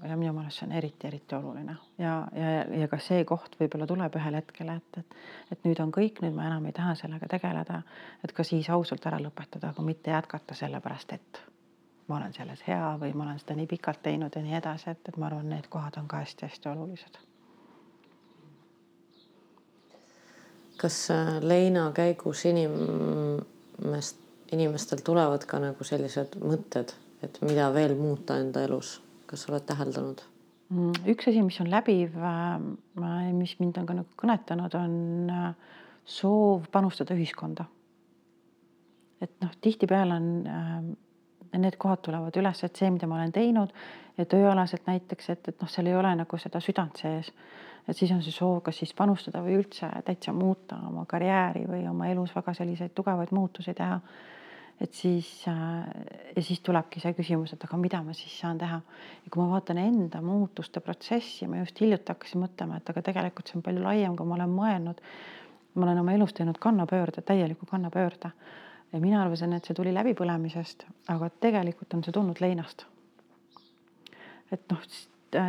ja 0.09 0.17
minu 0.17 0.33
meelest 0.35 0.61
see 0.61 0.67
on 0.67 0.75
eriti, 0.79 1.07
eriti 1.07 1.35
oluline. 1.35 1.75
Ja, 2.01 2.15
ja, 2.37 2.51
ja 2.81 2.87
ka 2.91 2.99
see 3.03 3.23
koht 3.27 3.57
võib-olla 3.59 3.87
tuleb 3.89 4.15
ühel 4.19 4.37
hetkel, 4.39 4.71
et, 4.75 5.01
et, 5.01 5.17
et 5.55 5.67
nüüd 5.67 5.81
on 5.83 5.91
kõik, 5.93 6.21
nüüd 6.23 6.35
ma 6.37 6.47
enam 6.49 6.69
ei 6.69 6.75
taha 6.75 6.95
sellega 6.99 7.29
tegeleda, 7.35 7.81
et 8.23 8.35
ka 8.35 8.45
siis 8.47 8.69
ausalt 8.73 9.05
ära 9.09 9.19
lõpetada, 9.23 9.73
aga 9.73 9.85
mitte 9.85 10.13
jätkata 10.13 10.57
sellepärast, 10.57 11.13
et 11.17 11.43
ma 12.07 12.17
olen 12.19 12.33
selles 12.35 12.63
hea 12.67 12.95
või 13.01 13.13
ma 13.15 13.27
olen 13.27 13.39
seda 13.41 13.55
nii 13.59 13.69
pikalt 13.75 14.01
teinud 14.03 14.35
ja 14.35 14.43
nii 14.43 14.57
edasi, 14.59 14.91
et, 14.91 15.05
et 15.09 15.19
ma 15.19 15.29
arvan, 15.29 15.47
need 15.51 15.69
kohad 15.71 15.99
on 16.01 16.09
ka 16.11 16.23
hästi-hästi 16.23 16.71
olulised. 16.73 17.21
Kas 20.83 20.97
äh, 21.13 21.37
leina 21.39 21.85
käigus 21.95 22.43
inimest, 22.49 24.19
inimestel 24.51 25.03
tulevad 25.05 25.45
ka 25.47 25.61
nagu 25.63 25.85
sellised 25.87 26.35
mõtted, 26.43 26.91
et 27.23 27.39
mida 27.45 27.69
veel 27.73 27.95
muuta 27.95 28.35
enda 28.41 28.65
elus, 28.67 28.97
kas 29.33 29.47
oled 29.49 29.67
täheldanud? 29.69 30.23
Mm, 30.73 30.95
üks 31.13 31.27
asi, 31.29 31.43
mis 31.45 31.59
on 31.61 31.69
läbiv, 31.73 32.15
äh, 32.17 33.31
mis 33.35 33.57
mind 33.59 33.77
on 33.81 33.89
ka 33.89 33.97
nagu 33.99 34.19
kõnetanud, 34.19 34.77
on 34.79 34.97
äh, 35.33 35.79
soov 36.05 36.69
panustada 36.71 37.15
ühiskonda. 37.17 37.65
et 39.23 39.31
noh, 39.39 39.51
tihtipeale 39.63 40.15
on 40.19 40.95
need 41.61 41.77
kohad 41.79 42.01
tulevad 42.03 42.35
üles, 42.39 42.63
et 42.65 42.75
see, 42.75 42.89
mida 42.91 43.07
ma 43.07 43.19
olen 43.19 43.31
teinud 43.31 43.73
ja 44.17 44.25
tööalaselt 44.29 44.87
näiteks, 44.89 45.29
et, 45.33 45.47
et 45.47 45.61
noh, 45.61 45.69
seal 45.69 45.89
ei 45.89 45.95
ole 45.97 46.13
nagu 46.17 46.39
seda 46.41 46.61
südant 46.63 46.99
sees. 46.99 47.31
et 47.87 47.97
siis 47.97 48.11
on 48.15 48.21
see 48.23 48.31
soov, 48.31 48.61
kas 48.63 48.77
siis 48.79 48.93
panustada 48.95 49.41
või 49.43 49.57
üldse 49.59 49.89
täitsa 50.07 50.33
muuta 50.33 50.77
oma 50.87 51.05
karjääri 51.09 51.65
või 51.67 51.83
oma 51.89 52.07
elus 52.07 52.35
väga 52.35 52.53
selliseid 52.55 52.93
tugevaid 52.95 53.31
muutusi 53.31 53.73
teha. 53.73 53.99
Et 54.81 54.93
siis 54.93 55.27
äh, 55.47 55.85
ja 56.35 56.41
siis 56.43 56.59
tulebki 56.65 56.99
see 56.99 57.13
küsimus, 57.17 57.53
et 57.53 57.63
aga 57.63 57.77
mida 57.77 58.01
ma 58.03 58.15
siis 58.17 58.33
saan 58.39 58.57
teha. 58.57 58.81
ja 59.25 59.31
kui 59.31 59.43
ma 59.43 59.49
vaatan 59.53 59.77
enda 59.77 60.21
muutuste 60.21 60.81
protsessi, 60.81 61.47
ma 61.47 61.61
just 61.61 61.79
hiljuti 61.81 62.11
hakkasin 62.11 62.43
mõtlema, 62.43 62.77
et 62.77 62.89
aga 62.89 63.05
tegelikult 63.05 63.47
see 63.47 63.59
on 63.59 63.65
palju 63.65 63.83
laiem, 63.83 64.17
kui 64.17 64.27
ma 64.27 64.35
olen 64.39 64.57
mõelnud. 64.57 65.01
ma 65.75 65.87
olen 65.87 66.03
oma 66.03 66.13
elus 66.13 66.33
teinud 66.33 66.59
kannapöörde, 66.61 67.21
täieliku 67.21 67.65
kannapöörde 67.69 68.31
ja 68.93 68.99
mina 68.99 69.21
arvasin, 69.21 69.53
et 69.53 69.65
see 69.65 69.75
tuli 69.77 69.93
läbipõlemisest, 69.93 70.85
aga 71.09 71.29
tegelikult 71.41 71.93
on 71.97 72.03
see 72.05 72.13
tulnud 72.13 72.41
leinast. 72.41 72.85
et 74.51 74.69
noh, 74.69 74.81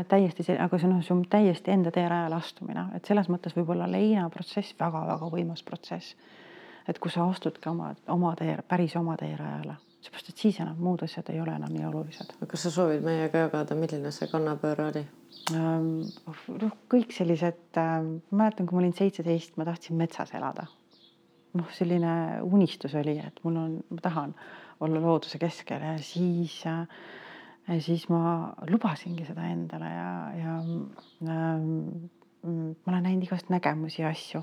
täiesti 0.09 0.47
see, 0.47 0.57
aga 0.61 0.79
see 0.79 0.89
on 0.89 1.03
see 1.05 1.13
on 1.15 1.25
täiesti 1.29 1.73
enda 1.75 1.93
teerajale 1.93 2.39
astumine, 2.39 2.87
et 2.97 3.05
selles 3.05 3.29
mõttes 3.29 3.57
võib-olla 3.57 3.89
leinaprotsess 3.91 4.77
väga-väga 4.81 5.29
võimas 5.33 5.63
protsess. 5.63 6.17
Et 6.89 7.01
kui 7.01 7.11
sa 7.11 7.27
astudki 7.31 7.69
oma, 7.71 7.95
oma 8.13 8.35
tee, 8.39 8.57
päris 8.69 8.97
oma 9.01 9.17
teerajale, 9.21 9.77
seepärast 10.05 10.31
et 10.31 10.45
siis 10.47 10.61
enam 10.61 10.79
muud 10.85 11.03
asjad 11.07 11.31
ei 11.33 11.41
ole 11.41 11.57
enam 11.57 11.73
nii 11.73 11.89
olulised. 11.89 12.37
kas 12.47 12.67
sa 12.67 12.73
soovid 12.75 13.05
meiega 13.07 13.47
jagada, 13.47 13.77
milline 13.79 14.13
see 14.15 14.31
kannapööre 14.33 14.89
oli? 14.93 15.05
noh, 15.51 16.79
kõik 16.93 17.13
sellised 17.13 17.81
äh,, 17.81 17.99
ma 18.31 18.45
mäletan, 18.45 18.69
kui 18.69 18.79
ma 18.79 18.85
olin 18.85 18.97
seitseteist, 18.97 19.59
ma 19.59 19.69
tahtsin 19.69 19.99
metsas 19.99 20.33
elada 20.37 20.69
noh, 21.59 21.71
selline 21.75 22.15
unistus 22.45 22.95
oli, 22.99 23.17
et 23.23 23.41
mul 23.47 23.59
on, 23.61 23.79
ma 23.95 24.05
tahan 24.05 24.35
olla 24.85 25.03
looduse 25.03 25.39
keskel 25.43 25.85
ja 25.87 25.95
siis, 26.03 26.59
siis 27.87 28.07
ma 28.13 28.53
lubasingi 28.71 29.27
seda 29.29 29.47
endale 29.53 29.91
ja, 29.93 30.11
ja 30.41 30.57
ähm, 31.31 32.09
ma 32.45 32.93
olen 32.93 33.07
näinud 33.07 33.29
igast 33.29 33.53
nägemusi 33.55 34.03
ja 34.03 34.11
asju 34.13 34.43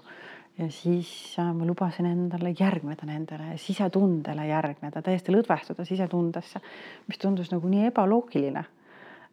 ja 0.58 0.68
siis 0.72 1.10
äh, 1.39 1.54
ma 1.56 1.66
lubasin 1.66 2.10
endale 2.10 2.54
järgneda 2.60 3.08
nendele, 3.08 3.56
sisetundele 3.58 4.45
järgneda, 4.49 5.02
täiesti 5.02 5.34
lõdvestuda 5.34 5.86
sisetundesse, 5.88 6.62
mis 7.08 7.22
tundus 7.22 7.52
nagu 7.54 7.72
nii 7.72 7.88
ebaloogiline 7.91 8.66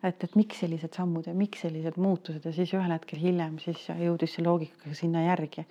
et, 0.03 0.25
et 0.25 0.37
miks 0.39 0.62
sellised 0.62 0.95
sammud 0.95 1.27
ja 1.27 1.35
miks 1.37 1.64
sellised 1.64 1.99
muutused 2.01 2.45
ja 2.47 2.53
siis 2.55 2.73
ühel 2.77 2.93
hetkel 2.95 3.21
hiljem 3.23 3.59
siis 3.62 3.87
jõudis 3.99 4.37
see 4.37 4.45
loogikaga 4.47 4.95
sinna 4.97 5.25
järgi. 5.27 5.66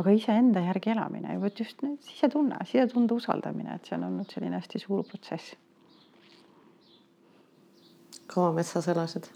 aga 0.00 0.12
iseenda 0.16 0.62
järgi 0.64 0.92
elamine 0.92 1.36
vot 1.40 1.60
just 1.60 1.82
nüüd 1.84 2.00
sisetunne, 2.04 2.60
sisetunde 2.64 3.16
usaldamine, 3.16 3.76
et 3.76 3.88
see 3.88 3.96
on 3.98 4.08
olnud 4.10 4.32
selline 4.32 4.60
hästi 4.60 4.80
suur 4.80 5.04
protsess. 5.08 5.56
kaua 8.26 8.52
metsas 8.52 8.88
elasid? 8.88 9.28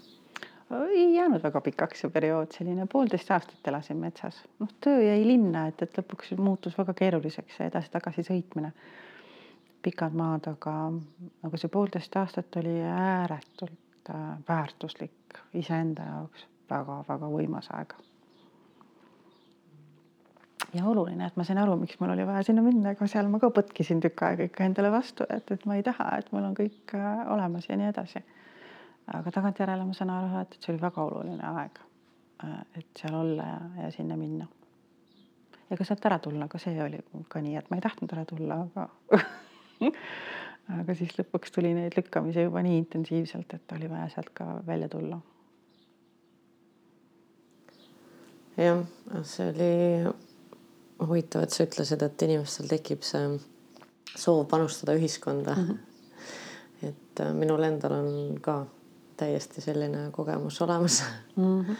Ei 0.71 1.13
jäänud 1.15 1.43
väga 1.43 1.61
pikaks 1.61 2.03
see 2.03 2.11
periood, 2.13 2.51
selline 2.55 2.87
poolteist 2.91 3.31
aastat 3.31 3.67
elasin 3.67 3.97
metsas. 3.97 4.41
noh, 4.59 4.71
töö 4.81 5.01
jäi 5.03 5.21
linna, 5.27 5.67
et, 5.67 5.81
et 5.81 6.01
lõpuks 6.01 6.35
muutus 6.37 6.77
väga 6.77 6.93
keeruliseks 6.93 7.57
see 7.57 7.69
edasi-tagasi 7.71 8.27
sõitmine 8.27 8.73
pikad 9.81 10.13
maad, 10.13 10.47
aga, 10.47 10.75
aga 11.43 11.57
see 11.57 11.71
poolteist 11.73 12.15
aastat 12.21 12.59
oli 12.61 12.77
ääretult 12.85 13.79
Äh, 14.09 14.37
väärtuslik 14.49 15.39
iseenda 15.53 16.03
jaoks 16.03 16.45
väga-väga 16.69 17.27
võimas 17.29 17.67
aeg. 17.77 17.93
ja 20.73 20.85
oluline, 20.87 21.27
et 21.27 21.35
ma 21.37 21.43
sain 21.45 21.59
aru, 21.61 21.75
miks 21.77 21.99
mul 21.99 22.13
oli 22.13 22.25
vaja 22.25 22.41
sinna 22.47 22.63
minna, 22.65 22.95
aga 22.95 23.07
seal 23.11 23.27
ma 23.29 23.37
ka 23.43 23.51
põtkisin 23.53 24.01
tükk 24.01 24.23
aega 24.25 24.47
ikka 24.47 24.65
endale 24.65 24.89
vastu, 24.91 25.27
et, 25.29 25.51
et 25.51 25.65
ma 25.69 25.77
ei 25.77 25.83
taha, 25.85 26.07
et 26.17 26.31
mul 26.31 26.47
on 26.47 26.55
kõik 26.57 26.95
äh, 26.97 27.21
olemas 27.35 27.67
ja 27.69 27.77
nii 27.77 27.91
edasi. 27.91 28.23
Aga 29.07 29.31
tagantjärele 29.31 29.85
ma 29.85 29.93
saan 29.97 30.09
aru, 30.13 30.41
et, 30.41 30.55
et 30.55 30.63
see 30.65 30.73
oli 30.73 30.81
väga 30.81 31.03
oluline 31.03 31.47
aeg. 31.51 31.79
Äh, 32.43 32.59
et 32.79 33.01
seal 33.01 33.15
olla 33.15 33.47
ja, 33.47 33.61
ja 33.83 33.91
sinna 33.91 34.17
minna. 34.17 34.47
ja 35.69 35.77
ka 35.77 35.87
sealt 35.87 36.05
ära 36.05 36.19
tulla, 36.19 36.47
ka 36.51 36.59
see 36.59 36.75
oli 36.83 36.99
ka 37.31 37.41
nii, 37.41 37.55
et 37.59 37.69
ma 37.71 37.77
ei 37.79 37.83
tahtnud 37.85 38.13
ära 38.13 38.25
tulla, 38.27 38.57
aga 38.65 39.21
aga 40.81 40.95
siis 40.97 41.13
lõpuks 41.17 41.53
tuli 41.55 41.71
neid 41.75 41.95
lükkamisi 41.97 42.43
juba 42.47 42.63
nii 42.65 42.81
intensiivselt, 42.81 43.53
et 43.55 43.75
oli 43.77 43.89
vaja 43.91 44.09
sealt 44.13 44.33
ka 44.35 44.47
välja 44.67 44.89
tulla. 44.91 45.21
jah, 48.57 48.83
see 49.23 49.47
oli 49.53 49.71
huvitav, 51.07 51.45
et 51.45 51.55
sa 51.55 51.65
ütlesid, 51.65 52.03
et 52.05 52.27
inimestel 52.27 52.67
tekib 52.69 53.05
see 53.07 53.39
soov 54.11 54.43
panustada 54.51 54.93
ühiskonda 54.99 55.55
mm. 55.55 55.67
-hmm. 55.67 56.89
et 56.89 57.19
äh, 57.19 57.33
minul 57.33 57.63
endal 57.63 57.95
on 58.01 58.39
ka 58.41 58.65
täiesti 59.21 59.61
selline 59.61 60.09
kogemus 60.11 60.61
olemas 60.65 61.03
mm. 61.35 61.61
-hmm. 61.61 61.75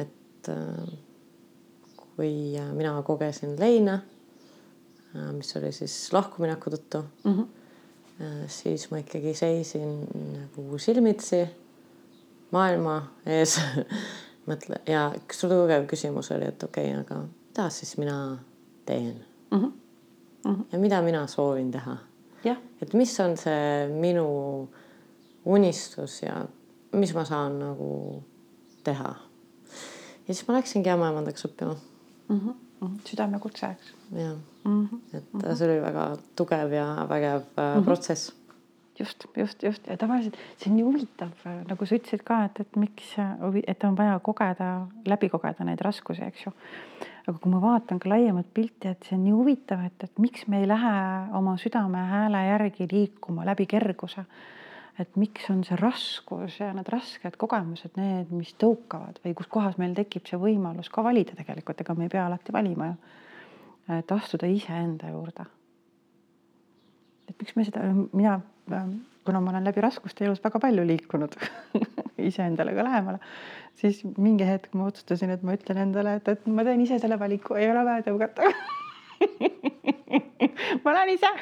et 0.00 0.48
äh, 0.48 0.98
kui 2.16 2.58
äh, 2.58 2.72
mina 2.72 2.96
kogesin 3.02 3.60
leina 3.60 4.00
Äh, 5.16 5.32
mis 5.32 5.56
oli 5.56 5.72
siis 5.72 6.12
lahkumineku 6.12 6.70
tõttu 6.70 7.02
mm. 7.24 7.34
-hmm. 7.34 8.48
siis 8.48 8.90
ma 8.90 8.98
ikkagi 8.98 9.34
seisin 9.34 9.92
nagu 10.32 10.78
silmitsi 10.78 11.44
maailma 12.50 12.96
ees 13.26 13.60
mõtle 14.48 14.80
ja 14.86 15.04
üks 15.16 15.44
tugev 15.44 15.86
küsimus 15.86 16.32
oli, 16.34 16.48
et 16.50 16.62
okei 16.62 16.90
okay,, 16.90 17.00
aga 17.00 17.20
mida 17.28 17.68
siis 17.70 17.96
mina 17.98 18.38
teen 18.86 19.24
mm? 19.50 19.58
-hmm. 19.58 19.70
Mm 20.44 20.54
-hmm. 20.54 20.64
ja 20.72 20.78
mida 20.78 21.02
mina 21.02 21.26
soovin 21.26 21.70
teha? 21.70 21.96
et 22.82 22.94
mis 22.94 23.20
on 23.20 23.36
see 23.36 23.88
minu 23.88 24.28
unistus 25.44 26.22
ja 26.22 26.44
mis 26.92 27.14
ma 27.14 27.24
saan 27.24 27.58
nagu 27.58 28.22
teha. 28.84 29.14
ja 30.28 30.34
siis 30.34 30.46
ma 30.48 30.58
läksingi 30.58 30.90
ämmaemandaks 30.90 31.48
õppima 31.48 31.74
mm. 32.28 32.38
-hmm 32.38 32.64
südamekutse, 33.08 33.66
eks. 33.66 33.92
jah 34.12 34.36
mm, 34.64 34.88
-hmm. 34.88 35.16
et 35.16 35.32
mm 35.32 35.40
-hmm. 35.40 35.56
see 35.56 35.68
oli 35.68 35.82
väga 35.82 36.16
tugev 36.36 36.72
ja 36.72 37.06
vägev 37.08 37.40
mm 37.40 37.80
-hmm. 37.80 37.84
protsess. 37.84 38.32
just, 39.00 39.24
just, 39.36 39.62
just 39.62 39.86
ja 39.86 39.96
tavaliselt 39.96 40.36
see 40.58 40.70
on 40.70 40.76
nii 40.76 40.84
huvitav, 40.84 41.30
nagu 41.68 41.86
sa 41.86 41.94
ütlesid 41.94 42.22
ka, 42.24 42.44
et, 42.44 42.60
et 42.60 42.76
miks, 42.76 43.16
et 43.66 43.84
on 43.84 43.96
vaja 43.96 44.18
kogeda, 44.18 44.86
läbi 45.06 45.28
kogeda 45.28 45.64
neid 45.64 45.80
raskusi, 45.80 46.22
eks 46.22 46.46
ju. 46.46 46.52
aga 47.26 47.38
kui 47.38 47.52
ma 47.52 47.60
vaatan 47.60 47.98
ka 47.98 48.08
laiemat 48.08 48.46
pilti, 48.54 48.88
et 48.88 49.02
see 49.02 49.18
on 49.18 49.24
nii 49.24 49.32
huvitav, 49.32 49.84
et, 49.86 50.04
et 50.04 50.18
miks 50.18 50.46
me 50.46 50.60
ei 50.60 50.68
lähe 50.68 50.94
oma 51.32 51.56
südame 51.56 51.98
hääle 51.98 52.46
järgi 52.46 52.88
liikuma 52.92 53.46
läbi 53.46 53.66
kerguse 53.66 54.24
et 54.98 55.16
miks 55.18 55.48
on 55.50 55.64
see 55.66 55.76
raskus 55.80 56.60
ja 56.60 56.68
need 56.74 56.88
rasked 56.92 57.36
kogemused 57.40 57.96
need, 57.98 58.30
mis 58.34 58.52
tõukavad 58.62 59.18
või 59.24 59.34
kus 59.38 59.48
kohas 59.50 59.78
meil 59.80 59.94
tekib 59.96 60.28
see 60.28 60.38
võimalus 60.38 60.90
ka 60.92 61.02
valida 61.06 61.34
tegelikult, 61.38 61.80
ega 61.82 61.96
me 61.98 62.06
ei 62.06 62.12
pea 62.12 62.26
alati 62.28 62.54
valima 62.54 62.92
ju. 62.92 62.96
et 63.98 64.12
astuda 64.14 64.46
iseenda 64.50 65.10
juurde. 65.10 65.44
et 67.28 67.36
miks 67.40 67.56
me 67.56 67.66
seda, 67.66 67.80
mina, 68.12 68.40
kuna 69.24 69.40
ma 69.40 69.50
olen 69.50 69.66
läbi 69.66 69.80
raskuste 69.82 70.24
elus 70.28 70.44
väga 70.44 70.58
palju 70.62 70.82
liikunud 70.86 71.32
iseendale 72.30 72.72
ka 72.76 72.82
lähemale, 72.86 73.18
siis 73.80 73.96
mingi 74.16 74.44
hetk 74.46 74.70
ma 74.78 74.82
otsustasin, 74.92 75.30
et 75.34 75.42
ma 75.42 75.50
ütlen 75.58 75.78
endale, 75.88 76.10
et, 76.20 76.26
et 76.28 76.46
ma 76.46 76.64
teen 76.64 76.80
ise 76.86 76.96
selle 77.02 77.18
valiku, 77.18 77.54
ei 77.58 77.70
ole 77.72 77.82
vaja 77.88 78.00
tõugata 78.06 78.42
ma 80.84 80.90
lähen 80.94 81.10
ise 81.18 81.30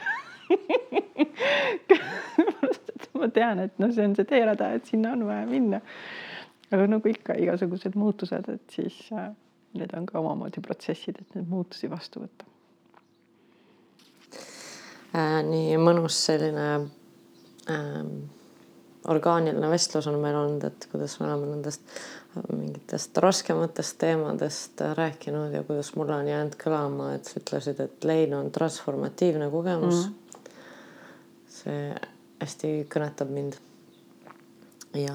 ma 3.21 3.29
tean, 3.29 3.63
et 3.67 3.79
noh, 3.83 3.93
see 3.95 4.07
on 4.09 4.17
see 4.19 4.29
teerada, 4.29 4.73
et 4.77 4.89
sinna 4.89 5.15
on 5.17 5.27
vaja 5.29 5.47
minna. 5.49 5.81
aga 6.73 6.87
nagu 6.89 7.09
ikka 7.11 7.37
igasugused 7.37 7.97
muutused, 8.01 8.49
et 8.49 8.77
siis 8.77 8.97
äh, 9.13 9.31
need 9.77 9.93
on 9.97 10.07
ka 10.09 10.21
omamoodi 10.21 10.63
protsessid, 10.65 11.21
et 11.21 11.37
neid 11.37 11.51
muutusi 11.51 11.91
vastu 11.93 12.25
võtta 12.25 12.49
äh,. 15.13 15.41
nii 15.49 15.77
mõnus 15.83 16.17
selline 16.27 16.69
äh, 17.69 18.01
orgaaniline 19.13 19.69
vestlus 19.71 20.09
on 20.09 20.19
meil 20.23 20.39
olnud, 20.39 20.65
et 20.71 20.89
kuidas 20.93 21.19
me 21.21 21.29
oleme 21.29 21.51
nendest 21.53 21.85
äh, 21.91 22.23
mingitest 22.53 23.19
raskematest 23.21 23.99
teemadest 24.01 24.81
rääkinud 24.97 25.53
ja 25.53 25.63
kuidas 25.69 25.93
mulle 25.97 26.17
on 26.17 26.29
jäänud 26.29 26.57
kõlama, 26.61 27.13
et 27.17 27.29
sa 27.29 27.41
ütlesid, 27.41 27.85
et 27.85 28.09
lein 28.09 28.33
on 28.35 28.51
transformatiivne 28.55 29.51
kogemus 29.53 30.07
mm. 30.07 30.15
-hmm. 30.15 30.59
see 31.61 32.12
hästi 32.43 32.73
kõnetab 32.91 33.31
mind. 33.31 33.55
ja 34.99 35.15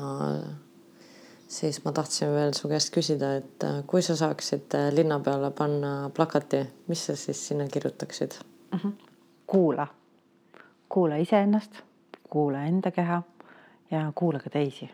siis 1.48 1.84
ma 1.86 1.92
tahtsin 1.92 2.32
veel 2.34 2.54
su 2.58 2.70
käest 2.72 2.92
küsida, 2.96 3.36
et 3.42 3.64
äh, 3.68 3.82
kui 3.88 4.02
sa 4.02 4.16
saaksid 4.20 4.76
äh, 4.76 4.90
linna 4.96 5.20
peale 5.24 5.52
panna 5.56 6.10
plakati, 6.14 6.64
mis 6.88 7.06
sa 7.06 7.16
siis 7.16 7.48
sinna 7.48 7.68
kirjutaksid 7.68 8.40
mm? 8.72 8.80
-hmm. 8.80 8.94
kuula, 9.48 9.88
kuula 10.90 11.16
iseennast, 11.16 11.82
kuula 12.30 12.64
enda 12.64 12.92
keha 12.92 13.22
ja 13.92 14.12
kuula 14.16 14.40
ka 14.40 14.50
teisi. 14.50 14.90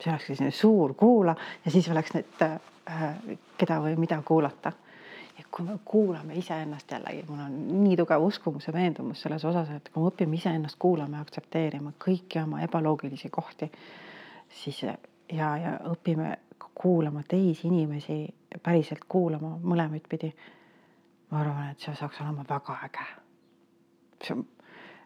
see 0.00 0.12
olekski 0.12 0.34
selline 0.34 0.50
suur 0.56 0.94
kuula 0.94 1.36
ja 1.64 1.70
siis 1.70 1.88
oleks 1.88 2.14
need, 2.14 2.42
äh, 2.42 3.14
keda 3.58 3.80
või 3.80 3.96
mida 3.96 4.22
kuulata 4.24 4.72
kui 5.50 5.66
me 5.66 5.78
kuulame 5.84 6.34
iseennast 6.38 6.92
jällegi, 6.92 7.24
mul 7.28 7.40
on 7.44 7.56
nii 7.84 7.96
tugev 7.98 8.22
uskumus 8.22 8.66
ja 8.68 8.72
veendumus 8.72 9.22
selles 9.24 9.44
osas, 9.44 9.70
et 9.74 9.88
kui 9.88 10.02
me 10.02 10.10
õpime 10.12 10.38
iseennast 10.38 10.78
kuulama 10.78 11.18
ja 11.18 11.26
aktsepteerima 11.26 11.92
kõiki 12.04 12.42
oma 12.42 12.62
ebaloogilisi 12.62 13.30
kohti, 13.34 13.70
siis 14.62 14.82
ja, 14.82 14.94
ja 15.32 15.74
õpime 15.90 16.36
kuulama 16.74 17.22
teisi 17.28 17.68
inimesi, 17.68 18.22
päriselt 18.62 19.04
kuulama 19.08 19.56
mõlemaid 19.62 20.06
pidi. 20.08 20.32
ma 21.30 21.40
arvan, 21.40 21.68
et 21.70 21.78
see 21.78 21.94
saaks 21.94 22.20
olema 22.20 22.44
väga 22.48 22.78
äge. 22.86 23.04
see 24.24 24.34
on 24.34 24.46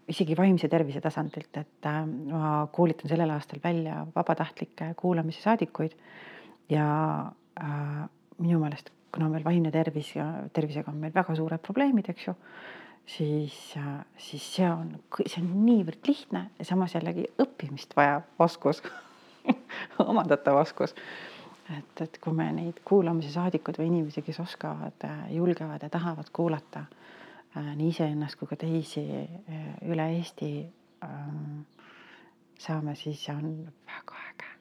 isegi 0.08 0.36
vaimse 0.36 0.68
tervise 0.68 1.00
tasandilt, 1.00 1.56
et 1.56 1.86
äh, 1.86 2.00
ma 2.06 2.68
koolitan 2.72 3.08
sellel 3.08 3.30
aastal 3.30 3.60
välja 3.64 4.06
vabatahtlikke 4.16 4.94
kuulamise 4.96 5.42
saadikuid 5.42 5.96
ja 6.68 6.86
äh, 7.60 8.08
minu 8.38 8.60
meelest, 8.60 8.90
kuna 9.14 9.28
meil 9.30 9.44
vaimne 9.44 9.70
tervis 9.74 10.14
ja 10.16 10.26
tervisega 10.52 10.90
on 10.90 10.98
meil 11.02 11.14
väga 11.14 11.36
suured 11.38 11.62
probleemid, 11.62 12.08
eks 12.10 12.26
ju, 12.28 12.34
siis, 13.06 13.58
äh, 13.78 14.00
siis 14.18 14.46
see 14.56 14.70
on, 14.70 14.94
see 15.20 15.42
on 15.42 15.52
niivõrd 15.66 16.10
lihtne 16.10 16.48
ja 16.58 16.66
samas 16.66 16.96
jällegi 16.96 17.28
õppimist 17.42 17.94
vajav 17.96 18.26
oskus 18.42 18.82
omandatav 20.10 20.58
oskus. 20.62 20.96
et, 21.76 22.00
et 22.00 22.18
kui 22.20 22.34
me 22.36 22.50
neid 22.52 22.80
kuulamise 22.84 23.32
saadikud 23.32 23.78
või 23.80 23.90
inimesi, 23.92 24.24
kes 24.26 24.40
oskavad, 24.44 25.06
äh, 25.06 25.26
julgevad 25.36 25.84
ja 25.84 25.92
tahavad 25.92 26.32
kuulata 26.32 26.86
äh, 26.86 27.74
nii 27.76 27.92
iseennast 27.92 28.40
kui 28.40 28.50
ka 28.50 28.58
teisi 28.60 29.04
üle 29.84 30.10
Eesti 30.16 30.50
ähm, 31.04 31.62
saame, 32.58 32.96
siis 32.96 33.22
see 33.24 33.36
on 33.36 33.54
väga 33.86 34.20
äge 34.30 34.53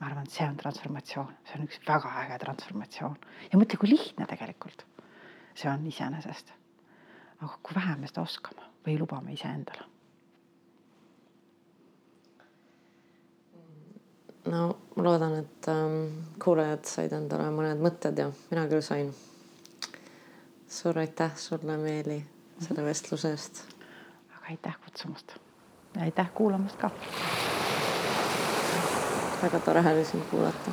ma 0.00 0.08
arvan, 0.08 0.24
et 0.26 0.34
see 0.34 0.46
on 0.48 0.56
transformatsioon, 0.58 1.36
see 1.46 1.60
on 1.60 1.68
üks 1.68 1.78
väga 1.86 2.10
äge 2.24 2.40
transformatsioon 2.46 3.16
ja 3.52 3.60
mõtle, 3.60 3.78
kui 3.78 3.92
lihtne 3.94 4.26
tegelikult 4.30 4.84
see 5.54 5.70
on 5.70 5.86
iseenesest. 5.86 6.52
aga 7.40 7.58
kui 7.62 7.74
vähe 7.76 7.96
me 8.00 8.08
seda 8.08 8.22
oskame 8.22 8.70
või 8.86 8.98
lubame 8.98 9.34
iseendale. 9.34 9.90
no 14.44 14.64
ma 14.96 15.04
loodan, 15.06 15.38
et 15.40 15.68
ähm, 15.72 16.00
kuulajad 16.42 16.84
said 16.88 17.14
endale 17.16 17.48
mõned 17.54 17.80
mõtted 17.80 18.18
ja 18.18 18.28
mina 18.50 18.66
küll 18.68 18.84
sain. 18.84 19.14
suur 20.68 20.98
aitäh 20.98 21.36
sulle, 21.36 21.78
Meeli, 21.78 22.20
selle 22.58 22.80
mhm. 22.82 22.90
vestluse 22.90 23.30
eest. 23.30 23.64
aga 24.36 24.46
aitäh 24.50 24.78
kutsumast 24.84 25.36
ja 25.94 26.08
aitäh 26.08 26.32
kuulamast 26.34 26.80
ka 26.80 26.90
väga 29.44 29.58
tore 29.60 29.80
oli 29.92 30.04
sind 30.04 30.24
kuulata 30.30 30.70